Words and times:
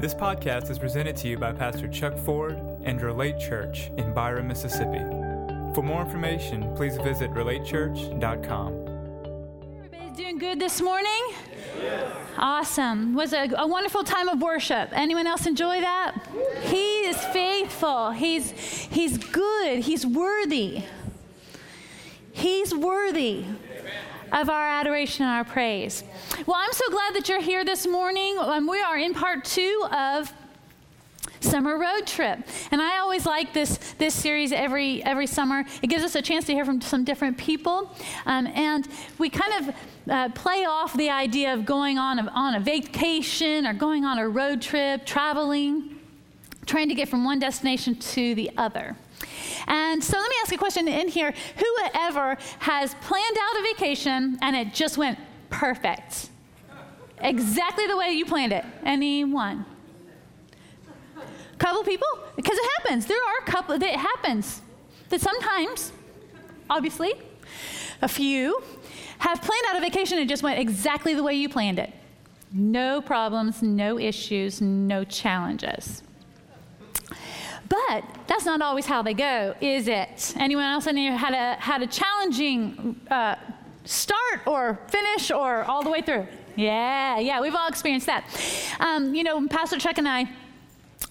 This 0.00 0.12
podcast 0.12 0.70
is 0.70 0.78
presented 0.78 1.16
to 1.18 1.28
you 1.28 1.38
by 1.38 1.52
Pastor 1.52 1.88
Chuck 1.88 2.18
Ford 2.18 2.60
and 2.82 3.00
Relate 3.00 3.38
Church 3.38 3.90
in 3.96 4.12
Byram, 4.12 4.48
Mississippi. 4.48 4.98
For 5.74 5.82
more 5.82 6.02
information, 6.02 6.74
please 6.74 6.96
visit 6.98 7.30
relatechurch.com. 7.30 8.72
Everybody's 9.78 10.16
doing 10.16 10.38
good 10.38 10.60
this 10.60 10.80
morning? 10.80 11.32
Awesome. 12.36 13.14
Was 13.14 13.32
a, 13.32 13.48
a 13.56 13.66
wonderful 13.66 14.04
time 14.04 14.28
of 14.28 14.42
worship. 14.42 14.90
Anyone 14.92 15.26
else 15.26 15.46
enjoy 15.46 15.80
that? 15.80 16.14
He 16.62 17.00
is 17.06 17.16
faithful. 17.26 18.10
He's 18.10 18.50
he's 18.50 19.16
good. 19.16 19.78
He's 19.80 20.04
worthy. 20.04 20.82
He's 22.32 22.74
worthy 22.74 23.46
of 24.34 24.50
our 24.50 24.68
adoration 24.68 25.24
and 25.24 25.32
our 25.32 25.44
praise. 25.44 26.02
Well, 26.44 26.56
I'm 26.58 26.72
so 26.72 26.84
glad 26.90 27.14
that 27.14 27.28
you're 27.28 27.40
here 27.40 27.64
this 27.64 27.86
morning. 27.86 28.36
Um, 28.38 28.66
we 28.66 28.80
are 28.80 28.98
in 28.98 29.14
part 29.14 29.44
two 29.44 29.86
of 29.92 30.32
summer 31.40 31.78
road 31.78 32.06
trip 32.06 32.38
and 32.70 32.80
i 32.80 32.98
always 32.98 33.26
like 33.26 33.52
this 33.52 33.76
this 33.98 34.14
series 34.14 34.50
every 34.50 35.04
every 35.04 35.26
summer 35.26 35.62
it 35.82 35.88
gives 35.88 36.02
us 36.02 36.14
a 36.14 36.22
chance 36.22 36.46
to 36.46 36.54
hear 36.54 36.64
from 36.64 36.80
some 36.80 37.04
different 37.04 37.36
people 37.36 37.94
um, 38.24 38.46
and 38.46 38.88
we 39.18 39.28
kind 39.28 39.52
of 39.68 39.74
uh, 40.10 40.28
play 40.30 40.64
off 40.64 40.96
the 40.96 41.10
idea 41.10 41.52
of 41.52 41.66
going 41.66 41.98
on 41.98 42.18
a, 42.18 42.30
on 42.30 42.54
a 42.54 42.60
vacation 42.60 43.66
or 43.66 43.74
going 43.74 44.06
on 44.06 44.18
a 44.18 44.26
road 44.26 44.62
trip 44.62 45.04
traveling 45.04 45.98
trying 46.64 46.88
to 46.88 46.94
get 46.94 47.10
from 47.10 47.24
one 47.26 47.38
destination 47.38 47.94
to 47.94 48.34
the 48.34 48.50
other 48.56 48.96
and 49.66 50.02
so 50.02 50.16
let 50.18 50.28
me 50.28 50.36
ask 50.42 50.52
a 50.52 50.56
question 50.56 50.88
in 50.88 51.08
here. 51.08 51.34
Whoever 51.56 52.36
has 52.60 52.94
planned 53.02 53.36
out 53.40 53.60
a 53.60 53.62
vacation 53.74 54.38
and 54.42 54.56
it 54.56 54.74
just 54.74 54.98
went 54.98 55.18
perfect? 55.50 56.30
Exactly 57.20 57.86
the 57.86 57.96
way 57.96 58.10
you 58.10 58.24
planned 58.24 58.52
it. 58.52 58.64
Anyone? 58.84 59.64
Couple 61.58 61.84
people? 61.84 62.08
Because 62.36 62.58
it 62.58 62.70
happens. 62.78 63.06
There 63.06 63.16
are 63.16 63.46
a 63.46 63.50
couple, 63.50 63.78
that 63.78 63.94
it 63.94 63.98
happens. 63.98 64.60
That 65.08 65.20
sometimes, 65.20 65.92
obviously, 66.68 67.14
a 68.02 68.08
few 68.08 68.62
have 69.18 69.40
planned 69.40 69.64
out 69.68 69.76
a 69.76 69.80
vacation 69.80 70.18
and 70.18 70.26
it 70.26 70.28
just 70.28 70.42
went 70.42 70.58
exactly 70.58 71.14
the 71.14 71.22
way 71.22 71.34
you 71.34 71.48
planned 71.48 71.78
it. 71.78 71.92
No 72.52 73.00
problems, 73.00 73.62
no 73.62 73.98
issues, 73.98 74.60
no 74.60 75.02
challenges. 75.04 76.03
But 77.68 78.04
that's 78.26 78.44
not 78.44 78.60
always 78.60 78.86
how 78.86 79.02
they 79.02 79.14
go, 79.14 79.54
is 79.60 79.88
it? 79.88 80.34
Anyone 80.38 80.64
else 80.64 80.86
in 80.86 80.96
here 80.96 81.16
had 81.16 81.34
a, 81.34 81.60
had 81.60 81.82
a 81.82 81.86
challenging 81.86 83.00
uh, 83.10 83.36
start 83.84 84.46
or 84.46 84.80
finish 84.88 85.30
or 85.30 85.64
all 85.64 85.82
the 85.82 85.90
way 85.90 86.02
through? 86.02 86.26
Yeah, 86.56 87.18
yeah, 87.18 87.40
we've 87.40 87.54
all 87.54 87.68
experienced 87.68 88.06
that. 88.06 88.24
Um, 88.80 89.14
you 89.14 89.24
know, 89.24 89.46
Pastor 89.48 89.78
Chuck 89.78 89.98
and 89.98 90.08
I, 90.08 90.28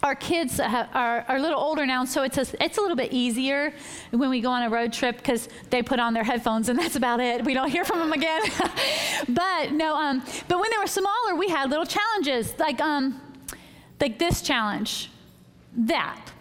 our 0.02 0.16
kids 0.16 0.60
are, 0.60 0.90
are, 0.94 1.26
a 1.28 1.40
little 1.40 1.60
older 1.60 1.86
now, 1.86 2.06
so 2.06 2.24
it's 2.24 2.38
a, 2.38 2.46
it's 2.64 2.78
a 2.78 2.82
little 2.82 2.96
bit 2.96 3.12
easier 3.12 3.74
when 4.12 4.30
we 4.30 4.42
go 4.42 4.50
on 4.52 4.64
a 4.64 4.70
road 4.70 4.94
trip 4.94 5.18
because 5.18 5.50
they 5.70 5.82
put 5.82 6.00
on 6.00 6.14
their 6.14 6.24
headphones 6.24 6.70
and 6.70 6.80
that's 6.80 6.96
about 6.96 7.20
it. 7.20 7.44
We 7.44 7.54
don't 7.54 7.70
hear 7.70 7.86
from 7.86 8.00
them 8.00 8.14
again. 8.14 8.42
but 9.30 9.72
no, 9.72 9.96
um, 9.96 10.24
but 10.48 10.60
when 10.60 10.70
they 10.72 10.78
were 10.78 10.88
smaller, 10.88 11.36
we 11.36 11.50
had 11.50 11.70
little 11.70 11.86
challenges 11.86 12.58
like 12.60 12.80
um, 12.80 13.20
like 14.00 14.20
this 14.20 14.42
challenge, 14.42 15.10
that. 15.76 16.33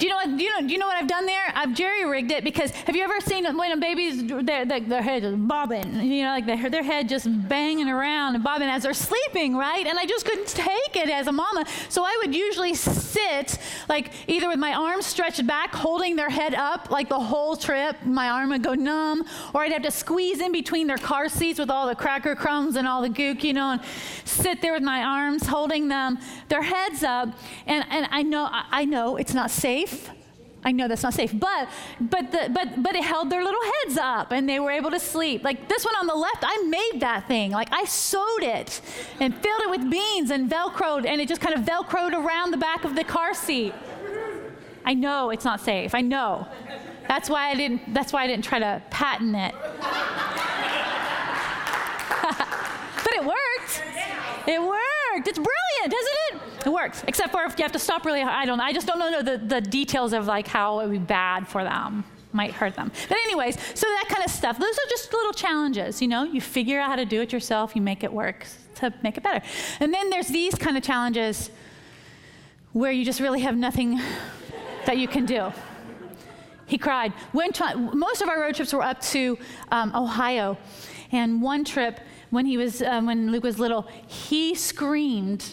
Do 0.00 0.06
you 0.06 0.12
know 0.12 0.16
what? 0.16 0.34
Do 0.34 0.42
you 0.42 0.48
know? 0.48 0.66
Do 0.66 0.72
you 0.72 0.78
know 0.78 0.86
what 0.86 0.96
I've 0.96 1.06
done 1.06 1.26
there? 1.26 1.52
I've 1.54 1.74
jerry 1.74 2.06
rigged 2.06 2.32
it 2.32 2.42
because 2.42 2.70
have 2.70 2.96
you 2.96 3.04
ever 3.04 3.20
seen 3.20 3.44
when 3.54 3.70
a 3.70 3.76
baby's 3.76 4.26
their, 4.26 4.64
their, 4.64 4.80
their 4.80 5.02
head 5.02 5.24
is 5.24 5.36
bobbing? 5.36 5.94
You 6.00 6.24
know, 6.24 6.30
like 6.30 6.46
their, 6.46 6.70
their 6.70 6.82
head 6.82 7.06
just 7.06 7.28
banging 7.50 7.86
around 7.86 8.34
and 8.34 8.42
bobbing 8.42 8.70
as 8.70 8.84
they're 8.84 8.94
sleeping, 8.94 9.54
right? 9.54 9.86
And 9.86 9.98
I 9.98 10.06
just 10.06 10.24
couldn't 10.24 10.48
take 10.48 10.96
it 10.96 11.10
as 11.10 11.26
a 11.26 11.32
mama, 11.32 11.66
so 11.90 12.02
I 12.02 12.18
would 12.22 12.34
usually 12.34 12.72
sit 12.72 13.58
like 13.90 14.10
either 14.26 14.48
with 14.48 14.58
my 14.58 14.72
arms 14.72 15.04
stretched 15.04 15.46
back, 15.46 15.74
holding 15.74 16.16
their 16.16 16.30
head 16.30 16.54
up 16.54 16.90
like 16.90 17.10
the 17.10 17.20
whole 17.20 17.54
trip. 17.54 17.94
My 18.02 18.30
arm 18.30 18.48
would 18.48 18.62
go 18.62 18.72
numb, 18.72 19.26
or 19.52 19.64
I'd 19.64 19.72
have 19.72 19.82
to 19.82 19.90
squeeze 19.90 20.40
in 20.40 20.50
between 20.50 20.86
their 20.86 20.96
car 20.96 21.28
seats 21.28 21.58
with 21.58 21.68
all 21.68 21.86
the 21.86 21.94
cracker 21.94 22.34
crumbs 22.34 22.76
and 22.76 22.88
all 22.88 23.02
the 23.02 23.10
gook, 23.10 23.42
you 23.42 23.52
know, 23.52 23.72
and 23.72 23.82
sit 24.24 24.62
there 24.62 24.72
with 24.72 24.82
my 24.82 25.02
arms 25.02 25.46
holding 25.46 25.88
them, 25.88 26.18
their 26.48 26.62
heads 26.62 27.04
up. 27.04 27.28
And 27.66 27.84
and 27.90 28.08
I 28.10 28.22
know 28.22 28.48
I 28.50 28.86
know 28.86 29.18
it's 29.18 29.34
not 29.34 29.50
safe 29.50 29.89
I 30.62 30.72
know 30.72 30.88
that's 30.88 31.02
not 31.02 31.14
safe, 31.14 31.32
but 31.32 31.68
but 32.00 32.32
the, 32.32 32.50
but 32.52 32.82
but 32.82 32.94
it 32.94 33.02
held 33.02 33.30
their 33.30 33.42
little 33.42 33.62
heads 33.62 33.96
up 33.96 34.30
and 34.30 34.46
they 34.46 34.60
were 34.60 34.70
able 34.70 34.90
to 34.90 35.00
sleep. 35.00 35.42
Like 35.42 35.68
this 35.68 35.84
one 35.86 35.94
on 35.96 36.06
the 36.06 36.14
left, 36.14 36.42
I 36.42 36.62
made 36.64 37.00
that 37.00 37.26
thing. 37.26 37.50
Like 37.50 37.68
I 37.72 37.84
sewed 37.84 38.42
it 38.42 38.82
and 39.20 39.34
filled 39.34 39.62
it 39.62 39.70
with 39.70 39.90
beans 39.90 40.30
and 40.30 40.50
velcroed, 40.50 41.06
and 41.06 41.20
it 41.20 41.28
just 41.28 41.40
kind 41.40 41.54
of 41.54 41.64
velcroed 41.64 42.12
around 42.12 42.50
the 42.50 42.58
back 42.58 42.84
of 42.84 42.94
the 42.94 43.04
car 43.04 43.32
seat. 43.32 43.72
I 44.84 44.94
know 44.94 45.30
it's 45.30 45.44
not 45.44 45.60
safe. 45.60 45.94
I 45.94 46.02
know. 46.02 46.46
That's 47.08 47.30
why 47.30 47.50
I 47.50 47.54
didn't. 47.54 47.94
That's 47.94 48.12
why 48.12 48.24
I 48.24 48.26
didn't 48.26 48.44
try 48.44 48.58
to 48.58 48.82
patent 48.90 49.34
it. 49.36 49.54
but 53.04 53.14
it 53.14 53.24
worked. 53.24 53.82
It 54.46 54.60
worked. 54.60 55.26
It's 55.26 55.38
brilliant, 55.38 55.94
isn't 55.94 55.94
it? 55.94 56.19
It 56.66 56.72
works. 56.72 57.04
Except 57.06 57.32
for 57.32 57.42
if 57.44 57.58
you 57.58 57.64
have 57.64 57.72
to 57.72 57.78
stop 57.78 58.04
really. 58.04 58.22
I 58.22 58.44
don't 58.44 58.60
I 58.60 58.72
just 58.72 58.86
don't 58.86 58.98
know 58.98 59.22
the, 59.22 59.38
the 59.38 59.60
details 59.60 60.12
of 60.12 60.26
like 60.26 60.46
how 60.46 60.80
it 60.80 60.84
would 60.84 60.92
be 60.92 60.98
bad 60.98 61.46
for 61.48 61.64
them. 61.64 62.04
Might 62.32 62.52
hurt 62.52 62.76
them. 62.76 62.92
But 63.08 63.18
anyways, 63.24 63.56
so 63.74 63.86
that 63.86 64.04
kind 64.08 64.24
of 64.24 64.30
stuff. 64.30 64.58
Those 64.58 64.74
are 64.74 64.88
just 64.88 65.12
little 65.12 65.32
challenges, 65.32 66.00
you 66.00 66.06
know? 66.06 66.22
You 66.22 66.40
figure 66.40 66.78
out 66.78 66.88
how 66.88 66.96
to 66.96 67.04
do 67.04 67.20
it 67.20 67.32
yourself, 67.32 67.74
you 67.74 67.82
make 67.82 68.04
it 68.04 68.12
work 68.12 68.46
to 68.76 68.94
make 69.02 69.16
it 69.16 69.24
better. 69.24 69.44
And 69.80 69.92
then 69.92 70.10
there's 70.10 70.28
these 70.28 70.54
kind 70.54 70.76
of 70.76 70.82
challenges 70.84 71.50
where 72.72 72.92
you 72.92 73.04
just 73.04 73.18
really 73.20 73.40
have 73.40 73.56
nothing 73.56 74.00
that 74.86 74.96
you 74.96 75.08
can 75.08 75.26
do. 75.26 75.52
He 76.66 76.78
cried. 76.78 77.12
When 77.32 77.50
most 77.94 78.22
of 78.22 78.28
our 78.28 78.40
road 78.40 78.54
trips 78.54 78.72
were 78.72 78.82
up 78.82 79.00
to 79.00 79.36
um, 79.72 79.92
Ohio, 79.92 80.56
and 81.10 81.42
one 81.42 81.64
trip 81.64 81.98
when 82.30 82.46
he 82.46 82.56
was 82.56 82.80
um, 82.82 83.06
when 83.06 83.32
Luke 83.32 83.42
was 83.42 83.58
little, 83.58 83.88
he 84.06 84.54
screamed 84.54 85.44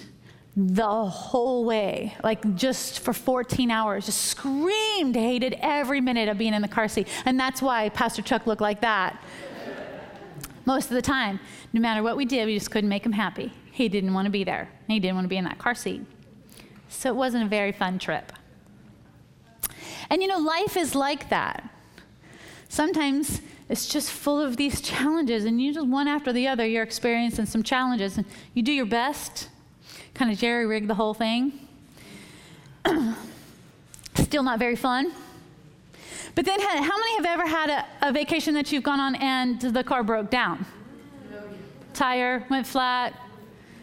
the 0.59 1.05
whole 1.05 1.65
way, 1.65 2.15
like 2.23 2.55
just 2.55 3.01
for 3.01 3.13
14 3.13 3.69
hours, 3.69 4.07
just 4.07 4.21
screamed, 4.25 5.15
hated 5.15 5.55
every 5.61 6.01
minute 6.01 6.27
of 6.27 6.39
being 6.39 6.55
in 6.55 6.63
the 6.63 6.67
car 6.67 6.87
seat. 6.87 7.07
And 7.25 7.39
that's 7.39 7.61
why 7.61 7.89
Pastor 7.89 8.23
Chuck 8.23 8.47
looked 8.47 8.61
like 8.61 8.81
that. 8.81 9.21
Most 10.65 10.85
of 10.85 10.95
the 10.95 11.01
time, 11.01 11.39
no 11.73 11.79
matter 11.79 12.01
what 12.01 12.17
we 12.17 12.25
did, 12.25 12.47
we 12.47 12.55
just 12.55 12.71
couldn't 12.71 12.89
make 12.89 13.05
him 13.05 13.11
happy. 13.11 13.53
He 13.71 13.87
didn't 13.87 14.15
want 14.15 14.25
to 14.25 14.31
be 14.31 14.43
there. 14.43 14.67
He 14.87 14.99
didn't 14.99 15.15
want 15.15 15.25
to 15.25 15.29
be 15.29 15.37
in 15.37 15.43
that 15.43 15.59
car 15.59 15.75
seat. 15.75 16.01
So 16.89 17.09
it 17.09 17.15
wasn't 17.15 17.43
a 17.45 17.47
very 17.47 17.71
fun 17.71 17.99
trip. 17.99 18.33
And 20.09 20.23
you 20.23 20.27
know, 20.27 20.39
life 20.39 20.75
is 20.75 20.95
like 20.95 21.29
that. 21.29 21.69
Sometimes 22.67 23.41
it's 23.69 23.87
just 23.87 24.09
full 24.09 24.41
of 24.41 24.57
these 24.57 24.81
challenges, 24.81 25.45
and 25.45 25.61
you 25.61 25.71
just 25.71 25.85
one 25.85 26.07
after 26.07 26.33
the 26.33 26.47
other, 26.47 26.65
you're 26.65 26.83
experiencing 26.83 27.45
some 27.45 27.61
challenges, 27.61 28.17
and 28.17 28.25
you 28.55 28.63
do 28.63 28.71
your 28.71 28.85
best, 28.87 29.49
kind 30.17 30.31
of 30.31 30.37
jerry 30.37 30.65
rig 30.65 30.87
the 30.87 30.95
whole 30.95 31.13
thing. 31.13 31.53
Still 34.15 34.43
not 34.43 34.57
very 34.57 34.75
fun. 34.75 35.11
But 36.33 36.45
then, 36.45 36.59
how 36.59 36.97
many 36.97 37.15
have 37.15 37.25
ever 37.25 37.47
had 37.47 37.69
a, 37.69 38.09
a, 38.09 38.11
vacation 38.11 38.53
that 38.55 38.71
you've 38.71 38.83
gone 38.83 38.99
on 38.99 39.15
and 39.15 39.59
the 39.61 39.83
car 39.83 40.03
broke 40.03 40.29
down? 40.29 40.65
Tire 41.93 42.45
went 42.49 42.67
flat, 42.67 43.13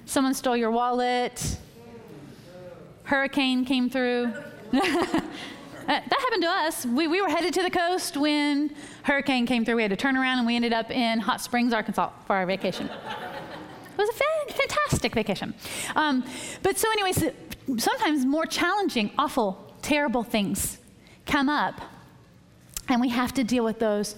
someone 0.06 0.34
stole 0.34 0.56
your 0.56 0.70
wallet, 0.70 1.56
hurricane 3.04 3.64
came 3.64 3.88
through. 3.88 4.32
Uh, 5.84 5.88
that 5.88 6.18
happened 6.18 6.42
to 6.42 6.48
us. 6.48 6.86
We, 6.86 7.08
we 7.08 7.20
were 7.20 7.28
headed 7.28 7.52
to 7.52 7.62
the 7.62 7.68
coast 7.68 8.16
when 8.16 8.74
hurricane 9.02 9.44
came 9.44 9.66
through. 9.66 9.76
We 9.76 9.82
had 9.82 9.90
to 9.90 9.98
turn 9.98 10.16
around 10.16 10.38
and 10.38 10.46
we 10.46 10.56
ended 10.56 10.72
up 10.72 10.90
in 10.90 11.18
Hot 11.20 11.42
Springs, 11.42 11.74
Arkansas 11.74 12.08
for 12.26 12.36
our 12.36 12.46
vacation. 12.46 12.88
It 13.94 13.98
was 13.98 14.08
a 14.08 14.52
fantastic 14.52 15.14
vacation. 15.14 15.54
Um, 15.94 16.24
but 16.62 16.76
so, 16.76 16.90
anyways, 16.92 17.24
sometimes 17.78 18.26
more 18.26 18.46
challenging, 18.46 19.10
awful, 19.16 19.74
terrible 19.82 20.22
things 20.22 20.78
come 21.26 21.48
up, 21.48 21.80
and 22.88 23.00
we 23.00 23.08
have 23.08 23.32
to 23.34 23.44
deal 23.44 23.64
with 23.64 23.78
those 23.78 24.16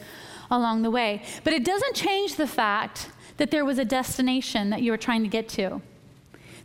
along 0.51 0.83
the 0.83 0.91
way. 0.91 1.23
But 1.45 1.53
it 1.53 1.65
doesn't 1.65 1.95
change 1.95 2.37
the 2.37 2.47
fact 2.47 3.11
that 3.37 3.51
there 3.51 3.65
was 3.65 3.79
a 3.79 3.85
destination 3.85 4.71
that 4.71 4.83
you 4.83 4.91
were 4.91 4.97
trying 4.97 5.23
to 5.23 5.29
get 5.29 5.49
to, 5.51 5.83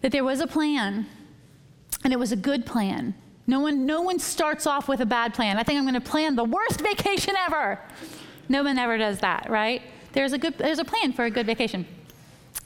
that 0.02 0.12
there 0.12 0.24
was 0.24 0.40
a 0.40 0.48
plan, 0.48 1.06
and 2.04 2.14
it 2.14 2.18
was 2.18 2.32
a 2.32 2.36
good 2.38 2.66
plan. 2.66 3.14
No 3.48 3.60
one, 3.60 3.86
no 3.86 4.02
one 4.02 4.20
starts 4.20 4.66
off 4.66 4.88
with 4.88 5.02
a 5.02 5.06
bad 5.06 5.34
plan. 5.34 5.58
I 5.58 5.64
think 5.64 5.78
I'm 5.78 5.84
going 5.84 5.94
to 5.96 6.02
plan 6.02 6.36
the 6.36 6.46
worst 6.46 6.80
vacation 6.80 7.36
ever. 7.48 7.80
No 8.48 8.64
one 8.64 8.78
ever 8.78 8.98
does 8.98 9.20
that, 9.20 9.50
right? 9.50 9.82
There's 10.14 10.34
a, 10.34 10.38
good, 10.38 10.58
there's 10.58 10.80
a 10.80 10.86
plan 10.86 11.14
for 11.14 11.26
a 11.26 11.30
good 11.30 11.46
vacation. 11.46 11.86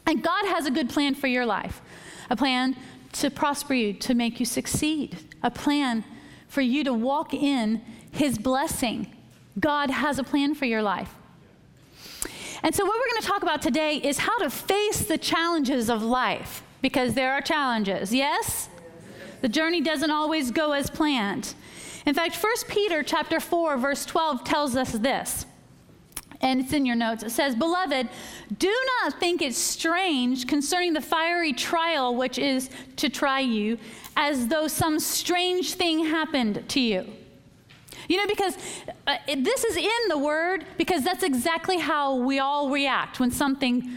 And 0.06 0.24
God 0.24 0.46
has 0.46 0.66
a 0.66 0.72
good 0.72 0.90
plan 0.90 1.16
for 1.16 1.28
your 1.28 1.46
life 1.46 1.82
a 2.30 2.36
plan 2.36 2.76
to 3.14 3.30
prosper 3.30 3.74
you, 3.74 3.94
to 3.94 4.14
make 4.14 4.40
you 4.40 4.46
succeed, 4.46 5.18
a 5.44 5.52
plan 5.52 6.04
for 6.48 6.62
you 6.62 6.84
to 6.84 6.94
walk 6.94 7.34
in 7.34 7.82
His 8.12 8.38
blessing. 8.38 9.14
God 9.60 9.90
has 9.90 10.20
a 10.20 10.24
plan 10.24 10.56
for 10.56 10.66
your 10.66 10.82
life. 10.82 11.14
And 12.64 12.74
so, 12.74 12.84
what 12.84 12.98
we're 12.98 13.12
going 13.12 13.22
to 13.22 13.28
talk 13.28 13.44
about 13.44 13.62
today 13.62 13.98
is 13.98 14.18
how 14.18 14.38
to 14.40 14.50
face 14.50 15.06
the 15.06 15.18
challenges 15.18 15.90
of 15.90 16.02
life 16.02 16.64
because 16.82 17.14
there 17.14 17.32
are 17.34 17.42
challenges. 17.42 18.14
Yes? 18.14 18.70
The 19.42 19.50
journey 19.50 19.82
doesn't 19.82 20.12
always 20.12 20.52
go 20.52 20.72
as 20.72 20.90
planned. 20.90 21.54
In 22.06 22.14
fact, 22.16 22.36
1 22.36 22.54
Peter 22.68 23.04
chapter 23.04 23.40
4 23.40 23.78
verse 23.78 24.06
12 24.06 24.44
tells 24.44 24.76
us 24.76 24.92
this. 24.94 25.46
And 26.46 26.62
it's 26.62 26.74
in 26.74 26.86
your 26.86 26.96
notes. 26.96 27.24
It 27.24 27.32
says, 27.32 27.56
"Beloved, 27.56 28.08
do 28.60 28.74
not 29.02 29.20
think 29.20 29.42
it 29.42 29.56
strange 29.56 30.46
concerning 30.48 30.94
the 30.94 31.02
fiery 31.02 31.54
trial 31.54 32.16
which 32.16 32.38
is 32.38 32.70
to 32.98 33.10
try 33.10 33.40
you, 33.40 33.80
as 34.16 34.48
though 34.48 34.68
some 34.68 35.00
strange 35.00 35.74
thing 35.74 36.06
happened 36.06 36.64
to 36.70 36.80
you." 36.80 37.12
You 38.08 38.18
know, 38.18 38.28
because 38.28 38.58
uh, 39.08 39.18
this 39.36 39.64
is 39.64 39.76
in 39.76 40.10
the 40.10 40.20
word, 40.20 40.66
because 40.78 41.04
that's 41.04 41.24
exactly 41.24 41.80
how 41.80 42.16
we 42.16 42.38
all 42.38 42.70
react 42.70 43.20
when 43.20 43.32
something 43.32 43.90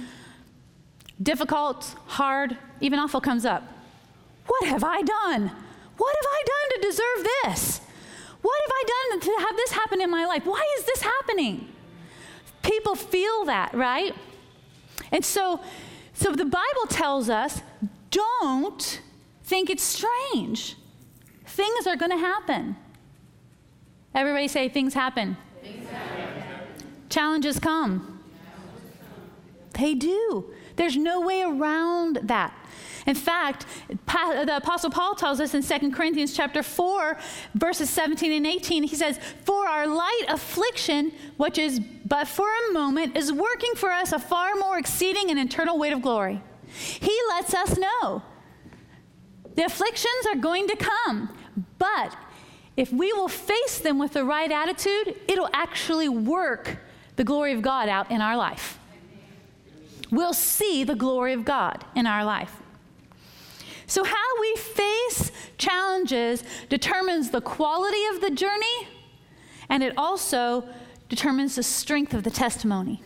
difficult, 1.23 1.95
hard, 2.07 2.57
even 2.81 2.99
awful 2.99 3.21
comes 3.21 3.45
up. 3.45 3.63
What 4.47 4.67
have 4.69 4.85
I 4.85 5.03
done? 5.03 5.51
What 5.99 6.17
have 6.17 6.31
I 6.31 6.43
done 6.55 6.81
to 6.81 6.89
deserve 6.89 7.29
this? 7.45 7.81
What 8.41 8.59
have 8.65 8.73
I 8.73 8.85
done 8.97 9.21
to 9.21 9.47
have 9.47 9.57
this 9.57 9.73
happen 9.73 10.01
in 10.01 10.11
my 10.11 10.25
life? 10.25 10.47
Why 10.47 10.65
is 10.79 10.87
this 10.87 11.03
happening? 11.03 11.69
People 12.69 12.95
feel 12.95 13.47
that, 13.47 13.73
right? 13.73 14.15
And 15.11 15.25
so, 15.25 15.61
so 16.13 16.33
the 16.33 16.45
Bible 16.45 16.87
tells 16.91 17.31
us 17.31 17.63
don't 18.11 19.01
think 19.45 19.71
it's 19.71 19.83
strange. 19.83 20.77
Things 21.47 21.87
are 21.87 21.97
going 21.97 22.11
to 22.11 22.19
happen. 22.19 22.77
Everybody 24.15 24.49
say, 24.49 24.69
things 24.69 24.93
happen. 24.93 25.37
Things 25.63 25.89
happen. 25.89 26.43
Challenges 27.09 27.59
come. 27.59 28.21
They 29.73 29.95
do. 29.95 30.53
There's 30.77 30.97
no 30.97 31.21
way 31.23 31.43
around 31.43 32.19
that. 32.25 32.55
In 33.09 33.15
fact, 33.15 33.65
the 33.89 34.57
apostle 34.57 34.91
Paul 34.91 35.15
tells 35.15 35.41
us 35.41 35.55
in 35.55 35.63
2 35.63 35.93
Corinthians 35.93 36.37
chapter 36.37 36.63
4 36.63 37.17
verses 37.55 37.89
17 37.89 38.31
and 38.31 38.47
18 38.47 38.83
he 38.83 38.95
says, 38.95 39.19
"For 39.45 39.67
our 39.67 39.87
light 39.87 40.27
affliction, 40.29 41.13
which 41.39 41.57
is 41.57 41.81
but 41.81 42.29
for 42.29 42.47
a 42.69 42.73
moment, 42.73 43.17
is 43.17 43.33
working 43.33 43.73
for 43.77 43.91
us 43.91 44.13
a 44.13 44.19
far 44.19 44.57
more 44.57 44.77
exceeding 44.77 45.31
and 45.31 45.41
eternal 45.41 45.79
weight 45.79 45.95
of 45.95 46.03
glory." 46.03 46.43
He 47.01 47.19
lets 47.31 47.55
us 47.55 47.79
know 47.79 48.23
the 49.55 49.65
afflictions 49.65 50.27
are 50.31 50.37
going 50.37 50.69
to 50.69 50.77
come, 50.77 51.31
but 51.79 52.15
if 52.77 52.93
we 52.93 53.15
will 53.15 53.29
face 53.29 53.79
them 53.79 53.99
with 53.99 54.13
the 54.13 54.25
right 54.25 54.53
attitude, 54.53 55.19
it'll 55.27 55.49
actually 55.55 56.11
work 56.11 56.77
the 57.17 57.25
glory 57.25 57.55
of 57.55 57.63
God 57.63 57.89
out 57.89 58.11
in 58.11 58.21
our 58.21 58.37
life. 58.37 58.79
We'll 60.11 60.35
see 60.35 60.85
the 60.85 60.95
glory 60.95 61.33
of 61.33 61.47
God 61.47 61.87
in 61.95 62.07
our 62.07 62.23
life. 62.23 62.58
So, 63.89 64.05
how 64.05 64.41
we 64.41 64.55
face 64.57 65.33
challenges 65.57 66.45
determines 66.69 67.31
the 67.31 67.41
quality 67.41 68.05
of 68.13 68.21
the 68.21 68.31
journey, 68.31 68.89
and 69.71 69.83
it 69.83 69.95
also 69.97 70.69
determines 71.09 71.57
the 71.57 71.63
strength 71.63 72.13
of 72.13 72.23
the 72.23 72.31
testimony. 72.31 73.03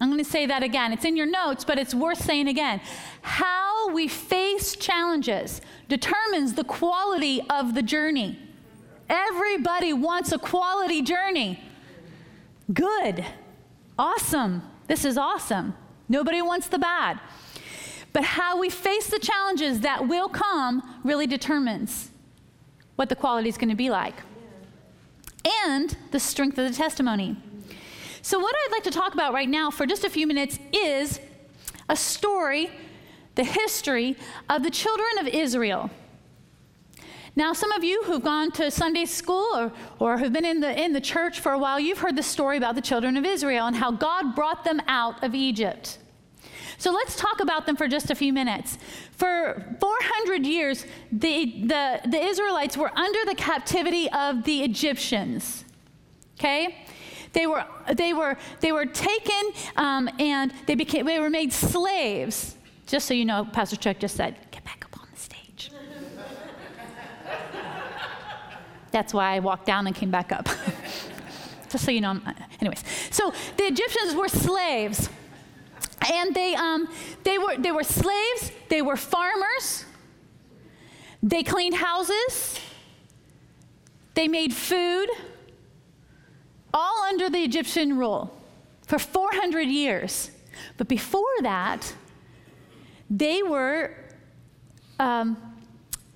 I'm 0.00 0.10
going 0.10 0.22
to 0.22 0.28
say 0.28 0.46
that 0.46 0.62
again. 0.62 0.92
It's 0.92 1.04
in 1.04 1.16
your 1.16 1.26
notes, 1.26 1.64
but 1.64 1.78
it's 1.78 1.94
worth 1.94 2.22
saying 2.22 2.48
again. 2.48 2.80
How 3.22 3.90
we 3.92 4.08
face 4.08 4.76
challenges 4.76 5.62
determines 5.88 6.54
the 6.54 6.64
quality 6.64 7.40
of 7.48 7.74
the 7.74 7.82
journey. 7.82 8.38
Everybody 9.08 9.92
wants 9.92 10.32
a 10.32 10.38
quality 10.38 11.00
journey. 11.02 11.62
Good. 12.74 13.24
Awesome. 13.98 14.62
This 14.88 15.04
is 15.04 15.16
awesome. 15.16 15.74
Nobody 16.08 16.42
wants 16.42 16.66
the 16.68 16.78
bad. 16.78 17.20
But 18.16 18.24
how 18.24 18.58
we 18.58 18.70
face 18.70 19.08
the 19.08 19.18
challenges 19.18 19.80
that 19.80 20.08
will 20.08 20.30
come 20.30 20.82
really 21.04 21.26
determines 21.26 22.10
what 22.94 23.10
the 23.10 23.14
quality 23.14 23.50
is 23.50 23.58
going 23.58 23.68
to 23.68 23.74
be 23.74 23.90
like 23.90 24.14
and 25.66 25.94
the 26.12 26.18
strength 26.18 26.56
of 26.56 26.66
the 26.66 26.74
testimony. 26.74 27.36
So, 28.22 28.38
what 28.38 28.54
I'd 28.56 28.72
like 28.72 28.84
to 28.84 28.90
talk 28.90 29.12
about 29.12 29.34
right 29.34 29.50
now 29.50 29.70
for 29.70 29.84
just 29.84 30.02
a 30.02 30.08
few 30.08 30.26
minutes 30.26 30.58
is 30.72 31.20
a 31.90 31.94
story, 31.94 32.70
the 33.34 33.44
history 33.44 34.16
of 34.48 34.62
the 34.62 34.70
children 34.70 35.18
of 35.20 35.26
Israel. 35.26 35.90
Now, 37.36 37.52
some 37.52 37.70
of 37.72 37.84
you 37.84 38.02
who've 38.04 38.24
gone 38.24 38.50
to 38.52 38.70
Sunday 38.70 39.04
school 39.04 39.54
or, 39.54 39.72
or 39.98 40.16
who've 40.16 40.32
been 40.32 40.46
in 40.46 40.60
the, 40.60 40.82
in 40.82 40.94
the 40.94 41.02
church 41.02 41.40
for 41.40 41.52
a 41.52 41.58
while, 41.58 41.78
you've 41.78 41.98
heard 41.98 42.16
the 42.16 42.22
story 42.22 42.56
about 42.56 42.76
the 42.76 42.80
children 42.80 43.18
of 43.18 43.26
Israel 43.26 43.66
and 43.66 43.76
how 43.76 43.90
God 43.90 44.34
brought 44.34 44.64
them 44.64 44.80
out 44.88 45.22
of 45.22 45.34
Egypt. 45.34 45.98
So 46.78 46.92
let's 46.92 47.16
talk 47.16 47.40
about 47.40 47.66
them 47.66 47.76
for 47.76 47.88
just 47.88 48.10
a 48.10 48.14
few 48.14 48.32
minutes. 48.32 48.78
For 49.12 49.64
400 49.80 50.46
years, 50.46 50.84
the, 51.10 51.62
the, 51.66 52.00
the 52.06 52.22
Israelites 52.22 52.76
were 52.76 52.90
under 52.96 53.24
the 53.24 53.34
captivity 53.34 54.10
of 54.10 54.44
the 54.44 54.62
Egyptians. 54.62 55.64
Okay? 56.38 56.86
They 57.32 57.46
were, 57.46 57.64
they 57.92 58.12
were, 58.12 58.36
they 58.60 58.72
were 58.72 58.86
taken 58.86 59.52
um, 59.76 60.08
and 60.18 60.52
they, 60.66 60.74
became, 60.74 61.06
they 61.06 61.18
were 61.20 61.30
made 61.30 61.52
slaves. 61.52 62.56
Just 62.86 63.06
so 63.06 63.14
you 63.14 63.24
know, 63.24 63.44
Pastor 63.52 63.76
Chuck 63.76 63.98
just 63.98 64.16
said, 64.16 64.36
get 64.50 64.64
back 64.64 64.84
up 64.84 65.00
on 65.00 65.08
the 65.12 65.20
stage. 65.20 65.70
That's 68.90 69.12
why 69.12 69.34
I 69.34 69.40
walked 69.40 69.66
down 69.66 69.86
and 69.86 69.96
came 69.96 70.10
back 70.10 70.32
up. 70.32 70.48
just 71.68 71.84
so 71.84 71.90
you 71.90 72.00
know. 72.00 72.20
Anyways, 72.60 72.84
so 73.10 73.32
the 73.56 73.64
Egyptians 73.64 74.14
were 74.14 74.28
slaves. 74.28 75.08
And 76.00 76.34
they, 76.34 76.54
um, 76.54 76.88
they, 77.24 77.38
were, 77.38 77.56
they 77.56 77.72
were 77.72 77.82
slaves, 77.82 78.52
they 78.68 78.82
were 78.82 78.96
farmers, 78.96 79.84
they 81.22 81.42
cleaned 81.42 81.74
houses, 81.76 82.60
they 84.14 84.28
made 84.28 84.52
food, 84.52 85.08
all 86.72 87.04
under 87.08 87.30
the 87.30 87.42
Egyptian 87.42 87.96
rule 87.96 88.38
for 88.86 88.98
400 88.98 89.62
years. 89.62 90.30
But 90.76 90.88
before 90.88 91.24
that, 91.42 91.92
they 93.08 93.42
were 93.42 93.96
um, 94.98 95.36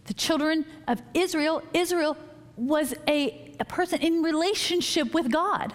the 0.04 0.14
children 0.14 0.66
of 0.88 1.02
Israel. 1.14 1.62
Israel 1.72 2.16
was 2.56 2.94
a, 3.08 3.54
a 3.58 3.64
person 3.64 4.00
in 4.00 4.22
relationship 4.22 5.14
with 5.14 5.30
God 5.32 5.72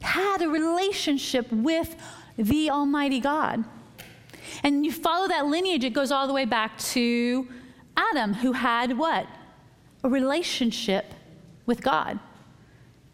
had 0.00 0.42
a 0.42 0.48
relationship 0.48 1.50
with 1.52 1.96
the 2.36 2.70
Almighty 2.70 3.20
God. 3.20 3.64
And 4.62 4.84
you 4.84 4.92
follow 4.92 5.28
that 5.28 5.46
lineage, 5.46 5.84
it 5.84 5.92
goes 5.92 6.10
all 6.10 6.26
the 6.26 6.32
way 6.32 6.44
back 6.44 6.78
to 6.78 7.48
Adam, 7.96 8.34
who 8.34 8.52
had 8.52 8.96
what? 8.96 9.26
A 10.02 10.08
relationship 10.08 11.06
with 11.66 11.82
God. 11.82 12.18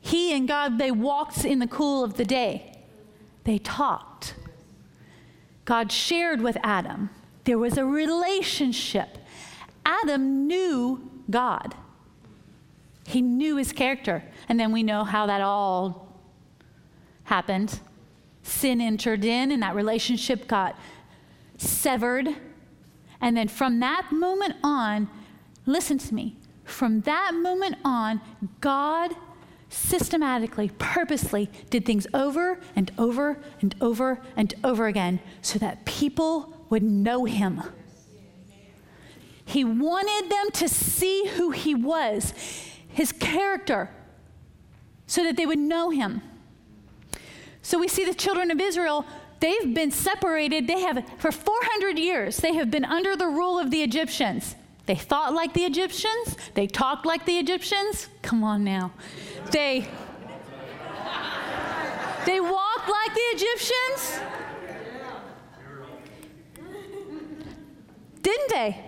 He 0.00 0.34
and 0.34 0.46
God, 0.46 0.78
they 0.78 0.90
walked 0.90 1.44
in 1.44 1.58
the 1.58 1.66
cool 1.66 2.04
of 2.04 2.14
the 2.14 2.24
day. 2.24 2.72
They 3.44 3.58
talked. 3.58 4.34
God 5.64 5.90
shared 5.90 6.40
with 6.40 6.56
Adam. 6.62 7.10
There 7.44 7.58
was 7.58 7.76
a 7.76 7.84
relationship. 7.84 9.18
Adam 9.84 10.46
knew 10.46 11.10
God. 11.28 11.74
He 13.06 13.20
knew 13.20 13.56
his 13.56 13.72
character. 13.72 14.22
And 14.48 14.58
then 14.58 14.72
we 14.72 14.82
know 14.82 15.04
how 15.04 15.26
that 15.26 15.40
all 15.40 16.05
happened. 17.26 17.80
Sin 18.42 18.80
entered 18.80 19.24
in, 19.24 19.52
and 19.52 19.62
that 19.62 19.74
relationship 19.74 20.48
got 20.48 20.78
severed. 21.58 22.28
And 23.20 23.36
then 23.36 23.48
from 23.48 23.80
that 23.80 24.08
moment 24.10 24.54
on, 24.62 25.08
listen 25.66 25.98
to 25.98 26.14
me, 26.14 26.36
from 26.64 27.02
that 27.02 27.32
moment 27.34 27.76
on, 27.84 28.20
God 28.60 29.14
systematically, 29.68 30.70
purposely 30.78 31.50
did 31.70 31.84
things 31.84 32.06
over 32.14 32.60
and 32.74 32.90
over 32.98 33.38
and 33.60 33.74
over 33.80 34.20
and 34.36 34.54
over 34.62 34.86
again 34.86 35.20
so 35.42 35.58
that 35.58 35.84
people 35.84 36.64
would 36.70 36.82
know 36.82 37.24
Him. 37.24 37.62
He 39.44 39.64
wanted 39.64 40.30
them 40.30 40.50
to 40.52 40.68
see 40.68 41.28
who 41.34 41.50
He 41.50 41.74
was, 41.74 42.32
His 42.88 43.12
character, 43.12 43.90
so 45.06 45.22
that 45.22 45.36
they 45.36 45.46
would 45.46 45.58
know 45.58 45.90
Him. 45.90 46.22
So 47.66 47.80
we 47.80 47.88
see 47.88 48.04
the 48.04 48.14
children 48.14 48.52
of 48.52 48.60
Israel, 48.60 49.04
they've 49.40 49.74
been 49.74 49.90
separated. 49.90 50.68
They 50.68 50.82
have, 50.82 51.02
for 51.18 51.32
400 51.32 51.98
years, 51.98 52.36
they 52.36 52.54
have 52.54 52.70
been 52.70 52.84
under 52.84 53.16
the 53.16 53.26
rule 53.26 53.58
of 53.58 53.72
the 53.72 53.82
Egyptians. 53.82 54.54
They 54.86 54.94
thought 54.94 55.34
like 55.34 55.52
the 55.52 55.64
Egyptians, 55.64 56.36
they 56.54 56.68
talked 56.68 57.04
like 57.04 57.26
the 57.26 57.38
Egyptians. 57.38 58.06
Come 58.22 58.44
on 58.44 58.62
now. 58.62 58.92
They, 59.50 59.80
they 62.24 62.38
walked 62.38 62.88
like 62.88 63.14
the 63.14 63.26
Egyptians. 63.32 64.20
Didn't 68.22 68.50
they? 68.50 68.80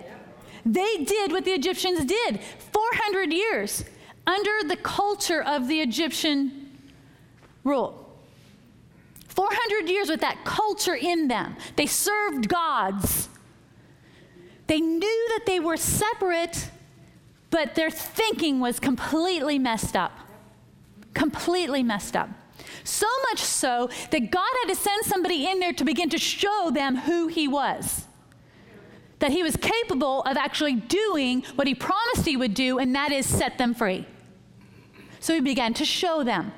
They 0.65 1.03
did 1.03 1.33
what 1.33 1.43
the 1.43 1.51
Egyptians 1.51 2.05
did 2.05 2.39
400 2.71 3.33
years 3.33 3.83
under 4.25 4.69
the 4.69 4.77
culture 4.77 5.43
of 5.43 5.67
the 5.67 5.81
Egyptian 5.81 6.79
rule. 7.65 7.98
400 9.39 9.89
years 9.89 10.09
with 10.09 10.19
that 10.19 10.43
culture 10.43 10.95
in 10.95 11.29
them. 11.29 11.55
They 11.77 11.85
served 11.85 12.49
gods. 12.49 13.29
They 14.67 14.81
knew 14.81 15.27
that 15.29 15.45
they 15.45 15.61
were 15.61 15.77
separate, 15.77 16.69
but 17.49 17.73
their 17.73 17.89
thinking 17.89 18.59
was 18.59 18.81
completely 18.81 19.57
messed 19.57 19.95
up. 19.95 20.11
Completely 21.13 21.83
messed 21.83 22.17
up. 22.17 22.27
So 22.83 23.07
much 23.29 23.39
so 23.39 23.89
that 24.11 24.29
God 24.29 24.49
had 24.63 24.73
to 24.73 24.75
send 24.75 25.05
somebody 25.05 25.47
in 25.47 25.61
there 25.61 25.71
to 25.71 25.85
begin 25.85 26.09
to 26.09 26.17
show 26.17 26.69
them 26.73 26.97
who 26.97 27.27
He 27.27 27.47
was. 27.47 28.07
That 29.19 29.31
He 29.31 29.41
was 29.41 29.55
capable 29.55 30.21
of 30.23 30.35
actually 30.35 30.75
doing 30.75 31.45
what 31.55 31.65
He 31.65 31.75
promised 31.75 32.25
He 32.25 32.35
would 32.35 32.53
do, 32.53 32.77
and 32.77 32.93
that 32.93 33.13
is 33.13 33.25
set 33.25 33.57
them 33.57 33.73
free. 33.73 34.05
So 35.21 35.33
He 35.33 35.39
began 35.39 35.73
to 35.75 35.85
show 35.85 36.25
them 36.25 36.51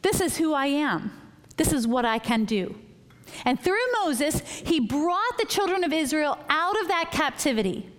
this 0.00 0.22
is 0.22 0.38
who 0.38 0.54
I 0.54 0.68
am, 0.68 1.12
this 1.56 1.72
is 1.72 1.86
what 1.86 2.04
I 2.04 2.18
can 2.18 2.44
do. 2.44 2.76
And 3.44 3.60
through 3.60 3.92
Moses, 4.04 4.40
He 4.40 4.80
brought 4.80 5.38
the 5.38 5.46
children 5.46 5.84
of 5.84 5.92
Israel 5.92 6.38
out 6.48 6.80
of 6.80 6.88
that 6.88 7.10
captivity. 7.10 7.90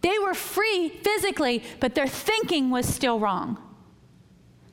They 0.00 0.18
were 0.18 0.34
free 0.34 0.88
physically, 0.88 1.62
but 1.78 1.94
their 1.94 2.08
thinking 2.08 2.70
was 2.70 2.86
still 2.86 3.18
wrong 3.20 3.58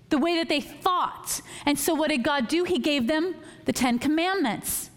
the 0.10 0.18
way 0.18 0.36
that 0.38 0.50
they 0.50 0.62
thought. 0.62 1.42
And 1.66 1.78
so, 1.78 1.94
what 1.94 2.10
did 2.10 2.24
God 2.24 2.48
do? 2.48 2.64
He 2.64 2.80
gave 2.80 3.08
them 3.08 3.36
the 3.66 3.74
Ten 3.74 4.00
Commandments. 4.00 4.90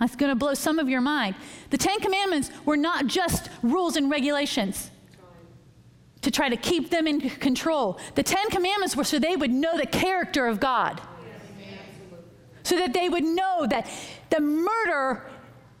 That's 0.00 0.16
going 0.16 0.30
to 0.30 0.36
blow 0.36 0.54
some 0.54 0.78
of 0.78 0.88
your 0.88 1.00
mind. 1.00 1.36
The 1.70 1.78
Ten 1.78 2.00
Commandments 2.00 2.50
were 2.64 2.76
not 2.76 3.06
just 3.06 3.50
rules 3.62 3.96
and 3.96 4.10
regulations 4.10 4.90
to 6.22 6.30
try 6.30 6.48
to 6.48 6.56
keep 6.56 6.90
them 6.90 7.06
in 7.06 7.20
control. 7.20 7.98
The 8.14 8.22
Ten 8.22 8.48
Commandments 8.50 8.96
were 8.96 9.04
so 9.04 9.18
they 9.18 9.36
would 9.36 9.50
know 9.50 9.76
the 9.76 9.86
character 9.86 10.46
of 10.46 10.58
God, 10.58 11.00
so 12.62 12.76
that 12.76 12.92
they 12.92 13.08
would 13.08 13.24
know 13.24 13.66
that 13.68 13.88
the 14.30 14.40
murder 14.40 15.26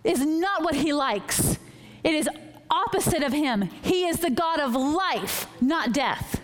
is 0.04 0.24
not 0.24 0.62
what 0.62 0.74
He 0.74 0.92
likes, 0.92 1.58
it 2.02 2.14
is 2.14 2.28
opposite 2.70 3.22
of 3.22 3.32
Him. 3.32 3.62
He 3.82 4.06
is 4.06 4.20
the 4.20 4.30
God 4.30 4.60
of 4.60 4.74
life, 4.74 5.46
not 5.60 5.92
death. 5.92 6.40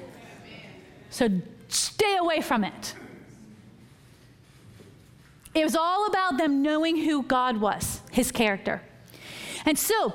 So 1.11 1.29
stay 1.69 2.17
away 2.17 2.41
from 2.41 2.65
it. 2.65 2.95
It 5.55 5.65
was 5.65 5.75
all 5.75 6.07
about 6.07 6.39
them 6.39 6.63
knowing 6.63 6.97
who 6.99 7.23
God 7.23 7.57
was, 7.57 8.01
his 8.13 8.31
character. 8.31 8.83
And 9.65 9.79
so, 9.79 10.15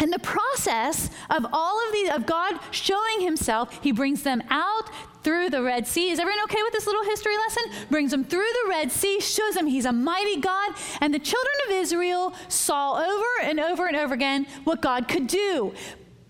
in 0.00 0.10
the 0.10 0.18
process 0.18 1.08
of 1.30 1.46
all 1.52 1.86
of 1.86 1.92
these, 1.92 2.10
of 2.10 2.26
God 2.26 2.58
showing 2.70 3.22
himself, 3.22 3.78
he 3.82 3.92
brings 3.92 4.22
them 4.22 4.42
out 4.50 4.90
through 5.26 5.50
the 5.50 5.60
Red 5.60 5.88
Sea. 5.88 6.10
Is 6.10 6.20
everyone 6.20 6.44
okay 6.44 6.62
with 6.62 6.72
this 6.72 6.86
little 6.86 7.02
history 7.02 7.36
lesson? 7.36 7.64
Brings 7.90 8.12
them 8.12 8.22
through 8.22 8.46
the 8.62 8.68
Red 8.68 8.92
Sea, 8.92 9.18
shows 9.18 9.54
them 9.54 9.66
he's 9.66 9.84
a 9.84 9.92
mighty 9.92 10.36
God, 10.36 10.70
and 11.00 11.12
the 11.12 11.18
children 11.18 11.54
of 11.66 11.72
Israel 11.72 12.32
saw 12.46 13.00
over 13.00 13.42
and 13.42 13.58
over 13.58 13.88
and 13.88 13.96
over 13.96 14.14
again 14.14 14.46
what 14.62 14.80
God 14.80 15.08
could 15.08 15.26
do. 15.26 15.74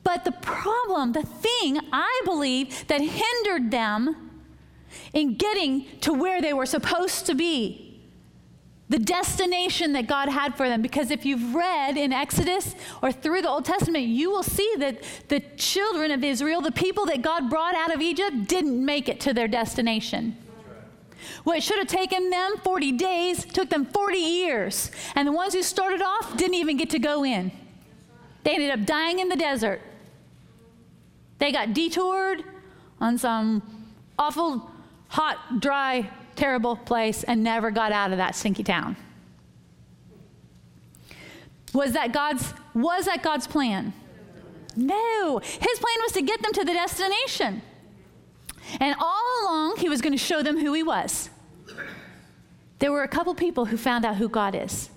But 0.03 0.25
the 0.25 0.33
problem, 0.33 1.13
the 1.13 1.25
thing 1.25 1.79
I 1.93 2.23
believe 2.25 2.87
that 2.87 3.03
hindered 3.03 3.71
them 3.71 4.31
in 5.13 5.35
getting 5.35 5.85
to 6.01 6.15
where 6.15 6.41
they 6.41 6.55
were 6.55 6.65
supposed 6.65 7.27
to 7.27 7.35
be, 7.35 7.86
the 8.89 8.99
destination 8.99 9.93
that 9.95 10.07
God 10.07 10.29
had 10.29 10.57
for 10.57 10.69
them. 10.69 10.81
Because 10.81 11.11
if 11.11 11.25
you've 11.27 11.55
read 11.55 11.97
in 11.97 12.13
Exodus 12.13 12.75
or 13.03 13.11
through 13.11 13.43
the 13.43 13.49
Old 13.49 13.65
Testament, 13.65 14.05
you 14.05 14.31
will 14.31 14.45
see 14.45 14.73
that 14.79 15.03
the 15.29 15.41
children 15.57 16.11
of 16.11 16.23
Israel, 16.23 16.61
the 16.61 16.71
people 16.73 17.07
that 17.07 17.23
God 17.23 17.51
brought 17.51 17.75
out 17.75 17.95
of 17.95 18.01
Egypt, 18.01 18.47
didn't 18.47 18.85
make 18.85 19.09
it 19.09 19.21
to 19.21 19.35
their 19.35 19.49
destination. 19.49 20.37
What 21.43 21.63
should 21.63 21.79
have 21.79 21.89
taken 21.89 22.31
them 22.31 22.57
40 22.63 22.93
days 22.93 23.45
took 23.45 23.71
them 23.71 23.87
40 23.87 24.19
years. 24.19 24.91
And 25.15 25.27
the 25.27 25.33
ones 25.33 25.55
who 25.55 25.63
started 25.63 26.03
off 26.03 26.37
didn't 26.37 26.55
even 26.55 26.77
get 26.77 26.91
to 26.91 26.99
go 26.99 27.25
in. 27.25 27.51
They 28.45 28.53
ended 28.53 28.71
up 28.71 28.87
dying 28.87 29.19
in 29.19 29.29
the 29.29 29.37
desert. 29.37 29.81
They 31.39 31.51
got 31.51 31.75
detoured 31.75 32.45
on 33.01 33.19
some 33.19 33.63
awful, 34.19 34.71
hot, 35.09 35.61
dry, 35.61 36.09
terrible 36.37 36.77
place 36.77 37.25
and 37.25 37.43
never 37.43 37.71
got 37.71 37.93
out 37.93 38.13
of 38.13 38.19
that 38.19 38.35
stinky 38.35 38.63
town. 38.63 38.97
Was 41.73 41.93
that 41.93 42.13
God's 42.13 42.55
was 42.75 43.07
that 43.07 43.23
God's 43.23 43.47
plan? 43.47 43.93
No. 44.77 45.39
His 45.39 45.79
plan 45.79 45.97
was 46.03 46.13
to 46.13 46.23
get 46.23 46.43
them 46.43 46.53
to 46.53 46.65
the 46.65 46.73
destination. 46.73 47.63
And 48.81 48.95
all 48.99 49.43
along 49.43 49.79
he 49.79 49.89
was 49.89 50.01
going 50.01 50.13
to 50.13 50.19
show 50.19 50.43
them 50.43 50.59
who 50.59 50.73
he 50.75 50.83
was. 50.83 51.31
There 52.79 52.93
were 52.93 53.03
a 53.03 53.09
couple 53.09 53.35
people 53.35 53.65
who 53.65 53.77
found 53.77 54.05
out 54.05 54.17
who 54.17 54.29
God 54.29 54.55
is. 54.55 54.91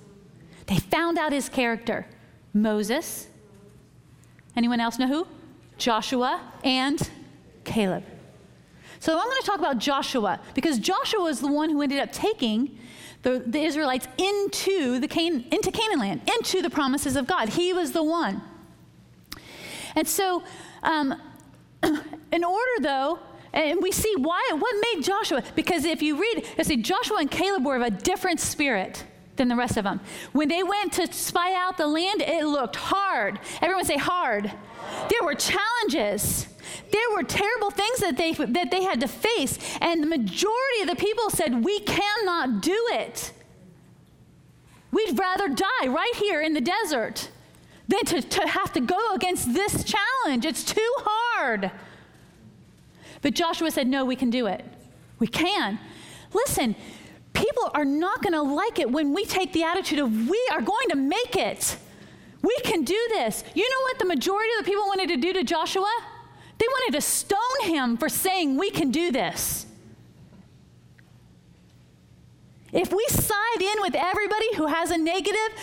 They 0.68 0.78
found 0.78 1.18
out 1.18 1.32
his 1.32 1.48
character. 1.48 2.06
Moses. 2.54 3.28
Anyone 4.56 4.80
else 4.80 5.00
know 5.00 5.08
who? 5.08 5.28
Joshua, 5.78 6.42
and 6.64 7.10
Caleb. 7.64 8.04
So 9.00 9.18
I'm 9.18 9.26
going 9.26 9.42
to 9.42 9.46
talk 9.46 9.60
about 9.60 9.78
Joshua 9.78 10.40
because 10.54 10.78
Joshua 10.78 11.26
is 11.26 11.40
the 11.40 11.52
one 11.52 11.70
who 11.70 11.82
ended 11.82 12.00
up 12.00 12.12
taking 12.12 12.78
the, 13.22 13.44
the 13.46 13.60
Israelites 13.60 14.08
into, 14.18 15.00
the 15.00 15.08
Can, 15.08 15.46
into 15.52 15.72
Canaan 15.72 16.00
land, 16.00 16.22
into 16.36 16.62
the 16.62 16.70
promises 16.70 17.16
of 17.16 17.28
God. 17.28 17.50
He 17.50 17.74
was 17.74 17.92
the 17.92 18.04
one. 18.04 18.42
And 19.96 20.08
so, 20.08 20.44
um, 20.84 21.20
in 21.84 22.44
order 22.44 22.72
though, 22.82 23.20
and 23.52 23.82
we 23.82 23.92
see 23.92 24.14
why, 24.18 24.52
what 24.54 24.76
made 24.94 25.04
Joshua, 25.04 25.44
because 25.56 25.86
if 25.86 26.02
you 26.02 26.20
read, 26.20 26.46
I 26.58 26.64
see 26.64 26.78
Joshua 26.78 27.18
and 27.20 27.32
Caleb 27.32 27.66
were 27.66 27.78
of 27.78 27.82
a 27.82 27.90
different 27.90 28.40
spirit 28.40 29.04
than 29.38 29.48
the 29.48 29.56
rest 29.56 29.78
of 29.78 29.86
them. 29.86 30.02
When 30.34 30.50
they 30.50 30.62
went 30.62 30.94
to 30.94 31.12
spy 31.12 31.56
out 31.56 31.78
the 31.78 31.88
land, 31.88 32.22
it 32.22 32.46
looked 32.46 32.76
hard. 32.76 33.40
Everyone 33.62 33.86
say 33.86 33.98
hard. 33.98 34.52
There 35.10 35.24
were 35.24 35.34
challenges. 35.34 36.48
There 36.92 37.16
were 37.16 37.24
terrible 37.24 37.72
things 37.72 38.00
that 38.00 38.18
they, 38.18 38.34
that 38.34 38.72
they 38.72 38.84
had 38.84 39.00
to 39.02 39.08
face. 39.08 39.58
And 39.82 40.04
the 40.04 40.08
majority 40.08 40.82
of 40.82 40.88
the 40.88 40.96
people 40.96 41.30
said, 41.30 41.64
We 41.64 41.80
cannot 41.82 42.62
do 42.62 42.88
it. 42.92 43.32
We'd 44.92 45.18
rather 45.18 45.48
die 45.48 45.88
right 45.88 46.16
here 46.16 46.42
in 46.42 46.54
the 46.54 46.62
desert 46.62 47.30
than 47.88 48.06
to, 48.06 48.22
to 48.22 48.48
have 48.48 48.74
to 48.74 48.80
go 48.80 49.14
against 49.14 49.54
this 49.54 49.84
challenge. 49.84 50.46
It's 50.46 50.64
too 50.64 50.94
hard. 50.98 51.72
But 53.22 53.34
Joshua 53.34 53.72
said, 53.72 53.88
No, 53.88 54.06
we 54.06 54.16
can 54.16 54.30
do 54.30 54.48
it. 54.48 54.64
We 55.20 55.28
can. 55.28 55.80
Listen, 56.34 56.76
people 57.34 57.72
are 57.74 57.86
not 57.86 58.22
going 58.22 58.34
to 58.34 58.42
like 58.42 58.80
it 58.80 58.90
when 58.90 59.14
we 59.14 59.26
take 59.26 59.54
the 59.54 59.64
attitude 59.64 60.00
of 60.00 60.30
we 60.30 60.48
are 60.52 60.62
going 60.62 60.90
to 60.90 60.96
make 60.96 61.36
it. 61.36 61.78
We 62.42 62.56
can 62.64 62.84
do 62.84 63.08
this. 63.10 63.44
You 63.54 63.70
know 63.70 63.82
what 63.84 64.00
the 64.00 64.06
majority 64.06 64.50
of 64.58 64.66
the 64.66 64.72
people 64.72 64.86
wanted 64.88 65.10
to 65.10 65.18
do 65.18 65.34
to 65.34 65.44
Joshua? 65.44 65.90
They 66.60 66.66
wanted 66.68 66.98
to 66.98 67.02
stone 67.02 67.40
him 67.64 67.98
for 67.98 68.10
saying, 68.10 68.58
We 68.58 68.70
can 68.70 68.92
do 68.92 69.12
this. 69.12 69.66
If 72.72 72.94
we 72.94 73.04
side 73.10 73.62
in 73.62 73.82
with 73.82 73.96
everybody 73.96 74.56
who 74.56 74.68
has 74.68 74.92
a 74.92 74.98
negative 74.98 75.58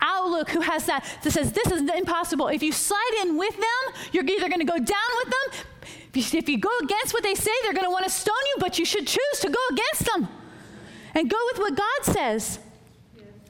outlook, 0.00 0.48
who 0.50 0.60
has 0.60 0.86
that, 0.86 1.04
that 1.22 1.30
says, 1.32 1.52
This 1.52 1.70
is 1.70 1.90
impossible, 1.90 2.48
if 2.48 2.62
you 2.62 2.72
side 2.72 3.14
in 3.22 3.36
with 3.36 3.56
them, 3.56 3.94
you're 4.12 4.24
either 4.24 4.48
going 4.48 4.60
to 4.60 4.64
go 4.64 4.78
down 4.78 5.10
with 5.24 5.34
them. 5.34 5.60
If 6.14 6.48
you 6.48 6.58
go 6.58 6.70
against 6.82 7.12
what 7.12 7.22
they 7.22 7.34
say, 7.34 7.50
they're 7.62 7.74
going 7.74 7.84
to 7.84 7.90
want 7.90 8.04
to 8.04 8.10
stone 8.10 8.34
you, 8.54 8.56
but 8.60 8.78
you 8.78 8.86
should 8.86 9.06
choose 9.06 9.40
to 9.40 9.50
go 9.50 9.60
against 9.70 10.06
them 10.06 10.28
and 11.14 11.28
go 11.28 11.36
with 11.52 11.58
what 11.58 11.76
God 11.76 12.14
says. 12.14 12.58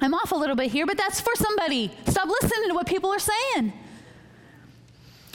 I'm 0.00 0.15
off 0.15 0.33
a 0.33 0.35
little 0.35 0.57
bit 0.57 0.71
here, 0.73 0.85
but 0.85 0.97
that's 0.97 1.21
for 1.21 1.35
somebody. 1.37 1.93
Stop 2.09 2.29
listening 2.29 2.69
to 2.69 2.75
what 2.75 2.87
people 2.87 3.11
are 3.11 3.21
saying. 3.21 3.73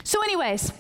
So, 0.04 0.22
anyways, 0.24 0.74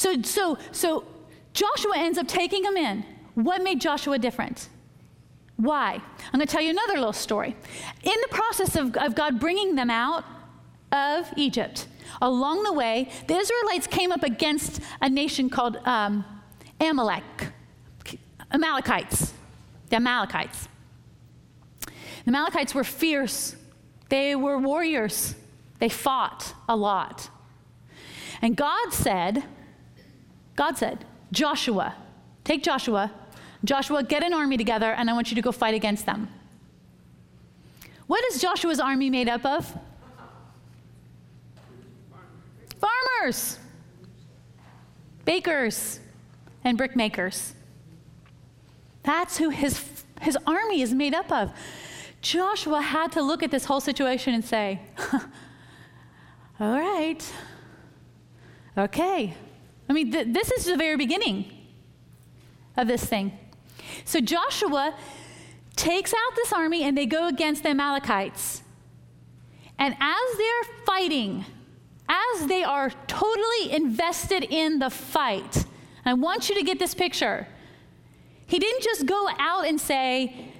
so 0.00 0.22
so 0.22 0.56
so 0.72 1.04
Joshua 1.52 1.92
ends 1.96 2.16
up 2.16 2.26
taking 2.26 2.62
them 2.62 2.76
in. 2.78 3.04
What 3.34 3.62
made 3.62 3.82
Joshua 3.82 4.18
different? 4.18 4.70
Why? 5.56 6.00
I'm 6.32 6.32
going 6.32 6.46
to 6.46 6.50
tell 6.50 6.62
you 6.62 6.70
another 6.70 6.94
little 6.94 7.12
story. 7.12 7.54
In 8.02 8.14
the 8.22 8.28
process 8.30 8.76
of, 8.76 8.96
of 8.96 9.14
God 9.14 9.38
bringing 9.38 9.74
them 9.74 9.90
out 9.90 10.24
of 10.90 11.30
Egypt, 11.36 11.86
along 12.22 12.62
the 12.62 12.72
way, 12.72 13.10
the 13.28 13.36
Israelites 13.36 13.86
came 13.86 14.10
up 14.10 14.22
against 14.22 14.80
a 15.02 15.10
nation 15.10 15.50
called 15.50 15.76
um, 15.84 16.24
Amalek, 16.80 17.52
Amalekites, 18.52 19.34
the 19.90 19.96
Amalekites. 19.96 20.68
The 21.84 22.28
Amalekites 22.28 22.74
were 22.74 22.84
fierce, 22.84 23.54
they 24.08 24.34
were 24.34 24.58
warriors, 24.58 25.34
they 25.78 25.90
fought 25.90 26.54
a 26.70 26.74
lot. 26.74 27.28
And 28.40 28.56
God 28.56 28.94
said, 28.94 29.44
God 30.56 30.76
said, 30.76 31.04
Joshua, 31.32 31.94
take 32.44 32.62
Joshua, 32.62 33.12
Joshua, 33.64 34.02
get 34.02 34.22
an 34.22 34.32
army 34.32 34.56
together, 34.56 34.92
and 34.92 35.10
I 35.10 35.12
want 35.12 35.30
you 35.30 35.34
to 35.34 35.42
go 35.42 35.52
fight 35.52 35.74
against 35.74 36.06
them. 36.06 36.28
What 38.06 38.24
is 38.32 38.40
Joshua's 38.40 38.80
army 38.80 39.10
made 39.10 39.28
up 39.28 39.44
of? 39.44 39.72
Farmers, 42.78 43.58
bakers, 45.24 46.00
and 46.64 46.78
brickmakers. 46.78 47.52
That's 49.02 49.36
who 49.36 49.50
his 49.50 50.04
his 50.20 50.36
army 50.46 50.82
is 50.82 50.92
made 50.92 51.14
up 51.14 51.30
of. 51.32 51.52
Joshua 52.20 52.82
had 52.82 53.12
to 53.12 53.22
look 53.22 53.42
at 53.42 53.50
this 53.50 53.64
whole 53.64 53.80
situation 53.80 54.34
and 54.34 54.44
say, 54.44 54.80
All 56.60 56.78
right, 56.78 57.32
okay. 58.76 59.34
I 59.90 59.92
mean, 59.92 60.12
th- 60.12 60.28
this 60.30 60.52
is 60.52 60.66
the 60.66 60.76
very 60.76 60.96
beginning 60.96 61.50
of 62.76 62.86
this 62.86 63.04
thing. 63.04 63.36
So 64.04 64.20
Joshua 64.20 64.94
takes 65.74 66.14
out 66.14 66.36
this 66.36 66.52
army 66.52 66.84
and 66.84 66.96
they 66.96 67.06
go 67.06 67.26
against 67.26 67.64
the 67.64 67.70
Amalekites. 67.70 68.62
And 69.80 69.96
as 69.98 70.38
they're 70.38 70.76
fighting, 70.86 71.44
as 72.08 72.46
they 72.46 72.62
are 72.62 72.90
totally 73.08 73.72
invested 73.72 74.44
in 74.44 74.78
the 74.78 74.90
fight, 74.90 75.64
I 76.04 76.14
want 76.14 76.48
you 76.48 76.54
to 76.54 76.62
get 76.62 76.78
this 76.78 76.94
picture. 76.94 77.48
He 78.46 78.60
didn't 78.60 78.82
just 78.82 79.06
go 79.06 79.28
out 79.40 79.66
and 79.66 79.80
say, 79.80 80.52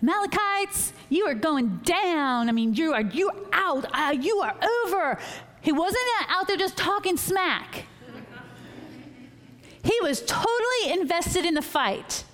Amalekites, 0.00 0.92
you 1.08 1.26
are 1.26 1.34
going 1.34 1.78
down. 1.78 2.48
I 2.48 2.52
mean, 2.52 2.74
you 2.74 2.92
are 2.92 3.02
you 3.02 3.32
out. 3.52 3.86
Uh, 3.92 4.12
you 4.12 4.38
are 4.38 4.54
over. 4.84 5.18
He 5.60 5.72
wasn't 5.72 6.02
out 6.28 6.46
there 6.46 6.56
just 6.56 6.76
talking 6.76 7.16
smack. 7.16 7.86
He 9.82 9.98
was 10.02 10.22
totally 10.22 10.92
invested 10.92 11.44
in 11.44 11.54
the 11.54 11.62
fight. 11.62 12.24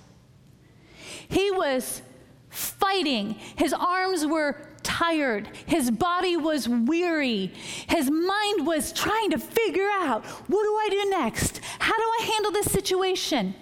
He 1.27 1.51
was 1.51 2.01
fighting. 2.49 3.33
His 3.55 3.73
arms 3.73 4.25
were 4.25 4.57
tired. 4.83 5.49
His 5.65 5.91
body 5.91 6.37
was 6.37 6.67
weary. 6.67 7.47
His 7.89 8.09
mind 8.09 8.65
was 8.65 8.93
trying 8.93 9.31
to 9.31 9.37
figure 9.37 9.89
out 9.89 10.25
what 10.25 10.63
do 10.63 10.75
I 10.75 10.87
do 10.89 11.09
next? 11.09 11.59
How 11.79 11.95
do 11.95 12.03
I 12.03 12.31
handle 12.33 12.51
this 12.51 12.71
situation? 12.71 13.53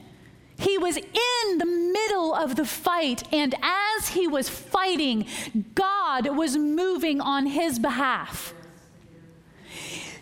He 0.58 0.77
was 0.77 0.98
in 0.98 1.58
the 1.58 1.65
middle 1.65 2.34
of 2.34 2.56
the 2.56 2.65
fight, 2.65 3.24
and 3.34 3.54
as 3.62 4.10
he 4.10 4.27
was 4.27 4.48
fighting, 4.48 5.25
God 5.74 6.27
was 6.36 6.56
moving 6.56 7.20
on 7.20 7.48
his 7.48 7.77
behalf. 7.77 8.54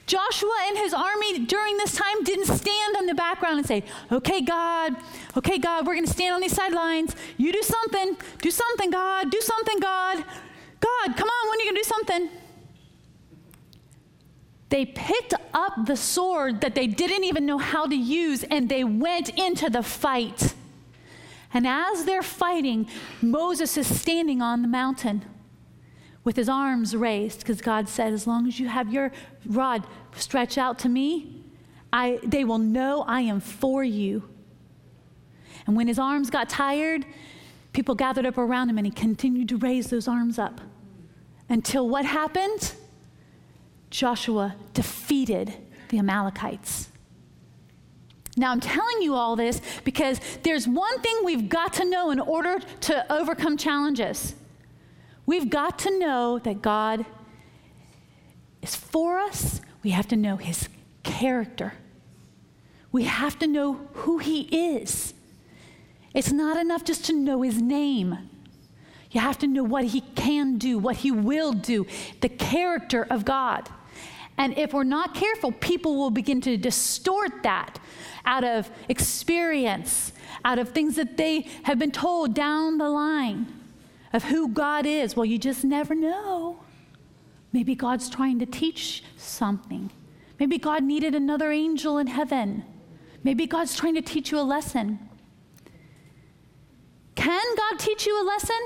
Joshua 0.05 0.55
and 0.67 0.77
his 0.77 0.93
army 0.93 1.45
during 1.45 1.77
this 1.77 1.95
time 1.95 2.24
didn't 2.24 2.45
stand 2.45 2.98
on 2.98 3.05
the 3.05 3.13
background 3.13 3.60
and 3.60 3.67
say, 3.67 3.83
Okay, 4.12 4.41
God, 4.41 4.95
okay, 5.38 5.57
God, 5.57 5.88
we're 5.88 5.95
going 5.95 6.05
to 6.05 6.12
stand 6.12 6.36
on 6.36 6.41
these 6.41 6.53
sidelines. 6.53 7.15
You 7.38 7.53
do 7.53 7.62
something. 7.62 8.17
Do 8.41 8.51
something, 8.51 8.91
God. 8.91 9.31
Do 9.31 9.39
something, 9.39 9.79
God. 9.79 10.17
God, 10.79 11.17
come 11.17 11.29
on, 11.29 11.50
when 11.50 11.60
are 11.60 11.63
you 11.63 11.72
going 11.72 11.75
to 11.75 11.81
do 11.81 11.83
something? 11.83 12.29
They 14.69 14.86
picked 14.86 15.36
up 15.53 15.86
the 15.86 15.95
sword 15.95 16.62
that 16.62 16.75
they 16.75 16.88
didn't 16.88 17.24
even 17.24 17.45
know 17.45 17.60
how 17.60 17.86
to 17.86 17.95
use 17.95 18.43
and 18.43 18.67
they 18.67 18.83
went 18.83 19.29
into 19.29 19.69
the 19.69 19.83
fight. 19.83 20.55
And 21.53 21.67
as 21.67 22.05
they're 22.05 22.24
fighting, 22.24 22.89
Moses 23.22 23.77
is 23.77 24.01
standing 24.01 24.41
on 24.41 24.63
the 24.63 24.67
mountain 24.67 25.24
with 26.24 26.36
his 26.36 26.48
arms 26.48 26.96
raised 26.96 27.39
because 27.39 27.62
God 27.62 27.89
said, 27.89 28.13
As 28.13 28.25
long 28.27 28.48
as 28.48 28.60
you 28.60 28.68
have 28.68 28.92
your 28.92 29.12
rod 29.46 29.86
stretched 30.15 30.58
out 30.58 30.80
to 30.80 30.89
me, 30.89 31.42
I, 31.92 32.20
they 32.24 32.44
will 32.44 32.58
know 32.58 33.03
I 33.08 33.22
am 33.22 33.39
for 33.39 33.84
you. 33.84 34.24
And 35.68 35.75
when 35.75 35.88
his 35.88 36.00
arms 36.00 36.30
got 36.30 36.50
tired, 36.50 37.06
people 37.72 37.96
gathered 37.96 38.25
up 38.25 38.38
around 38.38 38.70
him 38.70 38.77
and 38.77 38.88
he 38.88 38.92
continued 38.92 39.50
to 39.50 39.58
raise 39.58 39.89
those 39.89 40.08
arms 40.08 40.39
up 40.39 40.62
until 41.50 41.88
what 41.88 42.06
happened? 42.06 42.74
Joshua 43.89 44.56
defeated 44.74 45.53
the 45.89 46.00
Amalekites. 46.00 46.89
Now, 48.36 48.51
I'm 48.51 48.60
telling 48.60 49.01
you 49.01 49.13
all 49.13 49.36
this 49.36 49.62
because 49.84 50.20
there's 50.42 50.68
one 50.68 51.00
thing 51.01 51.15
we've 51.24 51.50
got 51.50 51.74
to 51.74 51.86
know 51.86 52.10
in 52.10 52.20
order 52.20 52.60
to 52.82 53.13
overcome 53.13 53.58
challenges. 53.58 54.34
We've 55.25 55.50
got 55.50 55.80
to 55.80 56.00
know 56.00 56.39
that 56.39 56.62
God 56.62 57.06
is 58.62 58.75
for 58.75 59.17
us. 59.19 59.62
We 59.82 59.91
have 59.91 60.08
to 60.10 60.15
know 60.15 60.38
his 60.38 60.67
character. 61.04 61.74
We 62.91 63.04
have 63.04 63.39
to 63.39 63.47
know 63.47 63.88
who 63.93 64.17
he 64.17 64.41
is. 64.76 65.13
It's 66.13 66.32
not 66.32 66.58
enough 66.58 66.84
just 66.84 67.06
to 67.06 67.13
know 67.13 67.41
his 67.41 67.62
name. 67.62 68.30
You 69.12 69.21
have 69.21 69.38
to 69.39 69.47
know 69.47 69.63
what 69.63 69.86
he 69.86 70.02
can 70.02 70.58
do, 70.58 70.78
what 70.78 70.97
he 70.97 71.12
will 71.12 71.54
do, 71.54 71.88
the 72.21 72.30
character 72.30 73.08
of 73.10 73.26
God. 73.26 73.69
And 74.38 74.58
if 74.58 74.74
we're 74.74 74.84
not 74.84 75.13
careful, 75.13 75.52
people 75.52 75.95
will 75.95 76.10
begin 76.10 76.41
to 76.41 76.58
distort 76.58 77.43
that 77.43 77.80
out 78.26 78.43
of 78.43 78.69
experience, 78.89 80.12
out 80.43 80.58
of 80.58 80.69
things 80.69 80.95
that 80.95 81.17
they 81.17 81.41
have 81.63 81.78
been 81.78 81.91
told 81.91 82.34
down 82.34 82.78
the 82.78 82.89
line 82.89 83.62
of 84.13 84.23
who 84.23 84.49
God 84.49 84.86
is. 84.86 85.15
Well, 85.15 85.26
you 85.26 85.38
just 85.38 85.63
never 85.63 85.95
know. 85.95 86.60
Maybe 87.52 87.76
God's 87.76 88.10
trying 88.10 88.39
to 88.39 88.45
teach 88.45 89.04
something. 89.17 89.91
Maybe 90.39 90.58
God 90.58 90.84
needed 90.84 91.15
another 91.15 91.52
angel 91.52 91.97
in 91.97 92.08
heaven. 92.08 92.63
Maybe 93.23 93.47
God's 93.47 93.76
trying 93.76 93.95
to 93.95 94.02
teach 94.02 94.32
you 94.32 94.39
a 94.39 94.41
lesson. 94.43 94.99
Can 97.15 97.56
God 97.56 97.80
teach 97.80 98.06
you 98.06 98.21
a 98.21 98.26
lesson? 98.26 98.60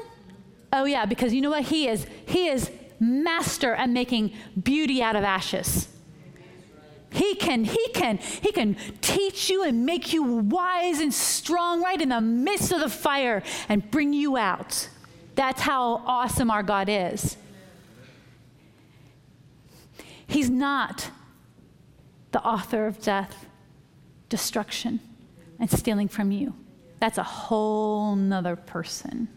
Oh 0.73 0.86
yeah, 0.86 1.05
because 1.05 1.33
you 1.33 1.41
know 1.41 1.49
what 1.49 1.63
he 1.63 1.88
is? 1.88 2.05
He 2.25 2.47
is 2.47 2.71
master 2.99 3.75
at 3.75 3.89
making 3.89 4.33
beauty 4.62 5.01
out 5.01 5.15
of 5.15 5.23
ashes. 5.23 5.88
He 7.12 7.36
can, 7.36 7.63
he 7.63 7.88
can, 7.89 8.17
he 8.17 8.51
can 8.51 8.75
teach 9.01 9.49
you 9.49 9.63
and 9.63 9.86
make 9.86 10.12
you 10.12 10.23
wise 10.23 10.99
and 10.99 11.13
strong 11.13 11.81
right 11.81 12.01
in 12.01 12.10
the 12.10 12.21
midst 12.21 12.71
of 12.71 12.79
the 12.79 12.89
fire 12.89 13.43
and 13.69 13.89
bring 13.91 14.13
you 14.13 14.38
out. 14.38 14.89
That's 15.38 15.62
how 15.62 16.02
awesome 16.06 16.52
our 16.52 16.63
God 16.63 16.89
is. 16.89 17.38
He's 20.28 20.50
not 20.50 21.10
the 22.34 22.43
author 22.43 22.88
of 22.88 23.02
death, 23.02 23.45
destruction, 24.28 25.00
and 25.58 25.71
stealing 25.71 26.10
from 26.10 26.32
you. 26.32 26.54
That's 27.00 27.17
a 27.17 27.23
whole 27.23 28.17
nother 28.17 28.58
person 28.58 29.30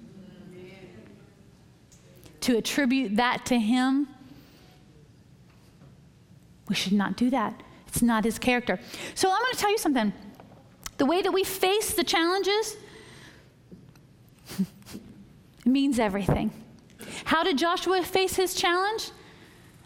to 2.40 2.56
attribute 2.56 3.16
that 3.16 3.46
to 3.46 3.58
him, 3.58 4.08
we 6.68 6.74
should 6.74 6.92
not 6.92 7.16
do 7.16 7.30
that. 7.30 7.62
It's 7.86 8.02
not 8.02 8.24
his 8.24 8.38
character. 8.38 8.78
So 9.14 9.30
I'm 9.30 9.40
going 9.40 9.52
to 9.52 9.58
tell 9.58 9.70
you 9.70 9.78
something. 9.78 10.12
The 10.98 11.06
way 11.06 11.22
that 11.22 11.32
we 11.32 11.44
face 11.44 11.94
the 11.94 12.04
challenges 12.04 12.76
means 15.64 15.98
everything. 15.98 16.50
How 17.24 17.42
did 17.42 17.58
Joshua 17.58 18.02
face 18.02 18.36
his 18.36 18.54
challenge? 18.54 19.10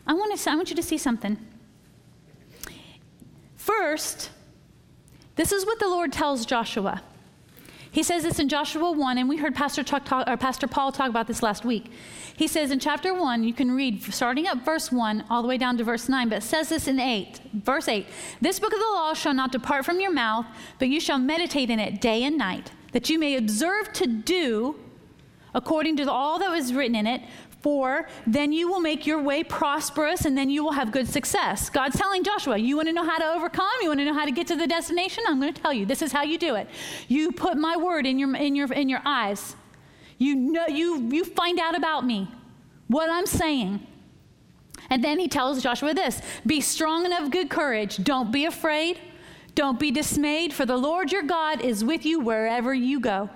I 0.06 0.12
want, 0.14 0.36
to, 0.36 0.50
I 0.50 0.54
want 0.54 0.70
you 0.70 0.76
to 0.76 0.82
see 0.82 0.98
something. 0.98 1.38
First, 3.56 4.30
this 5.36 5.52
is 5.52 5.64
what 5.64 5.78
the 5.78 5.88
Lord 5.88 6.12
tells 6.12 6.44
Joshua. 6.44 7.02
He 7.90 8.02
says 8.02 8.24
this 8.24 8.40
in 8.40 8.48
Joshua 8.48 8.90
1, 8.90 9.18
and 9.18 9.28
we 9.28 9.36
heard 9.36 9.54
Pastor, 9.54 9.84
talk, 9.84 10.10
or 10.26 10.36
Pastor 10.36 10.66
Paul 10.66 10.90
talk 10.90 11.08
about 11.08 11.28
this 11.28 11.44
last 11.44 11.64
week. 11.64 11.92
He 12.36 12.48
says 12.48 12.72
in 12.72 12.80
chapter 12.80 13.14
1, 13.14 13.44
you 13.44 13.54
can 13.54 13.70
read 13.70 14.02
starting 14.02 14.48
at 14.48 14.64
verse 14.64 14.90
1 14.90 15.24
all 15.30 15.42
the 15.42 15.48
way 15.48 15.56
down 15.56 15.78
to 15.78 15.84
verse 15.84 16.08
9, 16.08 16.28
but 16.28 16.38
it 16.38 16.42
says 16.42 16.70
this 16.70 16.88
in 16.88 16.98
8, 16.98 17.40
verse 17.52 17.86
8 17.86 18.04
This 18.40 18.58
book 18.58 18.72
of 18.72 18.80
the 18.80 18.84
law 18.84 19.14
shall 19.14 19.32
not 19.32 19.52
depart 19.52 19.84
from 19.84 20.00
your 20.00 20.12
mouth, 20.12 20.44
but 20.80 20.88
you 20.88 20.98
shall 20.98 21.20
meditate 21.20 21.70
in 21.70 21.78
it 21.78 22.00
day 22.00 22.24
and 22.24 22.36
night, 22.36 22.72
that 22.90 23.08
you 23.08 23.16
may 23.16 23.36
observe 23.36 23.92
to 23.92 24.08
do 24.08 24.74
according 25.54 25.96
to 25.96 26.10
all 26.10 26.38
that 26.38 26.50
was 26.50 26.72
written 26.72 26.94
in 26.94 27.06
it, 27.06 27.22
for 27.62 28.08
then 28.26 28.52
you 28.52 28.68
will 28.68 28.80
make 28.80 29.06
your 29.06 29.22
way 29.22 29.42
prosperous 29.42 30.26
and 30.26 30.36
then 30.36 30.50
you 30.50 30.62
will 30.62 30.72
have 30.72 30.92
good 30.92 31.08
success. 31.08 31.70
God's 31.70 31.96
telling 31.96 32.22
Joshua, 32.22 32.58
you 32.58 32.76
want 32.76 32.88
to 32.88 32.92
know 32.92 33.04
how 33.04 33.16
to 33.16 33.24
overcome? 33.24 33.66
You 33.80 33.88
want 33.88 34.00
to 34.00 34.04
know 34.04 34.12
how 34.12 34.26
to 34.26 34.32
get 34.32 34.46
to 34.48 34.56
the 34.56 34.66
destination? 34.66 35.24
I'm 35.26 35.40
going 35.40 35.54
to 35.54 35.62
tell 35.62 35.72
you. 35.72 35.86
This 35.86 36.02
is 36.02 36.12
how 36.12 36.22
you 36.22 36.36
do 36.36 36.56
it. 36.56 36.68
You 37.08 37.32
put 37.32 37.56
my 37.56 37.76
word 37.76 38.04
in 38.04 38.18
your 38.18 38.36
in 38.36 38.54
your 38.54 38.70
in 38.72 38.90
your 38.90 39.00
eyes. 39.06 39.56
You 40.18 40.34
know 40.34 40.66
you 40.66 41.08
you 41.10 41.24
find 41.24 41.58
out 41.58 41.74
about 41.74 42.04
me. 42.04 42.28
What 42.88 43.08
I'm 43.08 43.26
saying. 43.26 43.86
And 44.90 45.02
then 45.02 45.18
he 45.18 45.28
tells 45.28 45.62
Joshua 45.62 45.94
this 45.94 46.20
Be 46.44 46.60
strong 46.60 47.06
and 47.06 47.14
of 47.14 47.30
good 47.30 47.48
courage. 47.48 47.96
Don't 48.04 48.30
be 48.30 48.44
afraid. 48.44 49.00
Don't 49.54 49.78
be 49.78 49.90
dismayed, 49.90 50.52
for 50.52 50.66
the 50.66 50.76
Lord 50.76 51.12
your 51.12 51.22
God 51.22 51.60
is 51.60 51.84
with 51.84 52.04
you 52.04 52.18
wherever 52.18 52.74
you 52.74 52.98
go. 52.98 53.30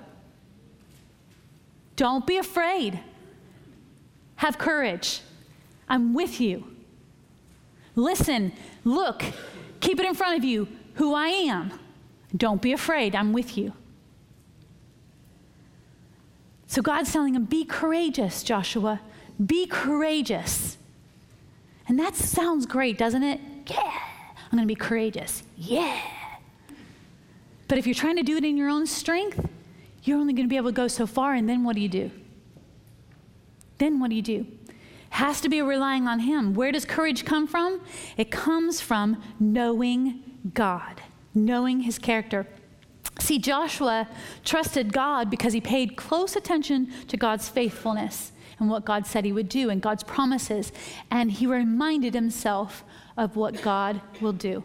Don't 1.99 2.25
be 2.29 2.39
afraid. 2.39 3.01
Have 4.37 4.57
courage. 4.57 5.21
I'm 5.89 6.15
with 6.15 6.41
you. 6.41 6.65
Listen, 7.97 8.53
look, 8.85 9.25
keep 9.81 9.99
it 9.99 10.07
in 10.07 10.15
front 10.15 10.39
of 10.39 10.45
you 10.45 10.69
who 10.95 11.13
I 11.13 11.27
am. 11.27 11.73
Don't 12.37 12.63
be 12.63 12.73
afraid. 12.73 13.17
I'm 13.17 13.33
with 13.33 13.59
you. 13.59 13.73
So 16.69 16.83
God's 16.83 17.13
telling 17.13 17.35
him, 17.35 17.47
Be 17.47 17.65
courageous, 17.65 18.45
Joshua. 18.45 19.01
Be 19.45 19.67
courageous. 19.67 20.79
And 21.89 21.99
that 21.99 22.15
sounds 22.15 22.65
great, 22.65 22.97
doesn't 22.97 23.25
it? 23.25 23.41
Yeah, 23.67 23.81
I'm 23.81 24.57
going 24.57 24.63
to 24.63 24.73
be 24.73 24.77
courageous. 24.77 25.43
Yeah. 25.57 26.01
But 27.67 27.79
if 27.79 27.89
you're 27.89 27.95
trying 27.95 28.17
to 28.19 28.23
do 28.23 28.37
it 28.37 28.45
in 28.45 28.57
your 28.57 28.69
own 28.69 28.87
strength, 28.87 29.49
you're 30.09 30.19
only 30.19 30.33
going 30.33 30.47
to 30.47 30.51
be 30.51 30.57
able 30.57 30.71
to 30.71 30.77
go 30.77 30.89
so 30.89 31.07
far, 31.07 31.35
and 31.35 31.49
then 31.49 31.65
what 31.65 31.77
do 31.77 31.83
you 31.83 31.89
do? 31.89 32.11
Then 33.79 34.01
what 34.01 34.11
do 34.11 34.17
you 34.17 34.23
do? 34.23 34.47
Has 35.11 35.41
to 35.43 35.49
be 35.49 35.63
relying 35.63 36.07
on 36.07 36.21
Him. 36.21 36.55
Where 36.55 36.73
does 36.73 36.85
courage 36.85 37.25
come 37.25 37.47
from? 37.47 37.81
It 38.17 38.31
comes 38.31 38.81
from 38.81 39.23
knowing 39.39 40.23
God, 40.55 41.03
knowing 41.35 41.81
His 41.81 41.99
character. 41.99 42.47
See, 43.19 43.39
Joshua 43.39 44.09
trusted 44.45 44.93
God 44.93 45.29
because 45.29 45.53
he 45.53 45.61
paid 45.61 45.97
close 45.97 46.37
attention 46.37 46.93
to 47.09 47.17
God's 47.17 47.49
faithfulness 47.49 48.33
and 48.59 48.71
what 48.71 48.85
God 48.85 49.07
said 49.07 49.25
he 49.25 49.33
would 49.33 49.49
do 49.49 49.71
and 49.71 49.83
God's 49.83 50.05
promises. 50.05 50.73
And 51.11 51.31
he 51.33 51.47
reminded 51.47 52.15
himself 52.15 52.85
of 53.17 53.37
what 53.37 53.61
God 53.61 54.01
will 54.21 54.33
do. 54.33 54.63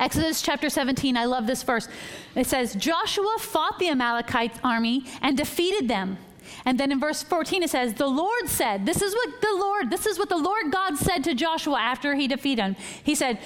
Exodus 0.00 0.40
chapter 0.40 0.70
17, 0.70 1.16
I 1.16 1.26
love 1.26 1.46
this 1.46 1.62
verse. 1.62 1.86
It 2.34 2.46
says, 2.46 2.74
Joshua 2.74 3.36
fought 3.38 3.78
the 3.78 3.88
Amalekite 3.88 4.58
army 4.64 5.04
and 5.20 5.36
defeated 5.36 5.88
them. 5.88 6.16
And 6.64 6.80
then 6.80 6.90
in 6.90 6.98
verse 6.98 7.22
14 7.22 7.62
it 7.62 7.70
says, 7.70 7.94
The 7.94 8.06
Lord 8.06 8.48
said, 8.48 8.86
This 8.86 9.02
is 9.02 9.14
what 9.14 9.40
the 9.42 9.54
Lord, 9.54 9.90
this 9.90 10.06
is 10.06 10.18
what 10.18 10.30
the 10.30 10.38
Lord 10.38 10.72
God 10.72 10.96
said 10.96 11.22
to 11.24 11.34
Joshua 11.34 11.78
after 11.78 12.14
he 12.14 12.26
defeated 12.26 12.62
him. 12.62 12.76
He 13.04 13.14
said, 13.14 13.38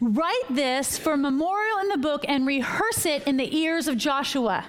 Write 0.00 0.44
this 0.50 0.98
for 0.98 1.16
memorial 1.16 1.78
in 1.78 1.88
the 1.88 1.96
book 1.96 2.24
and 2.28 2.46
rehearse 2.46 3.06
it 3.06 3.26
in 3.26 3.38
the 3.38 3.56
ears 3.56 3.88
of 3.88 3.96
Joshua. 3.96 4.66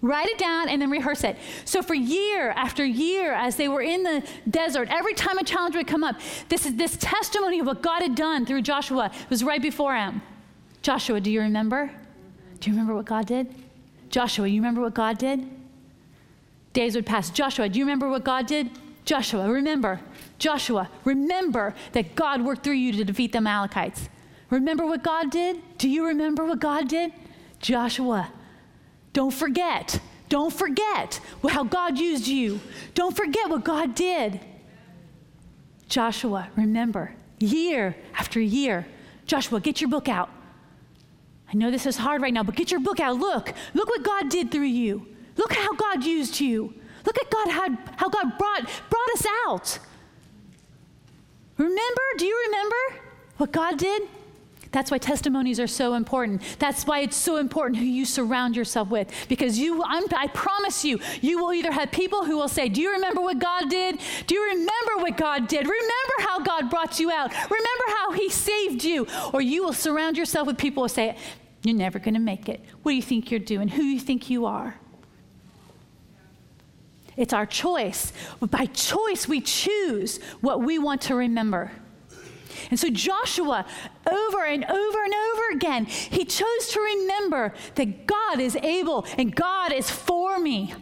Write 0.00 0.28
it 0.28 0.38
down 0.38 0.68
and 0.68 0.80
then 0.80 0.90
rehearse 0.90 1.24
it. 1.24 1.36
So, 1.64 1.82
for 1.82 1.94
year 1.94 2.50
after 2.50 2.84
year, 2.84 3.32
as 3.32 3.56
they 3.56 3.68
were 3.68 3.80
in 3.80 4.02
the 4.02 4.22
desert, 4.48 4.88
every 4.90 5.14
time 5.14 5.38
a 5.38 5.44
challenge 5.44 5.76
would 5.76 5.86
come 5.86 6.04
up, 6.04 6.16
this 6.48 6.66
is 6.66 6.74
this 6.76 6.96
testimony 6.98 7.60
of 7.60 7.66
what 7.66 7.82
God 7.82 8.02
had 8.02 8.14
done 8.14 8.44
through 8.44 8.62
Joshua 8.62 9.10
was 9.30 9.42
right 9.42 9.62
before 9.62 9.94
him. 9.96 10.20
Joshua, 10.84 11.18
do 11.18 11.30
you 11.30 11.40
remember? 11.40 11.90
Do 12.60 12.68
you 12.68 12.74
remember 12.74 12.94
what 12.94 13.06
God 13.06 13.24
did? 13.24 13.46
Joshua, 14.10 14.46
you 14.46 14.60
remember 14.60 14.82
what 14.82 14.92
God 14.92 15.16
did? 15.16 15.48
Days 16.74 16.94
would 16.94 17.06
pass. 17.06 17.30
Joshua, 17.30 17.70
do 17.70 17.78
you 17.78 17.86
remember 17.86 18.10
what 18.10 18.22
God 18.22 18.46
did? 18.46 18.68
Joshua, 19.06 19.50
remember. 19.50 19.98
Joshua, 20.38 20.90
remember 21.06 21.74
that 21.92 22.14
God 22.14 22.42
worked 22.42 22.64
through 22.64 22.74
you 22.74 22.92
to 22.92 23.02
defeat 23.02 23.32
the 23.32 23.38
Amalekites. 23.38 24.10
Remember 24.50 24.84
what 24.84 25.02
God 25.02 25.30
did? 25.30 25.56
Do 25.78 25.88
you 25.88 26.04
remember 26.06 26.44
what 26.44 26.60
God 26.60 26.86
did? 26.86 27.14
Joshua, 27.60 28.30
don't 29.14 29.32
forget. 29.32 29.98
Don't 30.28 30.52
forget 30.52 31.18
how 31.48 31.64
God 31.64 31.98
used 31.98 32.26
you. 32.26 32.60
Don't 32.92 33.16
forget 33.16 33.48
what 33.48 33.64
God 33.64 33.94
did. 33.94 34.38
Joshua, 35.88 36.48
remember, 36.56 37.14
year 37.38 37.96
after 38.12 38.38
year. 38.38 38.86
Joshua, 39.24 39.60
get 39.60 39.80
your 39.80 39.88
book 39.88 40.10
out. 40.10 40.28
I 41.54 41.56
know 41.56 41.70
this 41.70 41.86
is 41.86 41.96
hard 41.96 42.20
right 42.20 42.34
now, 42.34 42.42
but 42.42 42.56
get 42.56 42.72
your 42.72 42.80
book 42.80 42.98
out. 42.98 43.16
Look, 43.16 43.52
look 43.74 43.88
what 43.88 44.02
God 44.02 44.28
did 44.28 44.50
through 44.50 44.64
you. 44.64 45.06
Look 45.36 45.52
how 45.52 45.72
God 45.74 46.02
used 46.02 46.40
you. 46.40 46.74
Look 47.06 47.16
at 47.16 47.30
God 47.30 47.48
how, 47.48 47.68
how 47.96 48.08
God 48.08 48.36
brought, 48.36 48.68
brought 48.90 49.10
us 49.14 49.24
out. 49.46 49.78
Remember? 51.56 52.02
Do 52.18 52.26
you 52.26 52.44
remember 52.46 53.04
what 53.36 53.52
God 53.52 53.78
did? 53.78 54.02
That's 54.72 54.90
why 54.90 54.98
testimonies 54.98 55.60
are 55.60 55.68
so 55.68 55.94
important. 55.94 56.42
That's 56.58 56.84
why 56.84 57.00
it's 57.00 57.16
so 57.16 57.36
important 57.36 57.78
who 57.78 57.84
you 57.84 58.04
surround 58.04 58.56
yourself 58.56 58.88
with. 58.88 59.08
Because 59.28 59.56
you, 59.56 59.80
I'm, 59.84 60.02
i 60.16 60.26
promise 60.26 60.84
you, 60.84 60.98
you 61.20 61.38
will 61.38 61.52
either 61.52 61.70
have 61.70 61.92
people 61.92 62.24
who 62.24 62.36
will 62.36 62.48
say, 62.48 62.68
Do 62.68 62.80
you 62.80 62.90
remember 62.90 63.20
what 63.20 63.38
God 63.38 63.70
did? 63.70 64.00
Do 64.26 64.34
you 64.34 64.42
remember 64.42 64.96
what 64.96 65.16
God 65.16 65.46
did? 65.46 65.60
Remember 65.60 66.14
how 66.18 66.40
God 66.40 66.68
brought 66.70 66.98
you 66.98 67.12
out? 67.12 67.30
Remember 67.30 67.84
how 67.98 68.10
He 68.10 68.28
saved 68.28 68.82
you? 68.82 69.06
Or 69.32 69.40
you 69.40 69.62
will 69.62 69.72
surround 69.72 70.18
yourself 70.18 70.48
with 70.48 70.58
people 70.58 70.82
who 70.82 70.88
say, 70.88 71.16
You're 71.64 71.74
never 71.74 71.98
going 71.98 72.14
to 72.14 72.20
make 72.20 72.48
it. 72.48 72.62
What 72.82 72.92
do 72.92 72.96
you 72.96 73.02
think 73.02 73.30
you're 73.30 73.40
doing? 73.40 73.68
Who 73.68 73.82
do 73.82 73.88
you 73.88 74.00
think 74.00 74.28
you 74.28 74.46
are? 74.46 74.76
It's 77.16 77.32
our 77.32 77.46
choice. 77.46 78.12
By 78.40 78.66
choice, 78.66 79.26
we 79.26 79.40
choose 79.40 80.18
what 80.40 80.62
we 80.62 80.78
want 80.78 81.00
to 81.02 81.14
remember. 81.14 81.72
And 82.70 82.78
so 82.78 82.90
Joshua, 82.90 83.66
over 84.06 84.44
and 84.44 84.64
over 84.64 85.04
and 85.04 85.14
over 85.14 85.42
again, 85.52 85.86
he 85.86 86.24
chose 86.24 86.68
to 86.70 86.80
remember 86.80 87.54
that 87.76 88.06
God 88.06 88.40
is 88.40 88.56
able 88.56 89.06
and 89.16 89.34
God 89.34 89.72
is 89.72 89.90
for 89.90 90.38
me. 90.38 90.74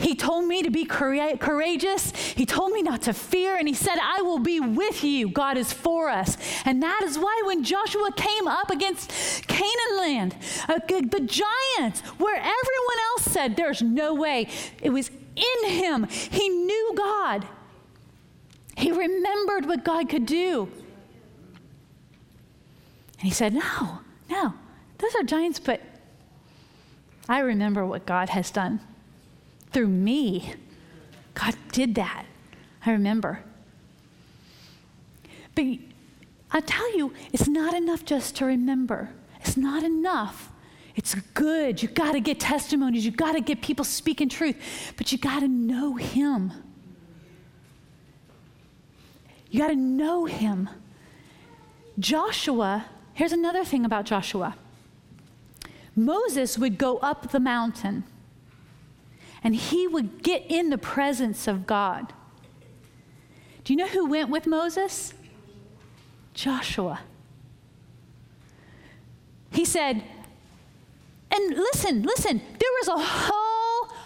He 0.00 0.14
told 0.14 0.46
me 0.46 0.62
to 0.62 0.70
be 0.70 0.86
courageous. 0.86 2.10
He 2.10 2.46
told 2.46 2.72
me 2.72 2.82
not 2.82 3.02
to 3.02 3.12
fear. 3.12 3.56
And 3.56 3.68
he 3.68 3.74
said, 3.74 3.98
I 4.00 4.22
will 4.22 4.38
be 4.38 4.58
with 4.58 5.04
you. 5.04 5.28
God 5.28 5.58
is 5.58 5.74
for 5.74 6.08
us. 6.08 6.38
And 6.64 6.82
that 6.82 7.02
is 7.04 7.18
why 7.18 7.42
when 7.44 7.62
Joshua 7.62 8.10
came 8.16 8.48
up 8.48 8.70
against 8.70 9.12
Canaan 9.46 9.98
land, 9.98 10.36
uh, 10.70 10.78
the 10.86 11.20
giants, 11.20 12.00
where 12.16 12.36
everyone 12.36 12.98
else 13.10 13.24
said, 13.24 13.56
There's 13.56 13.82
no 13.82 14.14
way, 14.14 14.48
it 14.80 14.88
was 14.88 15.10
in 15.36 15.70
him. 15.70 16.04
He 16.04 16.48
knew 16.48 16.94
God. 16.96 17.46
He 18.78 18.92
remembered 18.92 19.66
what 19.66 19.84
God 19.84 20.08
could 20.08 20.24
do. 20.24 20.70
And 23.18 23.28
he 23.28 23.30
said, 23.30 23.52
No, 23.52 24.00
no, 24.30 24.54
those 24.96 25.14
are 25.14 25.24
giants, 25.24 25.60
but 25.60 25.82
I 27.28 27.40
remember 27.40 27.84
what 27.84 28.06
God 28.06 28.30
has 28.30 28.50
done 28.50 28.80
through 29.72 29.88
me. 29.88 30.54
God 31.34 31.54
did 31.72 31.94
that. 31.94 32.26
I 32.84 32.92
remember. 32.92 33.42
But 35.54 35.64
I 36.50 36.60
tell 36.60 36.96
you, 36.96 37.12
it's 37.32 37.48
not 37.48 37.74
enough 37.74 38.04
just 38.04 38.36
to 38.36 38.44
remember. 38.44 39.10
It's 39.40 39.56
not 39.56 39.82
enough. 39.82 40.50
It's 40.96 41.14
good. 41.34 41.82
You 41.82 41.88
got 41.88 42.12
to 42.12 42.20
get 42.20 42.40
testimonies. 42.40 43.04
You 43.04 43.12
got 43.12 43.32
to 43.32 43.40
get 43.40 43.62
people 43.62 43.84
speaking 43.84 44.28
truth, 44.28 44.92
but 44.96 45.12
you 45.12 45.18
got 45.18 45.40
to 45.40 45.48
know 45.48 45.94
Him. 45.94 46.52
You 49.50 49.60
got 49.60 49.68
to 49.68 49.76
know 49.76 50.26
Him. 50.26 50.68
Joshua, 51.98 52.86
here's 53.14 53.32
another 53.32 53.64
thing 53.64 53.84
about 53.84 54.04
Joshua 54.06 54.56
Moses 55.96 56.56
would 56.56 56.78
go 56.78 56.98
up 56.98 57.30
the 57.30 57.40
mountain 57.40 58.04
and 59.42 59.54
he 59.54 59.86
would 59.86 60.22
get 60.22 60.44
in 60.48 60.70
the 60.70 60.78
presence 60.78 61.46
of 61.46 61.66
God. 61.66 62.12
Do 63.64 63.72
you 63.72 63.76
know 63.76 63.86
who 63.86 64.06
went 64.06 64.30
with 64.30 64.46
Moses? 64.46 65.14
Joshua. 66.34 67.00
He 69.50 69.64
said, 69.64 70.02
and 71.30 71.56
listen, 71.56 72.02
listen, 72.02 72.38
there 72.38 72.70
was 72.80 72.88
a 72.88 72.98
whole 72.98 73.96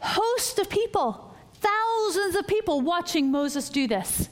host 0.00 0.58
of 0.58 0.68
people, 0.68 1.34
thousands 1.54 2.36
of 2.36 2.46
people 2.46 2.80
watching 2.80 3.30
Moses 3.30 3.68
do 3.68 3.86
this. 3.86 4.28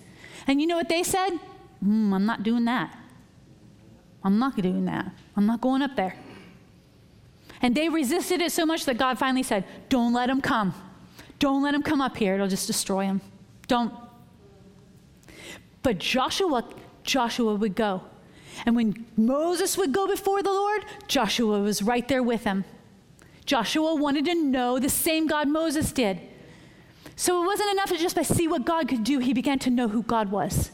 And 0.46 0.60
you 0.60 0.66
know 0.66 0.76
what 0.76 0.88
they 0.88 1.02
said? 1.02 1.30
Mm, 1.84 2.12
I'm 2.12 2.26
not 2.26 2.42
doing 2.42 2.64
that. 2.64 2.96
I'm 4.24 4.38
not 4.38 4.56
doing 4.56 4.84
that. 4.86 5.12
I'm 5.36 5.46
not 5.46 5.60
going 5.60 5.82
up 5.82 5.94
there. 5.94 6.16
And 7.60 7.74
they 7.74 7.88
resisted 7.88 8.40
it 8.40 8.52
so 8.52 8.64
much 8.64 8.84
that 8.84 8.98
God 8.98 9.18
finally 9.18 9.42
said, 9.42 9.64
Don't 9.88 10.12
let 10.12 10.30
him 10.30 10.40
come. 10.40 10.74
Don't 11.38 11.62
let 11.62 11.74
him 11.74 11.82
come 11.82 12.00
up 12.00 12.16
here. 12.16 12.34
It'll 12.34 12.48
just 12.48 12.66
destroy 12.66 13.04
him. 13.04 13.20
Don't. 13.66 13.92
But 15.82 15.98
Joshua, 15.98 16.64
Joshua 17.04 17.54
would 17.54 17.74
go. 17.74 18.02
And 18.66 18.74
when 18.74 19.06
Moses 19.16 19.78
would 19.78 19.92
go 19.92 20.06
before 20.06 20.42
the 20.42 20.50
Lord, 20.50 20.84
Joshua 21.06 21.60
was 21.60 21.82
right 21.82 22.06
there 22.08 22.22
with 22.22 22.44
him. 22.44 22.64
Joshua 23.44 23.94
wanted 23.94 24.24
to 24.26 24.34
know 24.34 24.78
the 24.78 24.88
same 24.88 25.26
God 25.26 25.48
Moses 25.48 25.92
did. 25.92 26.20
So 27.16 27.42
it 27.42 27.46
wasn't 27.46 27.70
enough 27.70 27.88
to 27.90 27.96
just 27.96 28.16
by 28.16 28.22
see 28.22 28.46
what 28.46 28.64
God 28.64 28.88
could 28.88 29.04
do, 29.04 29.18
he 29.18 29.32
began 29.32 29.58
to 29.60 29.70
know 29.70 29.88
who 29.88 30.02
God 30.02 30.30
was. 30.30 30.70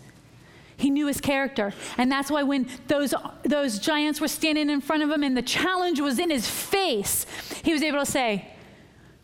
He 0.84 0.90
knew 0.90 1.06
his 1.06 1.18
character. 1.18 1.72
And 1.96 2.12
that's 2.12 2.30
why 2.30 2.42
when 2.42 2.68
those, 2.88 3.14
those 3.42 3.78
giants 3.78 4.20
were 4.20 4.28
standing 4.28 4.68
in 4.68 4.82
front 4.82 5.02
of 5.02 5.08
him 5.08 5.22
and 5.22 5.34
the 5.34 5.40
challenge 5.40 5.98
was 5.98 6.18
in 6.18 6.28
his 6.28 6.46
face, 6.46 7.24
he 7.64 7.72
was 7.72 7.82
able 7.82 8.00
to 8.00 8.04
say, 8.04 8.50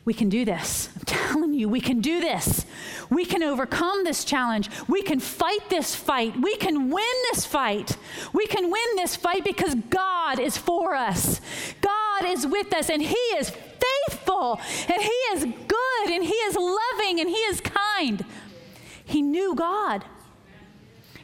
We 0.06 0.14
can 0.14 0.30
do 0.30 0.46
this. 0.46 0.88
I'm 0.96 1.02
telling 1.04 1.52
you, 1.52 1.68
we 1.68 1.82
can 1.82 2.00
do 2.00 2.18
this. 2.18 2.64
We 3.10 3.26
can 3.26 3.42
overcome 3.42 4.04
this 4.04 4.24
challenge. 4.24 4.70
We 4.88 5.02
can 5.02 5.20
fight 5.20 5.68
this 5.68 5.94
fight. 5.94 6.34
We 6.40 6.56
can 6.56 6.88
win 6.88 7.14
this 7.30 7.44
fight. 7.44 7.98
We 8.32 8.46
can 8.46 8.70
win 8.70 8.96
this 8.96 9.14
fight 9.16 9.44
because 9.44 9.74
God 9.74 10.40
is 10.40 10.56
for 10.56 10.94
us. 10.94 11.42
God 11.82 12.24
is 12.24 12.46
with 12.46 12.72
us, 12.72 12.88
and 12.88 13.02
He 13.02 13.22
is 13.36 13.50
faithful, 13.50 14.58
and 14.88 15.02
He 15.02 15.18
is 15.34 15.44
good, 15.44 16.10
and 16.10 16.24
He 16.24 16.32
is 16.32 16.56
loving, 16.56 17.20
and 17.20 17.28
He 17.28 17.42
is 17.52 17.60
kind. 17.60 18.24
He 19.04 19.20
knew 19.20 19.54
God. 19.54 20.06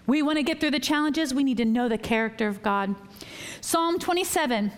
We 0.06 0.22
want 0.22 0.38
to 0.38 0.42
get 0.42 0.60
through 0.60 0.70
the 0.70 0.80
challenges, 0.80 1.34
we 1.34 1.44
need 1.44 1.56
to 1.56 1.64
know 1.64 1.88
the 1.88 1.98
character 1.98 2.46
of 2.48 2.62
God. 2.62 2.94
Psalm 3.60 3.98
27, 3.98 4.70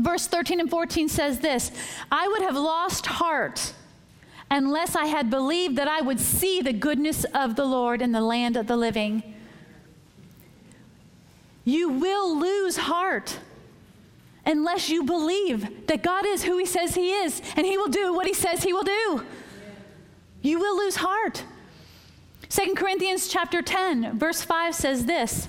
verse 0.00 0.26
13 0.26 0.60
and 0.60 0.70
14 0.70 1.08
says 1.08 1.40
this 1.40 1.70
I 2.10 2.26
would 2.28 2.42
have 2.42 2.56
lost 2.56 3.06
heart 3.06 3.72
unless 4.50 4.94
I 4.94 5.06
had 5.06 5.30
believed 5.30 5.76
that 5.76 5.88
I 5.88 6.00
would 6.00 6.20
see 6.20 6.60
the 6.60 6.72
goodness 6.72 7.24
of 7.34 7.56
the 7.56 7.64
Lord 7.64 8.02
in 8.02 8.12
the 8.12 8.20
land 8.20 8.56
of 8.56 8.66
the 8.66 8.76
living. 8.76 9.22
You 11.64 11.88
will 11.88 12.38
lose 12.38 12.76
heart 12.76 13.40
unless 14.44 14.88
you 14.88 15.02
believe 15.02 15.88
that 15.88 16.02
God 16.02 16.24
is 16.24 16.44
who 16.44 16.58
He 16.58 16.66
says 16.66 16.94
He 16.94 17.12
is 17.12 17.42
and 17.56 17.66
He 17.66 17.76
will 17.76 17.88
do 17.88 18.14
what 18.14 18.26
He 18.26 18.34
says 18.34 18.62
He 18.62 18.72
will 18.72 18.84
do. 18.84 19.24
You 20.42 20.60
will 20.60 20.76
lose 20.76 20.96
heart. 20.96 21.44
2 22.48 22.74
Corinthians 22.74 23.28
chapter 23.28 23.60
10, 23.60 24.18
verse 24.18 24.42
5 24.42 24.74
says 24.74 25.06
this 25.06 25.48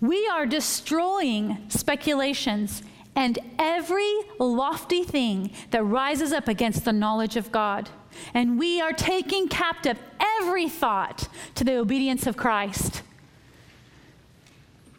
We 0.00 0.26
are 0.28 0.46
destroying 0.46 1.58
speculations 1.68 2.82
and 3.16 3.38
every 3.58 4.12
lofty 4.38 5.04
thing 5.04 5.50
that 5.70 5.84
rises 5.84 6.32
up 6.32 6.48
against 6.48 6.84
the 6.84 6.92
knowledge 6.92 7.36
of 7.36 7.52
God. 7.52 7.88
And 8.32 8.58
we 8.58 8.80
are 8.80 8.92
taking 8.92 9.48
captive 9.48 9.98
every 10.40 10.68
thought 10.68 11.28
to 11.54 11.64
the 11.64 11.76
obedience 11.76 12.26
of 12.26 12.36
Christ. 12.36 13.02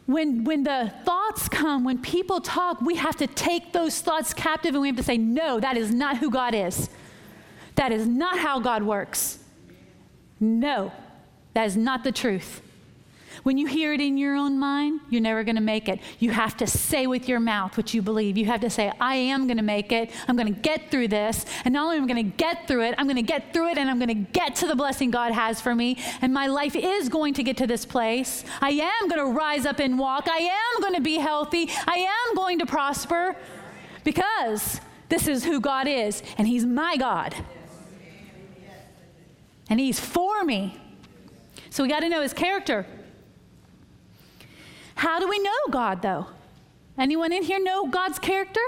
When, 0.06 0.44
when 0.44 0.62
the 0.62 0.92
thoughts 1.04 1.48
come, 1.48 1.84
when 1.84 2.00
people 2.00 2.40
talk, 2.40 2.80
we 2.80 2.94
have 2.96 3.16
to 3.16 3.26
take 3.26 3.72
those 3.72 4.00
thoughts 4.00 4.32
captive 4.32 4.74
and 4.74 4.80
we 4.80 4.88
have 4.88 4.96
to 4.96 5.02
say, 5.02 5.18
no, 5.18 5.58
that 5.60 5.76
is 5.76 5.90
not 5.90 6.18
who 6.18 6.30
God 6.30 6.54
is. 6.54 6.88
That 7.74 7.92
is 7.92 8.06
not 8.06 8.38
how 8.38 8.60
God 8.60 8.82
works. 8.82 9.38
No, 10.40 10.92
that 11.54 11.66
is 11.66 11.76
not 11.76 12.04
the 12.04 12.12
truth. 12.12 12.62
When 13.42 13.58
you 13.58 13.66
hear 13.66 13.92
it 13.92 14.00
in 14.00 14.16
your 14.16 14.34
own 14.34 14.58
mind, 14.58 15.00
you're 15.10 15.20
never 15.20 15.44
going 15.44 15.56
to 15.56 15.62
make 15.62 15.88
it. 15.88 16.00
You 16.18 16.30
have 16.30 16.56
to 16.58 16.66
say 16.66 17.06
with 17.06 17.28
your 17.28 17.40
mouth 17.40 17.76
what 17.76 17.94
you 17.94 18.02
believe. 18.02 18.36
You 18.36 18.46
have 18.46 18.60
to 18.62 18.70
say, 18.70 18.92
I 19.00 19.14
am 19.16 19.46
going 19.46 19.58
to 19.58 19.62
make 19.62 19.92
it. 19.92 20.10
I'm 20.26 20.36
going 20.36 20.52
to 20.52 20.60
get 20.60 20.90
through 20.90 21.08
this. 21.08 21.44
And 21.64 21.74
not 21.74 21.84
only 21.84 21.98
am 21.98 22.04
I 22.04 22.06
going 22.08 22.30
to 22.30 22.36
get 22.36 22.66
through 22.66 22.84
it, 22.84 22.94
I'm 22.98 23.06
going 23.06 23.16
to 23.16 23.22
get 23.22 23.52
through 23.52 23.70
it 23.70 23.78
and 23.78 23.90
I'm 23.90 23.98
going 23.98 24.08
to 24.08 24.32
get 24.32 24.56
to 24.56 24.66
the 24.66 24.74
blessing 24.74 25.10
God 25.10 25.32
has 25.32 25.60
for 25.60 25.74
me. 25.74 25.98
And 26.22 26.32
my 26.32 26.46
life 26.46 26.74
is 26.74 27.08
going 27.08 27.34
to 27.34 27.42
get 27.42 27.56
to 27.58 27.66
this 27.66 27.84
place. 27.84 28.44
I 28.60 28.70
am 28.70 29.08
going 29.08 29.24
to 29.24 29.32
rise 29.38 29.66
up 29.66 29.78
and 29.78 29.98
walk. 29.98 30.28
I 30.28 30.38
am 30.38 30.80
going 30.82 30.94
to 30.94 31.00
be 31.00 31.16
healthy. 31.16 31.70
I 31.86 31.98
am 31.98 32.34
going 32.34 32.58
to 32.60 32.66
prosper 32.66 33.36
because 34.04 34.80
this 35.08 35.28
is 35.28 35.44
who 35.44 35.60
God 35.60 35.86
is 35.86 36.22
and 36.38 36.48
He's 36.48 36.64
my 36.64 36.96
God. 36.96 37.34
And 39.68 39.80
He's 39.80 39.98
for 39.98 40.44
me. 40.44 40.78
So 41.70 41.82
we 41.82 41.88
got 41.88 42.00
to 42.00 42.08
know 42.08 42.22
His 42.22 42.32
character. 42.32 42.86
How 44.94 45.18
do 45.18 45.28
we 45.28 45.38
know 45.38 45.52
God, 45.70 46.02
though? 46.02 46.26
Anyone 46.98 47.32
in 47.32 47.42
here 47.42 47.62
know 47.62 47.86
God's 47.86 48.18
character? 48.18 48.60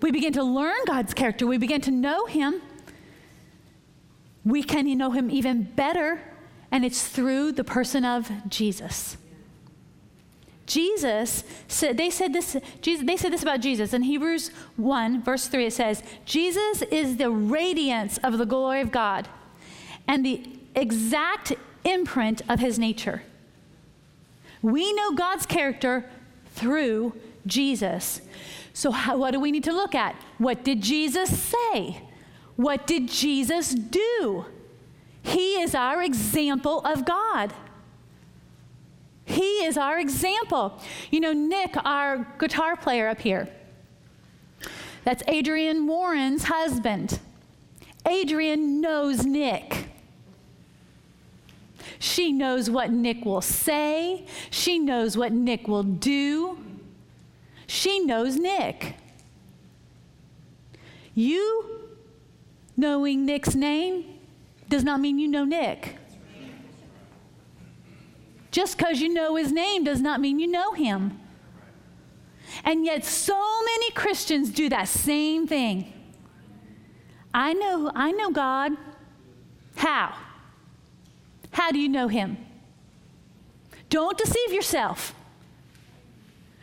We 0.00 0.10
begin 0.10 0.32
to 0.34 0.44
learn 0.44 0.76
God's 0.86 1.14
character, 1.14 1.46
we 1.46 1.58
begin 1.58 1.80
to 1.82 1.90
know 1.90 2.26
Him. 2.26 2.60
We 4.44 4.62
can 4.62 4.86
know 4.98 5.10
Him 5.10 5.30
even 5.30 5.62
better, 5.62 6.20
and 6.70 6.84
it's 6.84 7.08
through 7.08 7.52
the 7.52 7.64
person 7.64 8.04
of 8.04 8.30
Jesus. 8.48 9.16
Jesus 10.66 11.44
said, 11.68 11.96
they 11.96 12.10
said 12.10 12.32
this, 12.32 12.56
Jesus, 12.80 13.06
they 13.06 13.16
said 13.16 13.32
this 13.32 13.42
about 13.42 13.60
Jesus. 13.60 13.92
In 13.92 14.02
Hebrews 14.02 14.50
1, 14.76 15.22
verse 15.22 15.48
3, 15.48 15.66
it 15.66 15.72
says, 15.72 16.02
Jesus 16.24 16.82
is 16.82 17.16
the 17.16 17.30
radiance 17.30 18.18
of 18.18 18.38
the 18.38 18.46
glory 18.46 18.80
of 18.80 18.90
God 18.90 19.28
and 20.06 20.24
the 20.24 20.42
exact 20.74 21.52
imprint 21.84 22.42
of 22.48 22.60
his 22.60 22.78
nature. 22.78 23.22
We 24.62 24.92
know 24.94 25.12
God's 25.12 25.46
character 25.46 26.08
through 26.54 27.14
Jesus. 27.46 28.20
So, 28.72 28.90
how, 28.90 29.16
what 29.16 29.32
do 29.32 29.40
we 29.40 29.52
need 29.52 29.64
to 29.64 29.72
look 29.72 29.94
at? 29.94 30.16
What 30.38 30.64
did 30.64 30.80
Jesus 30.80 31.38
say? 31.38 32.00
What 32.56 32.86
did 32.86 33.08
Jesus 33.08 33.74
do? 33.74 34.46
He 35.22 35.60
is 35.60 35.74
our 35.74 36.02
example 36.02 36.80
of 36.80 37.04
God. 37.04 37.52
He 39.24 39.64
is 39.64 39.76
our 39.76 39.98
example. 39.98 40.80
You 41.10 41.20
know, 41.20 41.32
Nick, 41.32 41.74
our 41.84 42.26
guitar 42.38 42.76
player 42.76 43.08
up 43.08 43.20
here, 43.20 43.48
that's 45.04 45.22
Adrian 45.28 45.86
Warren's 45.86 46.44
husband. 46.44 47.18
Adrian 48.06 48.80
knows 48.80 49.24
Nick. 49.24 49.88
She 51.98 52.32
knows 52.32 52.68
what 52.68 52.90
Nick 52.90 53.24
will 53.24 53.40
say, 53.40 54.26
she 54.50 54.78
knows 54.78 55.16
what 55.16 55.32
Nick 55.32 55.68
will 55.68 55.82
do. 55.82 56.58
She 57.66 58.00
knows 58.00 58.36
Nick. 58.36 58.96
You 61.14 61.90
knowing 62.76 63.24
Nick's 63.24 63.54
name 63.54 64.04
does 64.68 64.84
not 64.84 65.00
mean 65.00 65.18
you 65.18 65.28
know 65.28 65.44
Nick. 65.44 65.96
Just 68.50 68.78
because 68.78 69.00
you 69.00 69.12
know 69.12 69.36
his 69.36 69.50
name 69.50 69.84
does 69.84 70.00
not 70.00 70.20
mean 70.20 70.38
you 70.38 70.46
know 70.46 70.72
him. 70.72 71.18
And 72.64 72.84
yet, 72.84 73.04
so 73.04 73.34
many 73.64 73.90
Christians 73.90 74.50
do 74.50 74.68
that 74.68 74.86
same 74.86 75.46
thing. 75.46 75.92
I 77.32 77.52
know, 77.52 77.90
I 77.94 78.12
know 78.12 78.30
God. 78.30 78.72
How? 79.74 80.14
How 81.54 81.70
do 81.70 81.78
you 81.78 81.88
know 81.88 82.08
Him? 82.08 82.36
Don't 83.88 84.18
deceive 84.18 84.52
yourself. 84.52 85.14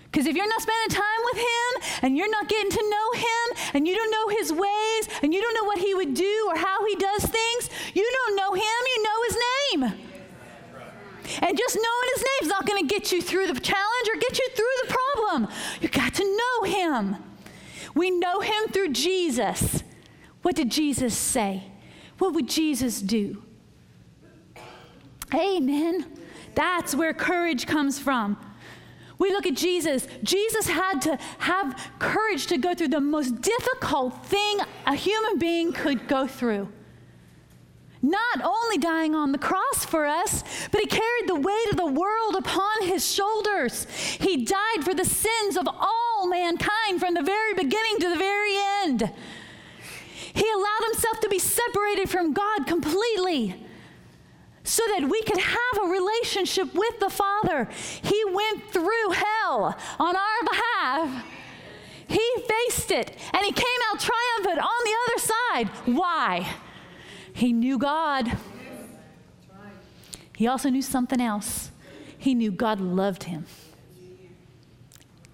Because 0.03 0.27
if 0.27 0.35
you're 0.35 0.49
not 0.49 0.61
spending 0.61 0.89
time 0.89 1.21
with 1.31 1.37
Him 1.37 1.99
and 2.01 2.17
you're 2.17 2.29
not 2.29 2.49
getting 2.49 2.69
to 2.69 2.89
know 2.89 3.11
Him 3.13 3.71
and 3.73 3.87
you 3.87 3.95
don't 3.95 4.11
know 4.11 4.27
His 4.27 4.51
ways 4.51 5.19
and 5.23 5.33
you 5.33 5.41
don't 5.41 5.53
know 5.53 5.63
what 5.63 5.77
He 5.77 5.95
would 5.95 6.13
do 6.13 6.45
or 6.49 6.57
how 6.57 6.85
He 6.85 6.95
does 6.97 7.23
things, 7.23 7.69
you 7.93 8.11
don't 8.11 8.35
know 8.35 8.53
Him, 8.53 8.61
you 8.61 9.03
know 9.03 9.23
His 9.27 9.37
name. 9.47 9.83
And 11.41 11.57
just 11.57 11.75
knowing 11.75 12.09
His 12.15 12.23
name 12.23 12.41
is 12.41 12.47
not 12.49 12.65
going 12.67 12.85
to 12.85 12.93
get 12.93 13.13
you 13.13 13.21
through 13.21 13.47
the 13.47 13.59
challenge 13.61 14.07
or 14.13 14.19
get 14.19 14.37
you 14.37 14.49
through 14.53 14.87
the 14.87 14.93
problem. 14.93 15.47
You 15.79 15.87
got 15.87 16.13
to 16.15 16.25
know 16.25 16.69
Him. 16.69 17.15
We 17.95 18.11
know 18.11 18.41
Him 18.41 18.67
through 18.73 18.89
Jesus. 18.89 19.83
What 20.41 20.57
did 20.57 20.69
Jesus 20.69 21.17
say? 21.17 21.63
What 22.17 22.33
would 22.33 22.49
Jesus 22.49 23.01
do? 23.01 23.41
Amen. 25.33 26.05
That's 26.55 26.93
where 26.93 27.13
courage 27.13 27.65
comes 27.65 27.99
from. 27.99 28.37
We 29.17 29.29
look 29.29 29.45
at 29.45 29.53
Jesus. 29.53 30.07
Jesus 30.23 30.67
had 30.67 31.01
to 31.03 31.17
have 31.37 31.91
courage 31.99 32.47
to 32.47 32.57
go 32.57 32.73
through 32.73 32.87
the 32.87 32.99
most 32.99 33.41
difficult 33.41 34.25
thing 34.25 34.59
a 34.87 34.95
human 34.95 35.37
being 35.37 35.73
could 35.73 36.07
go 36.07 36.25
through. 36.25 36.67
Not 38.01 38.41
only 38.43 38.79
dying 38.79 39.13
on 39.13 39.31
the 39.31 39.37
cross 39.37 39.85
for 39.85 40.07
us, 40.07 40.43
but 40.71 40.81
he 40.81 40.87
carried 40.87 41.27
the 41.27 41.35
weight 41.35 41.67
of 41.69 41.77
the 41.77 41.85
world 41.85 42.35
upon 42.35 42.87
his 42.87 43.05
shoulders. 43.13 43.85
He 44.19 44.43
died 44.43 44.83
for 44.83 44.95
the 44.95 45.05
sins 45.05 45.55
of 45.55 45.67
all 45.67 46.27
mankind 46.27 46.99
from 46.99 47.13
the 47.13 47.21
very 47.21 47.53
beginning 47.53 47.99
to 47.99 48.09
the 48.09 48.17
very 48.17 48.55
end. 48.81 49.11
He 50.33 50.49
allowed 50.49 50.91
himself 50.91 51.19
to 51.19 51.29
be 51.29 51.37
separated 51.37 52.09
from 52.09 52.33
God 52.33 52.65
completely 52.65 53.67
so 54.71 54.83
that 54.87 55.09
we 55.09 55.21
could 55.23 55.37
have 55.37 55.83
a 55.83 55.87
relationship 55.87 56.73
with 56.73 56.97
the 57.01 57.09
Father. 57.09 57.67
He 58.01 58.23
went 58.23 58.71
through 58.71 59.09
hell 59.11 59.77
on 59.99 60.15
our 60.15 60.43
behalf. 60.49 61.25
He 62.07 62.25
faced 62.47 62.89
it 62.89 63.17
and 63.33 63.45
he 63.45 63.51
came 63.51 63.81
out 63.89 63.99
triumphant 63.99 64.59
on 64.59 64.83
the 64.85 64.95
other 65.03 65.19
side. 65.19 65.67
Why? 65.97 66.55
He 67.33 67.51
knew 67.51 67.77
God. 67.77 68.37
He 70.37 70.47
also 70.47 70.69
knew 70.69 70.81
something 70.81 71.19
else. 71.19 71.71
He 72.17 72.33
knew 72.33 72.49
God 72.49 72.79
loved 72.79 73.23
him. 73.23 73.47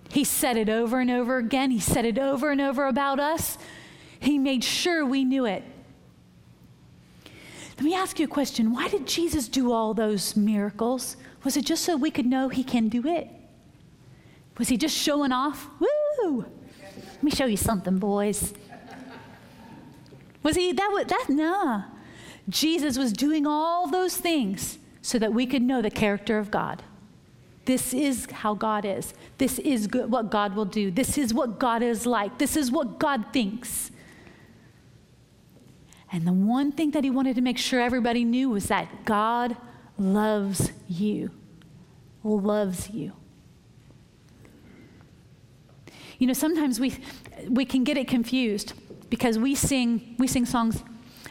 He 0.10 0.24
said 0.24 0.58
it 0.58 0.68
over 0.68 1.00
and 1.00 1.12
over 1.12 1.38
again. 1.38 1.70
He 1.70 1.80
said 1.80 2.06
it 2.06 2.18
over 2.18 2.50
and 2.50 2.60
over 2.60 2.88
about 2.88 3.20
us. 3.20 3.60
He 4.20 4.40
made 4.40 4.64
sure 4.64 5.06
we 5.06 5.24
knew 5.24 5.46
it. 5.46 5.64
Let 7.78 7.84
me 7.84 7.94
ask 7.94 8.20
you 8.20 8.26
a 8.26 8.30
question. 8.30 8.74
Why 8.74 8.88
did 8.88 9.06
Jesus 9.06 9.48
do 9.48 9.72
all 9.72 9.94
those 9.94 10.36
miracles? 10.36 11.16
Was 11.44 11.56
it 11.58 11.66
just 11.66 11.84
so 11.84 11.96
we 11.96 12.10
could 12.10 12.26
know 12.26 12.50
he 12.50 12.64
can 12.64 12.90
do 12.90 13.08
it? 13.08 13.30
Was 14.58 14.68
he 14.68 14.78
just 14.78 14.98
showing 14.98 15.32
off? 15.32 15.68
Woo! 15.80 16.46
Let 16.98 17.24
me 17.24 17.30
show 17.30 17.46
you 17.46 17.58
something, 17.58 18.00
boys. 18.00 18.54
Was 20.42 20.56
he 20.56 20.72
that 20.72 20.90
was 20.92 21.06
that 21.06 21.26
nah. 21.30 21.84
Jesus 22.50 22.98
was 22.98 23.14
doing 23.14 23.46
all 23.46 23.88
those 23.88 24.18
things 24.18 24.80
so 25.02 25.20
that 25.20 25.34
we 25.34 25.46
could 25.46 25.62
know 25.62 25.82
the 25.82 25.92
character 25.92 26.40
of 26.40 26.50
God. 26.50 26.82
This 27.66 27.94
is 27.94 28.28
how 28.32 28.54
God 28.54 28.86
is. 28.86 29.14
This 29.38 29.60
is 29.60 29.88
good, 29.88 30.10
what 30.10 30.32
God 30.32 30.56
will 30.56 30.66
do. 30.66 30.90
This 30.90 31.18
is 31.18 31.34
what 31.34 31.60
God 31.60 31.84
is 31.84 32.06
like. 32.06 32.38
This 32.38 32.56
is 32.56 32.72
what 32.72 32.98
God 32.98 33.26
thinks. 33.34 33.92
And 36.12 36.26
the 36.26 36.34
one 36.34 36.72
thing 36.72 36.92
that 36.92 37.04
he 37.04 37.10
wanted 37.10 37.36
to 37.36 37.42
make 37.42 37.58
sure 37.58 37.82
everybody 37.82 38.24
knew 38.24 38.50
was 38.50 38.68
that 38.68 39.06
God 39.06 39.58
loves 39.98 40.72
you. 40.88 41.32
Loves 42.24 42.90
you. 42.90 43.14
You 46.18 46.28
know, 46.28 46.34
sometimes 46.34 46.80
we, 46.80 46.98
we 47.48 47.66
can 47.66 47.84
get 47.84 47.98
it 47.98 48.08
confused 48.08 48.74
because 49.10 49.38
we 49.38 49.54
sing, 49.56 50.16
we 50.18 50.28
sing 50.28 50.46
songs 50.46 50.84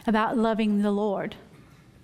about 0.05 0.37
loving 0.37 0.81
the 0.81 0.91
Lord. 0.91 1.35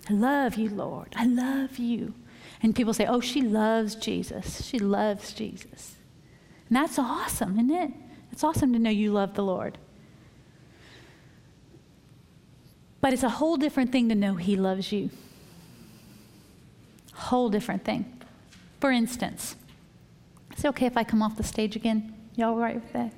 I 0.09 0.13
love 0.13 0.55
you, 0.55 0.69
Lord. 0.69 1.13
I 1.15 1.25
love 1.25 1.77
you. 1.77 2.13
And 2.61 2.75
people 2.75 2.93
say, 2.93 3.05
oh, 3.05 3.19
she 3.19 3.41
loves 3.41 3.95
Jesus. 3.95 4.65
She 4.65 4.79
loves 4.79 5.33
Jesus. 5.33 5.95
And 6.69 6.75
that's 6.75 6.99
awesome, 6.99 7.53
isn't 7.53 7.71
it? 7.71 7.91
It's 8.31 8.43
awesome 8.43 8.73
to 8.73 8.79
know 8.79 8.89
you 8.89 9.11
love 9.11 9.35
the 9.35 9.43
Lord. 9.43 9.77
But 13.03 13.11
it's 13.11 13.23
a 13.23 13.29
whole 13.29 13.57
different 13.57 13.91
thing 13.91 14.07
to 14.07 14.15
know 14.15 14.35
He 14.35 14.55
loves 14.55 14.93
you. 14.93 15.09
Whole 17.13 17.49
different 17.49 17.83
thing. 17.83 18.05
For 18.79 18.91
instance, 18.91 19.57
is 20.55 20.63
it 20.63 20.69
okay 20.69 20.85
if 20.85 20.95
I 20.95 21.03
come 21.03 21.21
off 21.21 21.35
the 21.35 21.43
stage 21.43 21.75
again? 21.75 22.15
Y'all 22.37 22.55
right 22.55 22.75
with 22.75 22.93
that? 22.93 23.13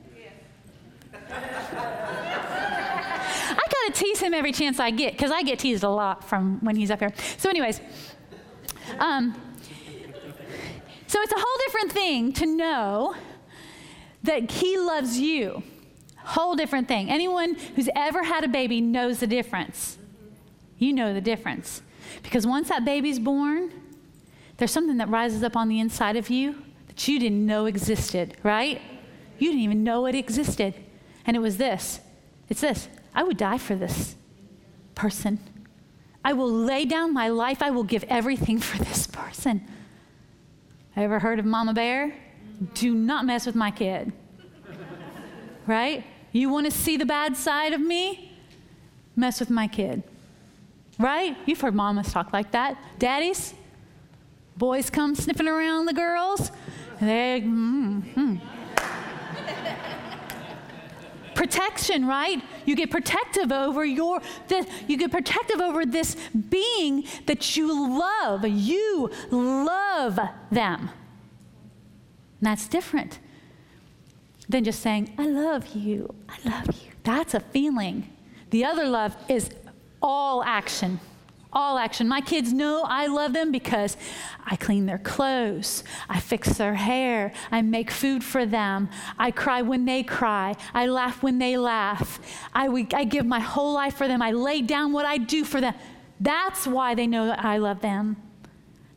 I 3.52 3.62
gotta 3.62 3.92
tease 3.94 4.20
him 4.20 4.34
every 4.34 4.52
chance 4.54 4.80
I 4.80 4.90
get 4.90 5.12
because 5.12 5.30
I 5.30 5.44
get 5.44 5.60
teased 5.60 5.84
a 5.84 5.90
lot 5.90 6.28
from 6.28 6.58
when 6.62 6.76
he's 6.76 6.90
up 6.90 6.98
here. 6.98 7.14
So, 7.38 7.52
anyways, 7.52 7.80
um, 8.98 9.40
so 11.06 11.22
it's 11.22 11.32
a 11.32 11.38
whole 11.38 11.58
different 11.68 11.92
thing 11.92 12.34
to 12.34 12.48
know 12.48 13.14
that 14.24 14.50
he 14.50 14.80
loves 14.80 15.20
you. 15.20 15.62
Whole 16.26 16.56
different 16.56 16.88
thing. 16.88 17.10
Anyone 17.10 17.56
who's 17.76 17.90
ever 17.96 18.24
had 18.24 18.44
a 18.44 18.48
baby 18.48 18.82
knows 18.82 19.20
the 19.20 19.28
difference. 19.28 19.98
You 20.80 20.92
know 20.92 21.14
the 21.14 21.22
difference. 21.22 21.82
Because 22.24 22.48
once 22.48 22.70
that 22.70 22.84
baby's 22.84 23.20
born, 23.20 23.72
there's 24.58 24.72
something 24.72 24.98
that 24.98 25.10
rises 25.10 25.44
up 25.44 25.56
on 25.56 25.70
the 25.70 25.80
inside 25.80 26.16
of 26.16 26.30
you 26.30 26.62
that 26.88 27.08
you 27.08 27.20
didn't 27.20 27.46
know 27.46 27.66
existed, 27.66 28.38
right? 28.42 28.82
You 29.38 29.50
didn't 29.50 29.64
even 29.64 29.84
know 29.84 30.06
it 30.08 30.16
existed. 30.16 30.74
And 31.26 31.38
it 31.38 31.40
was 31.40 31.58
this 31.58 32.00
it's 32.50 32.62
this 32.62 32.88
I 33.14 33.24
would 33.24 33.38
die 33.38 33.58
for 33.58 33.76
this 33.76 34.16
person. 34.96 35.40
I 36.24 36.34
will 36.34 36.52
lay 36.52 36.86
down 36.86 37.14
my 37.14 37.28
life. 37.28 37.62
I 37.62 37.70
will 37.70 37.84
give 37.84 38.04
everything 38.06 38.60
for 38.60 38.84
this 38.84 39.06
person. 39.06 39.68
Ever 40.96 41.20
heard 41.20 41.38
of 41.38 41.46
Mama 41.46 41.74
Bear? 41.74 42.16
Do 42.74 42.96
not 42.96 43.26
mess 43.26 43.46
with 43.46 43.54
my 43.54 43.70
kid. 43.70 44.12
Right? 45.68 46.04
You 46.36 46.50
want 46.50 46.66
to 46.66 46.72
see 46.72 46.98
the 46.98 47.06
bad 47.06 47.38
side 47.38 47.72
of 47.72 47.80
me? 47.80 48.30
Mess 49.16 49.40
with 49.40 49.50
my 49.50 49.70
kid. 49.70 50.04
Right? 51.00 51.38
You've 51.46 51.62
heard 51.62 51.74
mamas 51.74 52.12
talk 52.12 52.34
like 52.34 52.52
that. 52.52 52.78
Daddies, 53.00 53.54
boys 54.58 54.90
come 54.90 55.16
sniffing 55.16 55.48
around 55.48 55.86
the 55.86 55.94
girls. 55.94 56.52
They, 57.00 57.42
mm, 57.42 58.04
mm. 58.14 58.42
protection, 61.36 62.06
right? 62.06 62.42
You 62.66 62.76
get 62.76 62.92
protective 62.92 63.54
over 63.54 63.86
your, 63.86 64.22
this, 64.50 64.68
you 64.90 64.98
get 64.98 65.12
protective 65.12 65.62
over 65.62 65.86
this 65.86 66.18
being 66.50 67.06
that 67.28 67.56
you 67.56 67.98
love. 67.98 68.46
You 68.46 69.10
love 69.32 70.20
them. 70.52 70.82
And 70.82 70.90
that's 72.42 72.68
different 72.68 73.20
than 74.50 74.64
just 74.64 74.80
saying, 74.82 75.14
I 75.18 75.28
love 75.28 75.76
you, 75.76 76.14
I 76.30 76.50
love 76.50 76.68
you. 76.68 76.92
That's 77.04 77.34
a 77.34 77.40
feeling. 77.40 78.12
The 78.50 78.66
other 78.66 78.88
love 78.88 79.16
is 79.28 79.50
all 80.02 80.44
action. 80.44 81.00
All 81.52 81.78
action. 81.78 82.08
My 82.08 82.20
kids 82.20 82.52
know 82.52 82.84
I 82.86 83.08
love 83.08 83.32
them 83.32 83.52
because 83.52 83.96
I 84.46 84.58
clean 84.58 84.86
their 84.86 84.98
clothes, 84.98 85.86
I 86.10 86.20
fix 86.20 86.58
their 86.58 86.74
hair, 86.74 87.32
I 87.50 87.62
make 87.62 87.90
food 87.90 88.24
for 88.24 88.46
them, 88.46 88.90
I 89.18 89.32
cry 89.32 89.62
when 89.62 89.86
they 89.86 90.04
cry, 90.04 90.56
I 90.74 90.88
laugh 90.88 91.24
when 91.24 91.40
they 91.40 91.58
laugh, 91.58 92.20
I, 92.54 92.68
I 92.94 93.06
give 93.06 93.26
my 93.26 93.40
whole 93.40 93.74
life 93.74 93.96
for 93.96 94.08
them, 94.08 94.22
I 94.22 94.32
lay 94.32 94.62
down 94.62 94.92
what 94.92 95.06
I 95.06 95.18
do 95.18 95.46
for 95.46 95.62
them. 95.62 95.74
That's 96.20 96.68
why 96.68 96.94
they 96.94 97.08
know 97.08 97.28
that 97.28 97.44
I 97.44 97.58
love 97.58 97.82
them. 97.82 98.18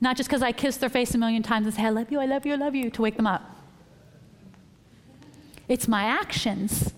Not 0.00 0.16
just 0.16 0.28
because 0.28 0.42
I 0.42 0.52
kiss 0.52 0.76
their 0.76 0.90
face 0.90 1.14
a 1.14 1.18
million 1.18 1.42
times 1.42 1.66
and 1.66 1.74
say, 1.74 1.84
I 1.84 1.90
love 1.90 2.10
you, 2.10 2.20
I 2.20 2.26
love 2.26 2.44
you, 2.44 2.52
I 2.52 2.56
love 2.56 2.74
you, 2.74 2.90
to 2.90 3.02
wake 3.02 3.16
them 3.16 3.26
up. 3.26 3.57
It's 5.68 5.86
my 5.86 6.04
actions 6.04 6.92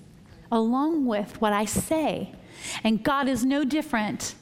along 0.50 1.06
with 1.06 1.40
what 1.40 1.52
I 1.52 1.64
say. 1.64 2.32
And 2.84 3.02
God 3.02 3.28
is 3.28 3.44
no 3.44 3.64
different. 3.64 4.34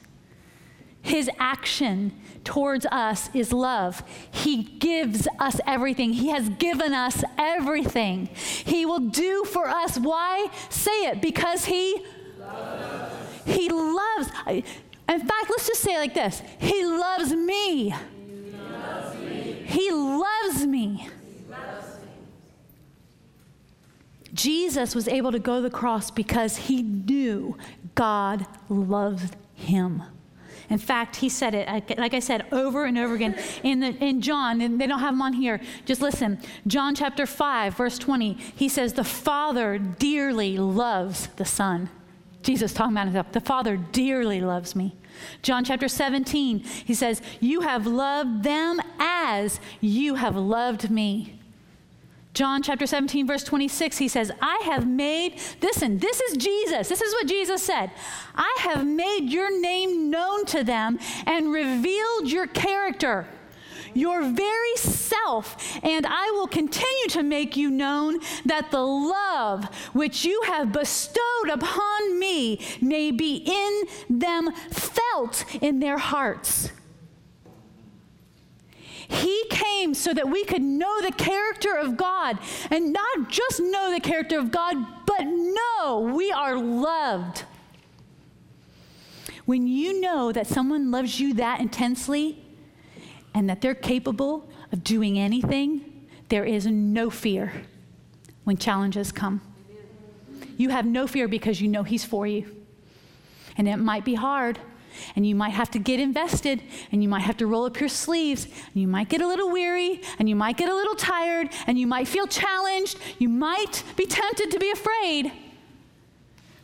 His 1.01 1.29
action 1.39 2.11
towards 2.43 2.85
us 2.87 3.29
is 3.33 3.53
love. 3.53 4.03
He 4.31 4.63
gives 4.63 5.27
us 5.39 5.59
everything. 5.65 6.13
He 6.13 6.29
has 6.29 6.49
given 6.49 6.93
us 6.93 7.23
everything. 7.37 8.27
He 8.33 8.85
will 8.85 8.99
do 8.99 9.45
for 9.45 9.67
us. 9.67 9.97
Why? 9.97 10.47
Say 10.69 11.07
it. 11.07 11.21
Because 11.21 11.65
He 11.65 12.05
loves. 12.37 13.45
He 13.45 13.69
loves. 13.69 14.29
In 14.47 14.63
fact, 15.19 15.49
let's 15.49 15.67
just 15.67 15.81
say 15.81 15.95
it 15.95 15.99
like 15.99 16.13
this 16.13 16.43
He 16.59 16.85
loves 16.85 17.33
me. 17.33 17.93
He 19.65 19.91
loves 19.91 20.65
me. 20.65 21.07
Jesus 24.33 24.95
was 24.95 25.07
able 25.07 25.31
to 25.31 25.39
go 25.39 25.57
to 25.57 25.61
the 25.61 25.69
cross 25.69 26.11
because 26.11 26.57
he 26.57 26.81
knew 26.83 27.57
God 27.95 28.45
loved 28.69 29.35
him. 29.55 30.03
In 30.69 30.77
fact, 30.77 31.15
he 31.15 31.29
said 31.29 31.55
it, 31.55 31.97
like 31.97 32.13
I 32.13 32.19
said, 32.19 32.45
over 32.51 32.85
and 32.85 32.97
over 32.97 33.15
again 33.15 33.35
in, 33.63 33.79
the, 33.79 33.87
in 33.87 34.21
John, 34.21 34.61
and 34.61 34.79
they 34.79 34.85
don't 34.85 34.99
have 34.99 35.13
them 35.13 35.21
on 35.21 35.33
here. 35.33 35.59
Just 35.85 35.99
listen. 35.99 36.39
John 36.67 36.93
chapter 36.93 37.25
5, 37.25 37.75
verse 37.75 37.97
20, 37.97 38.33
he 38.33 38.69
says, 38.69 38.93
The 38.93 39.03
Father 39.03 39.79
dearly 39.79 40.59
loves 40.59 41.27
the 41.37 41.45
Son. 41.45 41.89
Jesus 42.43 42.71
talking 42.71 42.93
about 42.93 43.05
himself. 43.05 43.31
The 43.31 43.41
Father 43.41 43.77
dearly 43.77 44.41
loves 44.41 44.75
me. 44.75 44.95
John 45.41 45.65
chapter 45.65 45.87
17, 45.87 46.59
he 46.59 46.93
says, 46.93 47.21
You 47.39 47.61
have 47.61 47.87
loved 47.87 48.43
them 48.43 48.79
as 48.99 49.59
you 49.81 50.15
have 50.15 50.35
loved 50.35 50.91
me. 50.91 51.38
John 52.39 52.63
chapter 52.63 52.87
17, 52.87 53.27
verse 53.27 53.43
26, 53.43 53.97
he 53.97 54.07
says, 54.07 54.31
I 54.41 54.61
have 54.63 54.87
made, 54.87 55.41
listen, 55.61 55.97
this 55.97 56.21
is 56.21 56.37
Jesus. 56.37 56.87
This 56.87 57.01
is 57.01 57.13
what 57.13 57.27
Jesus 57.27 57.61
said. 57.61 57.91
I 58.33 58.55
have 58.59 58.87
made 58.87 59.25
your 59.25 59.59
name 59.59 60.09
known 60.09 60.45
to 60.45 60.63
them 60.63 60.99
and 61.25 61.51
revealed 61.51 62.31
your 62.31 62.47
character 62.47 63.27
your 63.93 64.21
very 64.21 64.75
self, 64.75 65.83
and 65.83 66.05
I 66.07 66.29
will 66.31 66.47
continue 66.47 67.07
to 67.09 67.23
make 67.23 67.57
you 67.57 67.71
known 67.71 68.19
that 68.45 68.69
the 68.69 68.85
love 68.85 69.65
which 69.93 70.23
you 70.23 70.43
have 70.45 70.71
bestowed 70.71 71.49
upon 71.51 72.19
me 72.19 72.61
may 72.79 73.09
be 73.09 73.37
in 73.37 74.19
them 74.19 74.51
felt 74.69 75.43
in 75.61 75.79
their 75.79 75.97
hearts. 75.97 76.71
He 79.09 79.43
came 79.49 79.93
so 79.93 80.13
that 80.13 80.29
we 80.29 80.45
could 80.45 80.61
know 80.61 81.01
the 81.01 81.11
character 81.11 81.75
of 81.75 81.97
God 81.97 82.39
and 82.71 82.93
not 82.93 83.29
just 83.29 83.59
know 83.59 83.91
the 83.91 83.99
character 83.99 84.39
of 84.39 84.51
God, 84.51 84.77
but 85.05 85.23
know 85.23 86.13
we 86.15 86.31
are 86.31 86.57
loved. 86.57 87.43
When 89.45 89.67
you 89.67 89.99
know 89.99 90.31
that 90.31 90.47
someone 90.47 90.91
loves 90.91 91.19
you 91.19 91.33
that 91.33 91.59
intensely, 91.59 92.45
and 93.33 93.49
that 93.49 93.61
they're 93.61 93.75
capable 93.75 94.49
of 94.71 94.83
doing 94.83 95.17
anything, 95.17 96.07
there 96.29 96.45
is 96.45 96.65
no 96.65 97.09
fear 97.09 97.53
when 98.43 98.57
challenges 98.57 99.11
come. 99.11 99.41
You 100.57 100.69
have 100.69 100.85
no 100.85 101.07
fear 101.07 101.27
because 101.27 101.61
you 101.61 101.67
know 101.67 101.83
He's 101.83 102.03
for 102.03 102.27
you. 102.27 102.55
And 103.57 103.67
it 103.67 103.77
might 103.77 104.05
be 104.05 104.15
hard, 104.15 104.59
and 105.15 105.25
you 105.25 105.35
might 105.35 105.51
have 105.51 105.71
to 105.71 105.79
get 105.79 105.99
invested, 105.99 106.61
and 106.91 107.01
you 107.01 107.09
might 107.09 107.21
have 107.21 107.37
to 107.37 107.47
roll 107.47 107.65
up 107.65 107.79
your 107.79 107.89
sleeves, 107.89 108.45
and 108.45 108.75
you 108.75 108.87
might 108.87 109.09
get 109.09 109.21
a 109.21 109.27
little 109.27 109.49
weary, 109.51 110.01
and 110.17 110.29
you 110.29 110.35
might 110.35 110.57
get 110.57 110.69
a 110.69 110.75
little 110.75 110.95
tired, 110.95 111.49
and 111.67 111.77
you 111.79 111.87
might 111.87 112.07
feel 112.07 112.27
challenged. 112.27 112.97
You 113.17 113.29
might 113.29 113.83
be 113.95 114.05
tempted 114.05 114.51
to 114.51 114.59
be 114.59 114.71
afraid, 114.71 115.31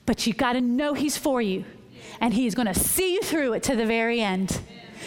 but 0.05 0.25
you 0.27 0.33
got 0.33 0.53
to 0.53 0.61
know 0.61 0.93
He's 0.93 1.17
for 1.17 1.41
you, 1.41 1.65
and 2.21 2.33
He's 2.33 2.55
going 2.55 2.67
to 2.67 2.79
see 2.79 3.13
you 3.13 3.21
through 3.21 3.53
it 3.53 3.63
to 3.63 3.75
the 3.75 3.85
very 3.85 4.21
end 4.21 4.59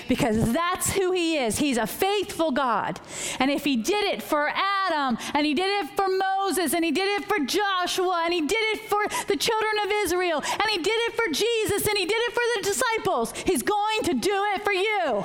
because 0.09 0.53
that's 0.53 0.93
who 0.93 1.13
He 1.13 1.37
is. 1.37 1.59
He's 1.59 1.77
a 1.77 1.87
faithful 1.87 2.51
God. 2.51 3.01
And 3.39 3.51
if 3.51 3.65
He 3.65 3.77
did 3.77 4.05
it 4.05 4.23
for 4.23 4.51
Adam, 4.55 5.19
and 5.35 5.47
He 5.47 5.55
did 5.55 5.85
it 5.85 5.91
for 5.97 6.07
Moses, 6.09 6.75
and 6.75 6.85
He 6.85 6.91
did 6.91 7.21
it 7.21 7.27
for 7.27 7.39
Joshua, 7.45 8.23
and 8.25 8.35
He 8.35 8.41
did 8.41 8.63
it 8.75 8.81
for 8.81 9.07
the 9.27 9.37
children 9.37 9.73
of 9.85 9.93
Israel, 10.05 10.43
and 10.45 10.71
He 10.71 10.79
did 10.79 10.99
it 11.09 11.15
for 11.15 11.27
Jesus, 11.33 11.87
and 11.87 11.99
He 11.99 12.07
did 12.07 12.19
it 12.19 12.33
for 12.33 12.43
the 12.57 12.63
disciples, 12.63 13.33
He's 13.47 13.63
going 13.63 14.03
to 14.05 14.15
do 14.15 14.45
it 14.55 14.65
for 14.65 14.73
you. 14.73 15.25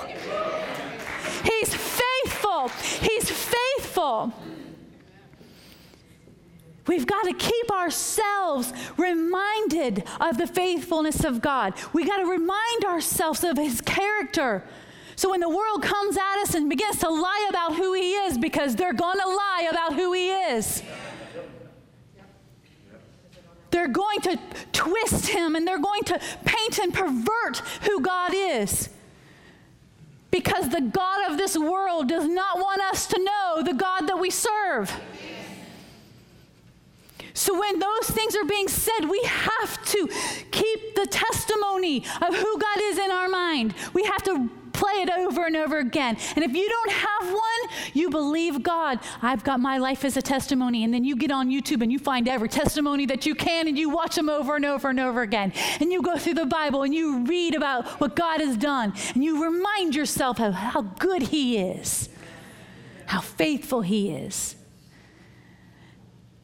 He's 1.43 1.73
faithful. 1.73 2.69
He's 3.01 3.29
faithful. 3.29 4.33
We've 6.85 7.07
got 7.07 7.23
to 7.23 7.33
keep 7.33 7.71
ourselves 7.71 8.73
reminded 8.97 10.03
of 10.19 10.37
the 10.37 10.47
faithfulness 10.47 11.23
of 11.23 11.41
God. 11.41 11.73
We've 11.93 12.07
got 12.07 12.17
to 12.17 12.25
remind 12.25 12.85
ourselves 12.85 13.43
of 13.43 13.57
his 13.57 13.79
character. 13.79 14.63
So 15.15 15.29
when 15.29 15.39
the 15.39 15.49
world 15.49 15.81
comes 15.81 16.17
at 16.17 16.41
us 16.41 16.55
and 16.55 16.69
begins 16.69 16.97
to 16.99 17.09
lie 17.09 17.47
about 17.49 17.75
who 17.75 17.93
he 17.93 18.13
is, 18.13 18.37
because 18.37 18.75
they're 18.75 18.93
going 18.93 19.19
to 19.19 19.27
lie 19.27 19.67
about 19.71 19.93
who 19.93 20.11
he 20.11 20.31
is, 20.31 20.83
they're 23.71 23.87
going 23.87 24.21
to 24.21 24.37
twist 24.71 25.27
him 25.27 25.55
and 25.55 25.67
they're 25.67 25.79
going 25.79 26.03
to 26.03 26.19
paint 26.45 26.79
and 26.79 26.93
pervert 26.93 27.57
who 27.83 28.01
God 28.01 28.31
is. 28.33 28.89
Because 30.31 30.69
the 30.69 30.81
God 30.81 31.31
of 31.31 31.37
this 31.37 31.57
world 31.57 32.09
does 32.09 32.27
not 32.27 32.57
want 32.57 32.81
us 32.81 33.07
to 33.07 33.23
know 33.23 33.63
the 33.63 33.73
God 33.73 34.07
that 34.07 34.19
we 34.19 34.29
serve. 34.29 34.91
So 37.33 37.59
when 37.59 37.79
those 37.79 38.09
things 38.09 38.35
are 38.35 38.45
being 38.45 38.67
said, 38.67 39.09
we 39.09 39.21
have 39.23 39.83
to 39.85 40.07
keep 40.51 40.95
the 40.95 41.07
testimony 41.09 42.05
of 42.21 42.35
who 42.35 42.59
God 42.59 42.77
is 42.81 42.99
in 42.99 43.11
our 43.11 43.27
mind. 43.27 43.73
We 43.93 44.03
have 44.03 44.23
to 44.23 44.49
play 44.73 45.01
it 45.01 45.09
over 45.09 45.45
and 45.45 45.55
over 45.55 45.79
again. 45.79 46.17
And 46.35 46.43
if 46.43 46.53
you 46.53 46.67
don't 46.67 46.91
have 46.91 47.33
one, 47.33 47.77
you 47.93 48.09
believe 48.09 48.63
God. 48.63 48.99
I've 49.21 49.43
got 49.43 49.59
my 49.59 49.77
life 49.77 50.03
as 50.03 50.17
a 50.17 50.21
testimony. 50.21 50.83
And 50.83 50.93
then 50.93 51.03
you 51.03 51.15
get 51.15 51.31
on 51.31 51.49
YouTube 51.49 51.81
and 51.81 51.91
you 51.91 51.99
find 51.99 52.27
every 52.27 52.49
testimony 52.49 53.05
that 53.05 53.25
you 53.25 53.33
can 53.35 53.67
and 53.67 53.77
you 53.77 53.89
watch 53.89 54.15
them 54.15 54.29
over 54.29 54.55
and 54.55 54.65
over 54.65 54.89
and 54.89 54.99
over 54.99 55.21
again. 55.21 55.53
And 55.79 55.91
you 55.91 56.01
go 56.01 56.17
through 56.17 56.35
the 56.35 56.45
Bible 56.45 56.83
and 56.83 56.93
you 56.93 57.23
read 57.25 57.55
about 57.55 57.87
what 58.01 58.15
God 58.15 58.41
has 58.41 58.57
done. 58.57 58.93
And 59.13 59.23
you 59.23 59.43
remind 59.43 59.95
yourself 59.95 60.39
of 60.39 60.53
how 60.53 60.81
good 60.81 61.23
He 61.23 61.57
is, 61.57 62.09
how 63.05 63.21
faithful 63.21 63.81
He 63.81 64.11
is. 64.11 64.55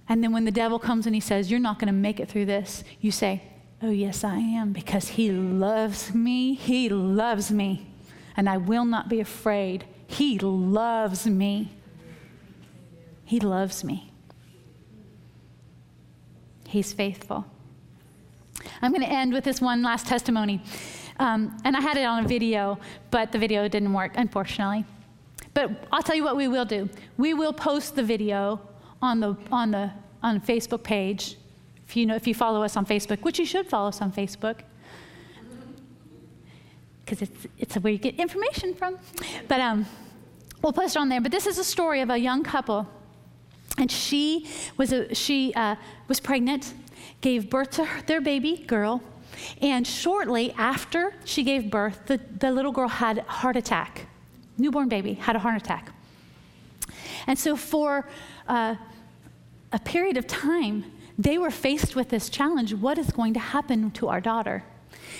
And 0.10 0.24
then 0.24 0.34
when 0.34 0.44
the 0.44 0.52
devil 0.52 0.80
comes 0.80 1.06
and 1.06 1.14
he 1.14 1.22
says, 1.22 1.52
You're 1.52 1.60
not 1.60 1.78
going 1.78 1.88
to 1.88 1.94
make 1.94 2.20
it 2.20 2.28
through 2.28 2.46
this, 2.46 2.84
you 3.00 3.12
say, 3.12 3.44
Oh, 3.82 3.92
yes, 3.92 4.26
I 4.26 4.40
am, 4.40 4.74
because 4.74 5.10
he 5.10 5.32
loves 5.32 6.14
me. 6.14 6.56
He 6.56 6.90
loves 6.90 7.50
me. 7.52 7.88
And 8.36 8.50
I 8.50 8.58
will 8.58 8.84
not 8.84 9.08
be 9.08 9.22
afraid. 9.22 9.86
He 10.08 10.38
loves 10.40 11.26
me. 11.28 11.72
He 13.24 13.40
loves 13.40 13.84
me. 13.84 14.12
He's 16.68 16.92
faithful. 16.92 17.46
I'm 18.82 18.92
going 18.92 19.04
to 19.04 19.10
end 19.10 19.34
with 19.34 19.44
this 19.44 19.62
one 19.62 19.82
last 19.82 20.08
testimony. 20.08 20.62
Um, 21.20 21.56
and 21.64 21.78
I 21.78 21.82
had 21.82 21.98
it 21.98 22.04
on 22.04 22.26
a 22.26 22.28
video, 22.28 22.80
but 23.12 23.32
the 23.32 23.38
video 23.38 23.68
didn't 23.68 23.94
work, 23.94 24.14
unfortunately. 24.16 24.86
But 25.54 25.88
I'll 25.92 26.04
tell 26.04 26.16
you 26.16 26.24
what 26.24 26.36
we 26.36 26.48
will 26.48 26.66
do. 26.66 26.90
We 27.18 27.34
will 27.34 27.54
post 27.54 27.96
the 27.96 28.04
video 28.04 28.62
on 29.02 29.20
the 29.20 29.38
on 29.52 29.72
the 29.72 29.92
on 30.22 30.42
Facebook 30.42 30.84
page. 30.84 31.38
If 31.88 31.96
you 31.96 32.06
know 32.06 32.16
if 32.16 32.28
you 32.28 32.36
follow 32.36 32.64
us 32.64 32.78
on 32.78 32.86
Facebook, 32.86 33.22
which 33.22 33.40
you 33.40 33.46
should 33.46 33.68
follow 33.68 33.90
us 33.90 34.02
on 34.02 34.12
Facebook, 34.12 34.60
because 37.04 37.22
it's 37.22 37.48
it's 37.58 37.76
where 37.76 37.94
you 37.94 38.00
get 38.00 38.16
information 38.16 38.74
from. 38.76 38.98
But 39.48 39.62
um, 39.62 39.86
we'll 40.62 40.74
post 40.74 40.96
it 40.96 41.00
on 41.00 41.10
there. 41.10 41.22
But 41.22 41.32
this 41.32 41.48
is 41.48 41.58
a 41.58 41.64
story 41.64 42.02
of 42.02 42.10
a 42.10 42.18
young 42.18 42.44
couple, 42.44 42.88
and 43.78 43.92
she 43.92 44.48
was 44.78 44.92
a 44.94 45.14
she 45.16 45.54
uh, 45.56 45.76
was 46.08 46.20
pregnant, 46.20 46.74
gave 47.22 47.50
birth 47.50 47.72
to 47.72 47.86
her, 47.86 48.02
their 48.04 48.22
baby 48.22 48.58
girl. 48.68 49.02
And 49.62 49.88
shortly 49.88 50.52
after 50.54 51.14
she 51.24 51.44
gave 51.44 51.70
birth, 51.70 52.08
the, 52.08 52.20
the 52.40 52.52
little 52.52 52.74
girl 52.74 52.90
had 52.90 53.20
a 53.20 53.24
heart 53.24 53.56
attack. 53.56 54.08
Newborn 54.58 54.90
baby 54.90 55.14
had 55.14 55.36
a 55.36 55.40
heart 55.40 55.56
attack. 55.56 55.94
And 57.28 57.38
so, 57.38 57.56
for 57.56 58.08
uh, 58.48 58.76
a 59.72 59.80
period 59.80 60.18
of 60.18 60.28
time, 60.28 60.86
they 61.18 61.38
were 61.38 61.52
faced 61.52 61.96
with 61.96 62.10
this 62.10 62.30
challenge 62.30 62.74
what 62.74 62.98
is 62.98 63.12
going 63.12 63.34
to 63.34 63.40
happen 63.40 63.92
to 63.92 64.08
our 64.08 64.22
daughter? 64.22 64.64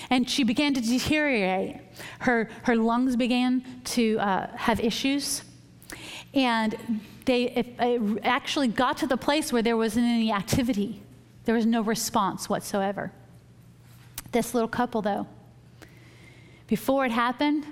And 0.08 0.28
she 0.28 0.44
began 0.44 0.74
to 0.74 0.80
deteriorate. 0.80 1.80
Her, 2.20 2.48
her 2.62 2.76
lungs 2.76 3.16
began 3.16 3.64
to 3.84 4.18
uh, 4.18 4.46
have 4.56 4.80
issues. 4.80 5.42
And 6.32 7.00
they 7.26 7.44
it, 7.50 7.66
it 7.78 8.20
actually 8.24 8.68
got 8.68 8.96
to 8.98 9.06
the 9.06 9.16
place 9.16 9.52
where 9.52 9.62
there 9.62 9.76
wasn't 9.76 10.06
any 10.06 10.32
activity, 10.32 11.02
there 11.44 11.54
was 11.54 11.66
no 11.66 11.82
response 11.82 12.48
whatsoever. 12.48 13.12
This 14.32 14.54
little 14.54 14.68
couple, 14.68 15.02
though, 15.02 15.26
before 16.66 17.04
it 17.04 17.10
happened, 17.12 17.64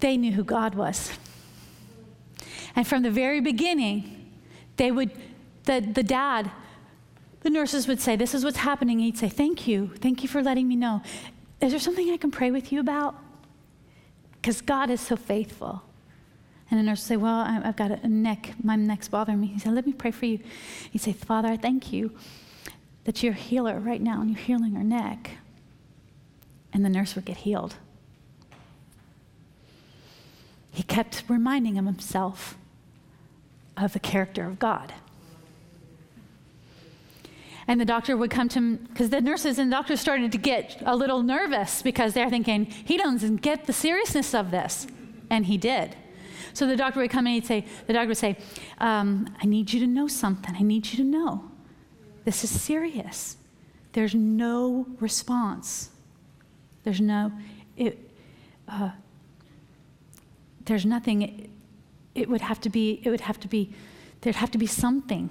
they 0.00 0.16
knew 0.16 0.32
who 0.32 0.44
God 0.44 0.74
was. 0.74 1.12
And 2.76 2.86
from 2.86 3.02
the 3.02 3.10
very 3.10 3.40
beginning, 3.40 4.32
they 4.76 4.90
would 4.90 5.10
the, 5.70 5.80
the 5.80 6.02
dad, 6.02 6.50
the 7.42 7.50
nurses 7.50 7.86
would 7.86 8.00
say, 8.00 8.16
This 8.16 8.34
is 8.34 8.44
what's 8.44 8.58
happening. 8.58 8.98
He'd 8.98 9.16
say, 9.16 9.28
Thank 9.28 9.68
you. 9.68 9.92
Thank 10.00 10.22
you 10.22 10.28
for 10.28 10.42
letting 10.42 10.66
me 10.66 10.74
know. 10.74 11.02
Is 11.60 11.70
there 11.70 11.80
something 11.80 12.10
I 12.10 12.16
can 12.16 12.30
pray 12.30 12.50
with 12.50 12.72
you 12.72 12.80
about? 12.80 13.14
Because 14.32 14.60
God 14.60 14.90
is 14.90 15.00
so 15.00 15.14
faithful. 15.14 15.82
And 16.70 16.78
the 16.78 16.84
nurse 16.84 17.00
would 17.02 17.08
say, 17.08 17.16
Well, 17.16 17.40
I've 17.40 17.76
got 17.76 17.92
a 17.92 18.08
neck. 18.08 18.54
My 18.62 18.74
neck's 18.74 19.08
bothering 19.08 19.40
me. 19.40 19.46
He 19.46 19.60
said, 19.60 19.72
Let 19.72 19.86
me 19.86 19.92
pray 19.92 20.10
for 20.10 20.26
you. 20.26 20.40
He'd 20.90 21.00
say, 21.00 21.12
Father, 21.12 21.48
I 21.48 21.56
thank 21.56 21.92
you 21.92 22.10
that 23.04 23.22
you're 23.22 23.32
a 23.32 23.36
healer 23.36 23.78
right 23.78 24.00
now 24.00 24.20
and 24.20 24.30
you're 24.30 24.40
healing 24.40 24.74
her 24.74 24.84
neck. 24.84 25.30
And 26.72 26.84
the 26.84 26.90
nurse 26.90 27.14
would 27.14 27.24
get 27.24 27.38
healed. 27.38 27.76
He 30.72 30.82
kept 30.82 31.24
reminding 31.28 31.74
him 31.74 31.86
himself 31.86 32.56
of 33.76 33.92
the 33.92 34.00
character 34.00 34.46
of 34.46 34.58
God. 34.58 34.92
And 37.70 37.80
the 37.80 37.84
doctor 37.84 38.16
would 38.16 38.32
come 38.32 38.48
to 38.48 38.58
him, 38.58 38.76
because 38.88 39.10
the 39.10 39.20
nurses 39.20 39.60
and 39.60 39.70
doctors 39.70 40.00
started 40.00 40.32
to 40.32 40.38
get 40.38 40.82
a 40.84 40.96
little 40.96 41.22
nervous 41.22 41.82
because 41.82 42.14
they're 42.14 42.28
thinking, 42.28 42.64
he 42.64 42.96
doesn't 42.96 43.36
get 43.42 43.66
the 43.66 43.72
seriousness 43.72 44.34
of 44.34 44.50
this. 44.50 44.88
And 45.30 45.46
he 45.46 45.56
did. 45.56 45.94
So 46.52 46.66
the 46.66 46.74
doctor 46.74 46.98
would 46.98 47.12
come 47.12 47.28
in 47.28 47.34
and 47.34 47.42
he'd 47.44 47.46
say, 47.46 47.64
the 47.86 47.92
doctor 47.92 48.08
would 48.08 48.16
say, 48.16 48.38
um, 48.78 49.32
I 49.40 49.46
need 49.46 49.72
you 49.72 49.78
to 49.78 49.86
know 49.86 50.08
something. 50.08 50.52
I 50.58 50.64
need 50.64 50.84
you 50.88 50.96
to 50.96 51.04
know. 51.04 51.48
This 52.24 52.42
is 52.42 52.50
serious. 52.50 53.36
There's 53.92 54.16
no 54.16 54.88
response. 54.98 55.90
There's 56.82 57.00
no, 57.00 57.30
it, 57.76 58.10
uh, 58.66 58.90
there's 60.64 60.84
nothing, 60.84 61.22
it, 61.22 61.50
it 62.16 62.28
would 62.28 62.40
have 62.40 62.60
to 62.62 62.68
be, 62.68 63.00
it 63.04 63.10
would 63.10 63.20
have 63.20 63.38
to 63.38 63.46
be, 63.46 63.72
there'd 64.22 64.34
have 64.34 64.50
to 64.50 64.58
be 64.58 64.66
something. 64.66 65.30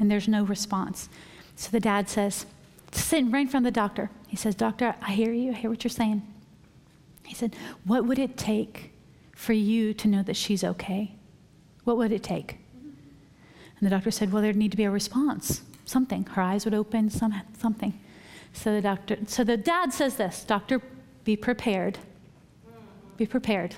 And 0.00 0.10
there's 0.10 0.28
no 0.28 0.44
response. 0.44 1.08
So 1.56 1.70
the 1.70 1.80
dad 1.80 2.08
says, 2.08 2.46
sitting 2.92 3.30
right 3.30 3.40
in 3.40 3.48
front 3.48 3.66
of 3.66 3.72
the 3.72 3.80
doctor, 3.80 4.10
he 4.28 4.36
says, 4.36 4.54
Doctor, 4.54 4.94
I 5.02 5.12
hear 5.12 5.32
you. 5.32 5.52
I 5.52 5.54
hear 5.54 5.70
what 5.70 5.82
you're 5.82 5.90
saying. 5.90 6.22
He 7.24 7.34
said, 7.34 7.56
What 7.84 8.04
would 8.06 8.18
it 8.18 8.36
take 8.36 8.92
for 9.34 9.52
you 9.52 9.94
to 9.94 10.08
know 10.08 10.22
that 10.22 10.36
she's 10.36 10.62
okay? 10.62 11.12
What 11.84 11.96
would 11.96 12.12
it 12.12 12.22
take? 12.22 12.58
And 13.78 13.86
the 13.86 13.90
doctor 13.90 14.10
said, 14.10 14.32
Well, 14.32 14.42
there'd 14.42 14.56
need 14.56 14.70
to 14.70 14.76
be 14.76 14.84
a 14.84 14.90
response, 14.90 15.62
something. 15.84 16.24
Her 16.24 16.42
eyes 16.42 16.64
would 16.64 16.74
open, 16.74 17.10
some, 17.10 17.34
something. 17.58 17.98
So 18.52 18.74
the 18.74 18.80
doctor, 18.80 19.18
so 19.26 19.44
the 19.44 19.56
dad 19.56 19.92
says 19.92 20.16
this, 20.16 20.44
Doctor, 20.44 20.80
be 21.24 21.36
prepared. 21.36 21.98
Be 23.16 23.26
prepared 23.26 23.74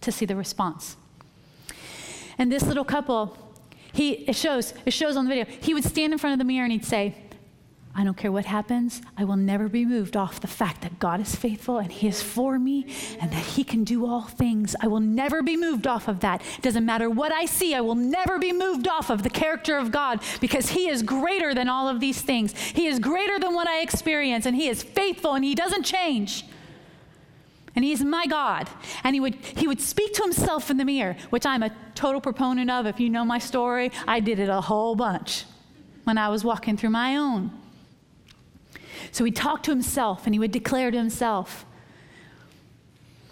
to 0.00 0.12
see 0.12 0.24
the 0.24 0.36
response. 0.36 0.96
And 2.38 2.50
this 2.50 2.64
little 2.64 2.84
couple 2.84 3.36
he, 3.92 4.12
it 4.12 4.36
shows, 4.36 4.74
it 4.84 4.92
shows 4.92 5.16
on 5.16 5.24
the 5.24 5.34
video. 5.34 5.44
He 5.60 5.74
would 5.74 5.84
stand 5.84 6.12
in 6.12 6.18
front 6.18 6.34
of 6.34 6.38
the 6.38 6.44
mirror 6.44 6.64
and 6.64 6.72
he'd 6.72 6.84
say, 6.84 7.14
I 7.92 8.04
don't 8.04 8.16
care 8.16 8.30
what 8.30 8.44
happens, 8.44 9.02
I 9.18 9.24
will 9.24 9.36
never 9.36 9.68
be 9.68 9.84
moved 9.84 10.16
off 10.16 10.40
the 10.40 10.46
fact 10.46 10.82
that 10.82 11.00
God 11.00 11.20
is 11.20 11.34
faithful 11.34 11.78
and 11.78 11.90
He 11.90 12.06
is 12.06 12.22
for 12.22 12.56
me 12.56 12.86
and 13.20 13.32
that 13.32 13.44
He 13.44 13.64
can 13.64 13.82
do 13.82 14.06
all 14.06 14.22
things. 14.22 14.76
I 14.80 14.86
will 14.86 15.00
never 15.00 15.42
be 15.42 15.56
moved 15.56 15.88
off 15.88 16.06
of 16.06 16.20
that. 16.20 16.40
It 16.56 16.62
doesn't 16.62 16.86
matter 16.86 17.10
what 17.10 17.32
I 17.32 17.46
see, 17.46 17.74
I 17.74 17.80
will 17.80 17.96
never 17.96 18.38
be 18.38 18.52
moved 18.52 18.86
off 18.86 19.10
of 19.10 19.24
the 19.24 19.30
character 19.30 19.76
of 19.76 19.90
God 19.90 20.22
because 20.40 20.70
He 20.70 20.88
is 20.88 21.02
greater 21.02 21.52
than 21.52 21.68
all 21.68 21.88
of 21.88 21.98
these 21.98 22.20
things. 22.20 22.56
He 22.56 22.86
is 22.86 23.00
greater 23.00 23.40
than 23.40 23.54
what 23.54 23.66
I 23.66 23.80
experience 23.80 24.46
and 24.46 24.54
He 24.54 24.68
is 24.68 24.84
faithful 24.84 25.34
and 25.34 25.44
He 25.44 25.56
doesn't 25.56 25.82
change 25.82 26.44
and 27.76 27.84
he's 27.84 28.02
my 28.02 28.26
God. 28.26 28.68
And 29.04 29.14
he 29.14 29.20
would, 29.20 29.34
he 29.34 29.68
would 29.68 29.80
speak 29.80 30.14
to 30.14 30.22
himself 30.22 30.70
in 30.70 30.76
the 30.76 30.84
mirror, 30.84 31.16
which 31.30 31.46
I'm 31.46 31.62
a 31.62 31.70
total 31.94 32.20
proponent 32.20 32.70
of. 32.70 32.86
If 32.86 32.98
you 32.98 33.08
know 33.08 33.24
my 33.24 33.38
story, 33.38 33.92
I 34.08 34.20
did 34.20 34.38
it 34.38 34.48
a 34.48 34.60
whole 34.60 34.96
bunch 34.96 35.44
when 36.04 36.18
I 36.18 36.28
was 36.28 36.44
walking 36.44 36.76
through 36.76 36.90
my 36.90 37.16
own. 37.16 37.52
So 39.12 39.24
he'd 39.24 39.36
talk 39.36 39.62
to 39.64 39.70
himself 39.70 40.26
and 40.26 40.34
he 40.34 40.38
would 40.38 40.52
declare 40.52 40.90
to 40.90 40.96
himself. 40.96 41.64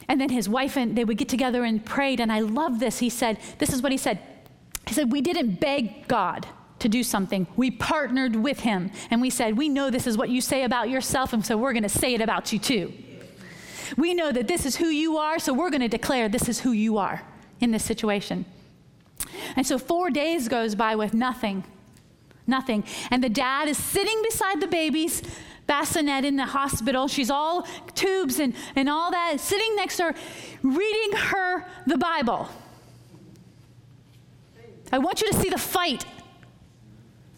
And 0.09 0.21
then 0.21 0.31
his 0.31 0.49
wife 0.49 0.77
and 0.77 0.97
they 0.97 1.05
would 1.05 1.19
get 1.19 1.29
together 1.29 1.65
and 1.65 1.85
prayed. 1.85 2.21
And 2.21 2.33
I 2.33 2.41
love 2.41 2.81
this. 2.81 3.01
He 3.01 3.11
said, 3.11 3.39
This 3.59 3.73
is 3.73 3.83
what 3.83 3.93
he 3.93 3.99
said. 3.99 4.19
He 4.87 4.95
said, 4.95 5.13
We 5.13 5.21
didn't 5.21 5.61
beg 5.61 6.09
God 6.09 6.47
to 6.79 6.89
do 6.89 7.03
something. 7.03 7.47
We 7.57 7.71
partnered 7.71 8.37
with 8.37 8.61
him 8.61 8.91
and 9.11 9.21
we 9.21 9.31
said, 9.31 9.59
We 9.59 9.69
know 9.69 9.91
this 9.91 10.07
is 10.07 10.17
what 10.17 10.31
you 10.31 10.41
say 10.41 10.63
about 10.63 10.89
yourself, 10.89 11.33
and 11.33 11.45
so 11.45 11.57
we're 11.57 11.73
going 11.73 11.83
to 11.83 11.89
say 11.89 12.15
it 12.15 12.21
about 12.21 12.53
you 12.53 12.59
too. 12.59 12.93
We 13.97 14.15
know 14.15 14.33
that 14.33 14.49
this 14.49 14.67
is 14.67 14.77
who 14.77 14.87
you 14.87 15.17
are, 15.17 15.39
so 15.39 15.53
we're 15.53 15.71
going 15.71 15.81
to 15.81 15.89
declare 15.89 16.29
this 16.29 16.49
is 16.49 16.61
who 16.61 16.73
you 16.73 16.99
are 16.99 17.23
in 17.61 17.71
this 17.71 17.85
situation. 17.85 18.45
And 19.57 19.67
so 19.67 19.79
four 19.79 20.11
days 20.11 20.49
goes 20.49 20.75
by 20.75 20.97
with 20.97 21.15
nothing. 21.15 21.65
Nothing. 22.47 22.85
And 23.11 23.23
the 23.23 23.29
dad 23.29 23.69
is 23.69 23.77
sitting 23.77 24.23
beside 24.23 24.61
the 24.61 24.67
baby's 24.67 25.23
bassinet 25.67 26.25
in 26.25 26.37
the 26.37 26.47
hospital. 26.47 27.09
She's 27.09 27.31
all 27.31 27.67
tubes 27.95 28.41
and, 28.41 28.55
and 28.75 28.89
all 28.89 29.11
that, 29.11 29.39
sitting 29.39 29.77
next 29.77 29.99
to 29.99 30.05
her, 30.05 30.15
reading 30.63 31.19
her 31.19 31.67
the 31.87 31.99
Bible. 31.99 32.49
I 34.91 34.99
want 34.99 35.21
you 35.21 35.31
to 35.31 35.35
see 35.35 35.51
the 35.51 35.59
fight. 35.59 36.05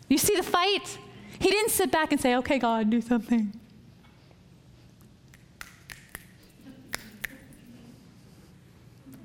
You 0.08 0.18
see 0.18 0.36
the 0.36 0.42
fight? 0.42 0.98
He 1.40 1.50
didn't 1.50 1.70
sit 1.70 1.90
back 1.90 2.12
and 2.12 2.20
say, 2.20 2.36
okay, 2.36 2.58
God, 2.58 2.90
do 2.90 3.00
something. 3.00 3.52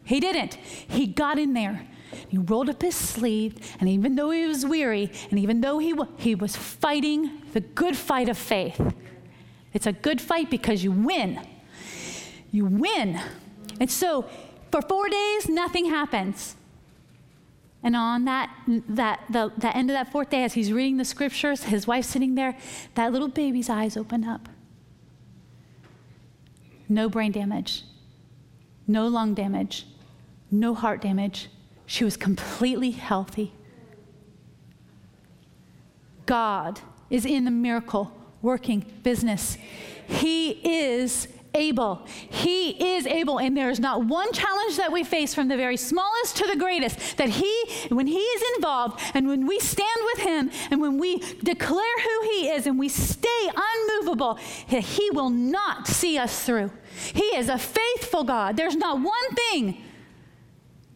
He 0.06 0.20
didn't. 0.20 0.56
He 0.56 1.08
got 1.08 1.38
in 1.40 1.54
there 1.54 1.88
He 2.30 2.38
rolled 2.38 2.70
up 2.70 2.82
his 2.82 2.96
sleeve, 2.96 3.58
and 3.80 3.90
even 3.90 4.16
though 4.16 4.30
he 4.32 4.46
was 4.46 4.66
weary, 4.66 5.12
and 5.30 5.40
even 5.40 5.62
though 5.62 5.80
he, 5.80 5.92
w- 5.92 6.12
he 6.18 6.36
was 6.36 6.56
fighting 6.56 7.42
the 7.54 7.60
good 7.60 7.98
fight 7.98 8.30
of 8.30 8.38
faith, 8.38 8.80
it's 9.74 9.88
a 9.88 9.92
good 9.92 10.22
fight 10.22 10.50
because 10.50 10.84
you 10.84 10.92
win. 10.92 11.40
You 12.52 12.66
win. 12.66 13.20
And 13.80 13.92
so 13.92 14.26
for 14.72 14.82
four 14.82 15.10
days, 15.10 15.50
nothing 15.50 15.86
happens. 15.90 16.56
And 17.84 17.96
on 17.96 18.26
that, 18.26 18.50
that 18.68 19.22
the, 19.30 19.52
the 19.58 19.76
end 19.76 19.90
of 19.90 19.96
that 19.96 20.12
fourth 20.12 20.30
day, 20.30 20.44
as 20.44 20.54
he's 20.54 20.72
reading 20.72 20.98
the 20.98 21.06
scriptures, 21.06 21.64
his 21.64 21.86
wife's 21.86 22.08
sitting 22.08 22.36
there, 22.36 22.58
that 22.96 23.12
little 23.12 23.28
baby's 23.28 23.70
eyes 23.70 23.96
open 23.98 24.24
up. 24.24 24.50
No 26.88 27.10
brain 27.10 27.32
damage, 27.32 27.84
no 28.88 29.08
lung 29.08 29.34
damage, 29.34 29.86
no 30.52 30.74
heart 30.74 31.02
damage. 31.02 31.50
She 31.86 32.04
was 32.04 32.18
completely 32.18 32.92
healthy. 32.92 33.54
God 36.26 36.82
is 37.10 37.26
in 37.26 37.46
the 37.46 37.52
miracle 37.52 38.12
working 38.42 38.86
business. 39.04 39.58
He 40.08 40.52
is 40.52 41.28
able. 41.56 42.06
He 42.08 42.96
is 42.96 43.08
able. 43.08 43.40
And 43.40 43.56
there 43.56 43.70
is 43.70 43.80
not 43.80 44.06
one 44.06 44.32
challenge 44.34 44.78
that 44.78 44.92
we 44.92 45.04
face 45.04 45.34
from 45.34 45.48
the 45.48 45.58
very 45.58 45.78
smallest 45.78 46.38
to 46.38 46.48
the 46.48 46.58
greatest 46.58 47.18
that 47.18 47.30
He, 47.30 47.54
when 47.90 48.08
He 48.08 48.20
is 48.20 48.44
involved 48.58 49.02
and 49.14 49.28
when 49.28 49.48
we 49.48 49.60
stand 49.60 50.02
with 50.14 50.24
Him 50.24 50.52
and 50.70 50.82
when 50.82 50.98
we 50.98 51.20
declare 51.44 52.00
who 52.04 52.22
He 52.24 52.50
is 52.50 52.68
and 52.68 52.78
we 52.78 52.90
stay 52.90 53.50
unmovable, 53.56 54.36
He 54.68 55.10
will 55.12 55.30
not 55.30 55.88
see 55.88 56.18
us 56.18 56.44
through. 56.44 56.72
He 57.14 57.24
is 57.36 57.50
a 57.50 57.58
faithful 57.58 58.24
God. 58.24 58.58
There's 58.58 58.76
not 58.76 59.02
one 59.02 59.36
thing. 59.50 59.82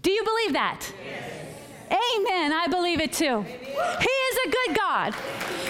Do 0.01 0.11
you 0.11 0.23
believe 0.23 0.53
that? 0.53 0.91
Yes. 1.05 1.39
Amen. 1.91 2.53
I 2.53 2.67
believe 2.67 2.99
it 2.99 3.13
too. 3.13 3.41
He 3.41 3.57
is 3.57 4.37
a 4.45 4.49
good 4.49 4.77
God. 4.77 5.13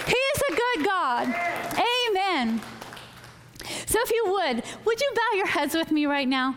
He 0.06 0.12
is 0.12 0.42
a 0.50 0.56
good 0.56 0.86
God. 0.86 1.28
Amen. 2.08 2.62
So, 3.86 4.00
if 4.02 4.12
you 4.12 4.26
would, 4.28 4.64
would 4.86 5.02
you 5.02 5.12
bow 5.16 5.38
your 5.38 5.48
heads 5.48 5.74
with 5.74 5.92
me 5.92 6.06
right 6.06 6.28
now? 6.28 6.56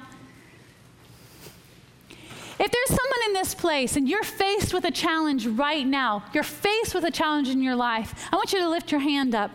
If 2.59 2.71
there's 2.71 2.89
someone 2.89 3.19
in 3.27 3.33
this 3.33 3.55
place 3.55 3.97
and 3.97 4.09
you're 4.09 4.23
faced 4.23 4.73
with 4.73 4.85
a 4.85 4.91
challenge 4.91 5.47
right 5.47 5.87
now, 5.87 6.25
you're 6.33 6.45
faced 6.45 6.95
with 6.95 7.05
a 7.05 7.11
challenge 7.11 7.49
in 7.49 7.63
your 7.63 7.75
life, 7.75 8.29
I 8.33 8.37
want 8.37 8.53
you 8.53 8.61
to 8.61 8.69
lift 8.69 8.93
your 8.93 9.01
hand 9.01 9.35
up. 9.35 9.51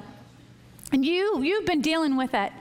And 0.92 1.06
you, 1.06 1.42
you've 1.42 1.66
been 1.66 1.82
dealing 1.82 2.18
with 2.18 2.34
it. 2.34 2.52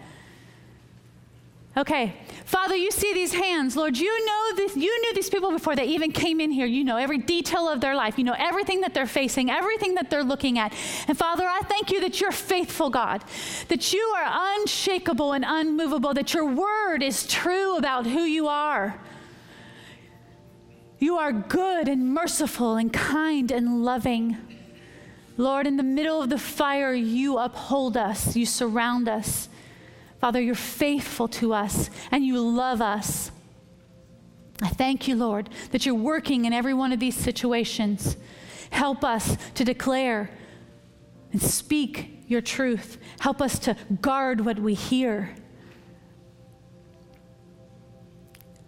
Okay. 1.77 2.15
Father, 2.47 2.75
you 2.75 2.91
see 2.91 3.13
these 3.13 3.35
hands. 3.35 3.77
Lord, 3.77 3.99
you 3.99 4.25
know 4.25 4.57
this, 4.57 4.77
you 4.77 5.01
knew 5.03 5.13
these 5.13 5.29
people 5.29 5.51
before 5.51 5.77
they 5.77 5.85
even 5.87 6.11
came 6.11 6.41
in 6.41 6.51
here. 6.51 6.65
You 6.65 6.85
know 6.85 6.97
every 6.97 7.19
detail 7.19 7.69
of 7.69 7.83
their 7.83 7.95
life. 7.95 8.17
You 8.17 8.25
know 8.25 8.37
everything 8.39 8.81
that 8.81 8.95
they're 8.95 9.07
facing, 9.07 9.51
everything 9.51 9.95
that 9.97 10.09
they're 10.09 10.25
looking 10.25 10.59
at. 10.59 10.73
And 11.07 11.19
Father, 11.19 11.45
I 11.45 11.61
thank 11.69 11.91
you 11.91 12.01
that 12.01 12.19
you're 12.21 12.33
faithful, 12.33 12.89
God, 12.89 13.23
that 13.69 13.93
you 13.93 14.01
are 14.17 14.57
unshakable 14.59 15.33
and 15.33 15.45
unmovable, 15.47 16.15
that 16.15 16.33
your 16.33 16.47
word 16.47 17.03
is 17.03 17.27
true 17.27 17.77
about 17.77 18.07
who 18.07 18.23
you 18.23 18.49
are. 18.49 18.99
You 20.99 21.19
are 21.19 21.33
good 21.33 21.89
and 21.89 22.15
merciful 22.15 22.77
and 22.77 22.91
kind 22.91 23.51
and 23.51 23.85
loving. 23.85 24.39
Lord, 25.37 25.67
in 25.67 25.77
the 25.77 25.83
middle 25.83 26.23
of 26.23 26.31
the 26.31 26.39
fire, 26.39 26.95
you 26.95 27.37
uphold 27.37 27.99
us, 27.99 28.35
you 28.35 28.47
surround 28.47 29.11
us. 29.11 29.51
Father, 30.27 30.41
you're 30.41 30.57
faithful 30.57 31.29
to 31.29 31.55
us 31.55 31.89
and 32.11 32.27
you 32.27 32.41
love 32.41 32.83
us. 32.83 33.31
I 34.61 34.67
thank 34.67 35.07
you, 35.07 35.15
Lord, 35.15 35.51
that 35.71 35.87
you're 35.87 35.95
working 35.95 36.47
in 36.47 36.53
every 36.53 36.75
one 36.75 36.91
of 36.91 36.99
these 36.99 37.15
situations. 37.15 38.17
Help 38.71 39.05
us 39.05 39.37
to 39.55 39.65
declare 39.65 40.29
and 41.31 41.41
speak 41.41 42.25
your 42.27 42.41
truth. 42.41 42.99
Help 43.21 43.41
us 43.41 43.57
to 43.61 43.77
guard 44.01 44.41
what 44.41 44.59
we 44.59 44.75
hear. 44.75 45.33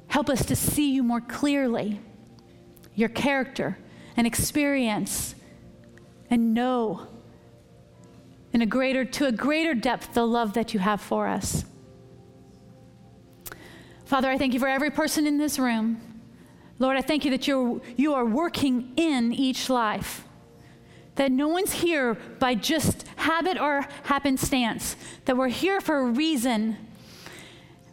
Help 0.07 0.31
us 0.31 0.47
to 0.47 0.55
see 0.55 0.93
you 0.93 1.03
more 1.03 1.21
clearly, 1.21 2.01
your 2.95 3.09
character 3.09 3.77
and 4.17 4.29
experience, 4.29 5.35
and 6.31 6.55
know 6.55 7.09
in 8.53 8.63
a 8.63 8.67
greater, 8.67 9.05
to 9.05 9.27
a 9.27 9.33
greater 9.33 9.75
depth 9.75 10.15
the 10.15 10.27
love 10.27 10.55
that 10.55 10.73
you 10.73 10.81
have 10.81 11.01
for 11.01 11.27
us. 11.27 11.65
Father, 14.05 14.31
I 14.31 14.39
thank 14.39 14.55
you 14.55 14.61
for 14.61 14.69
every 14.69 14.91
person 14.91 15.27
in 15.27 15.37
this 15.37 15.59
room. 15.59 16.01
Lord, 16.79 16.97
I 16.97 17.03
thank 17.03 17.25
you 17.25 17.31
that 17.33 17.47
you're, 17.47 17.81
you 17.97 18.15
are 18.15 18.25
working 18.25 18.93
in 18.97 19.33
each 19.33 19.69
life. 19.69 20.25
That 21.17 21.33
no 21.33 21.49
one's 21.49 21.73
here 21.73 22.15
by 22.15 22.55
just 22.55 23.07
habit 23.17 23.61
or 23.61 23.87
happenstance, 24.05 24.97
that 25.25 25.37
we're 25.37 25.49
here 25.49 25.81
for 25.81 25.99
a 25.99 26.05
reason. 26.05 26.77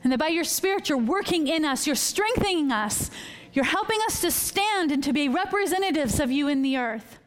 And 0.03 0.13
that 0.13 0.19
by 0.19 0.27
your 0.27 0.43
Spirit, 0.43 0.87
you're 0.87 0.97
working 0.99 1.47
in 1.47 1.65
us, 1.65 1.87
you're 1.87 1.95
strengthening 1.95 2.71
us, 2.71 3.09
you're 3.53 3.65
helping 3.65 3.99
us 4.05 4.21
to 4.21 4.29
stand 4.29 4.91
and 4.91 5.03
to 5.03 5.11
be 5.11 5.27
representatives 5.27 6.19
of 6.19 6.31
you 6.31 6.47
in 6.47 6.61
the 6.61 6.77
earth. 6.77 7.17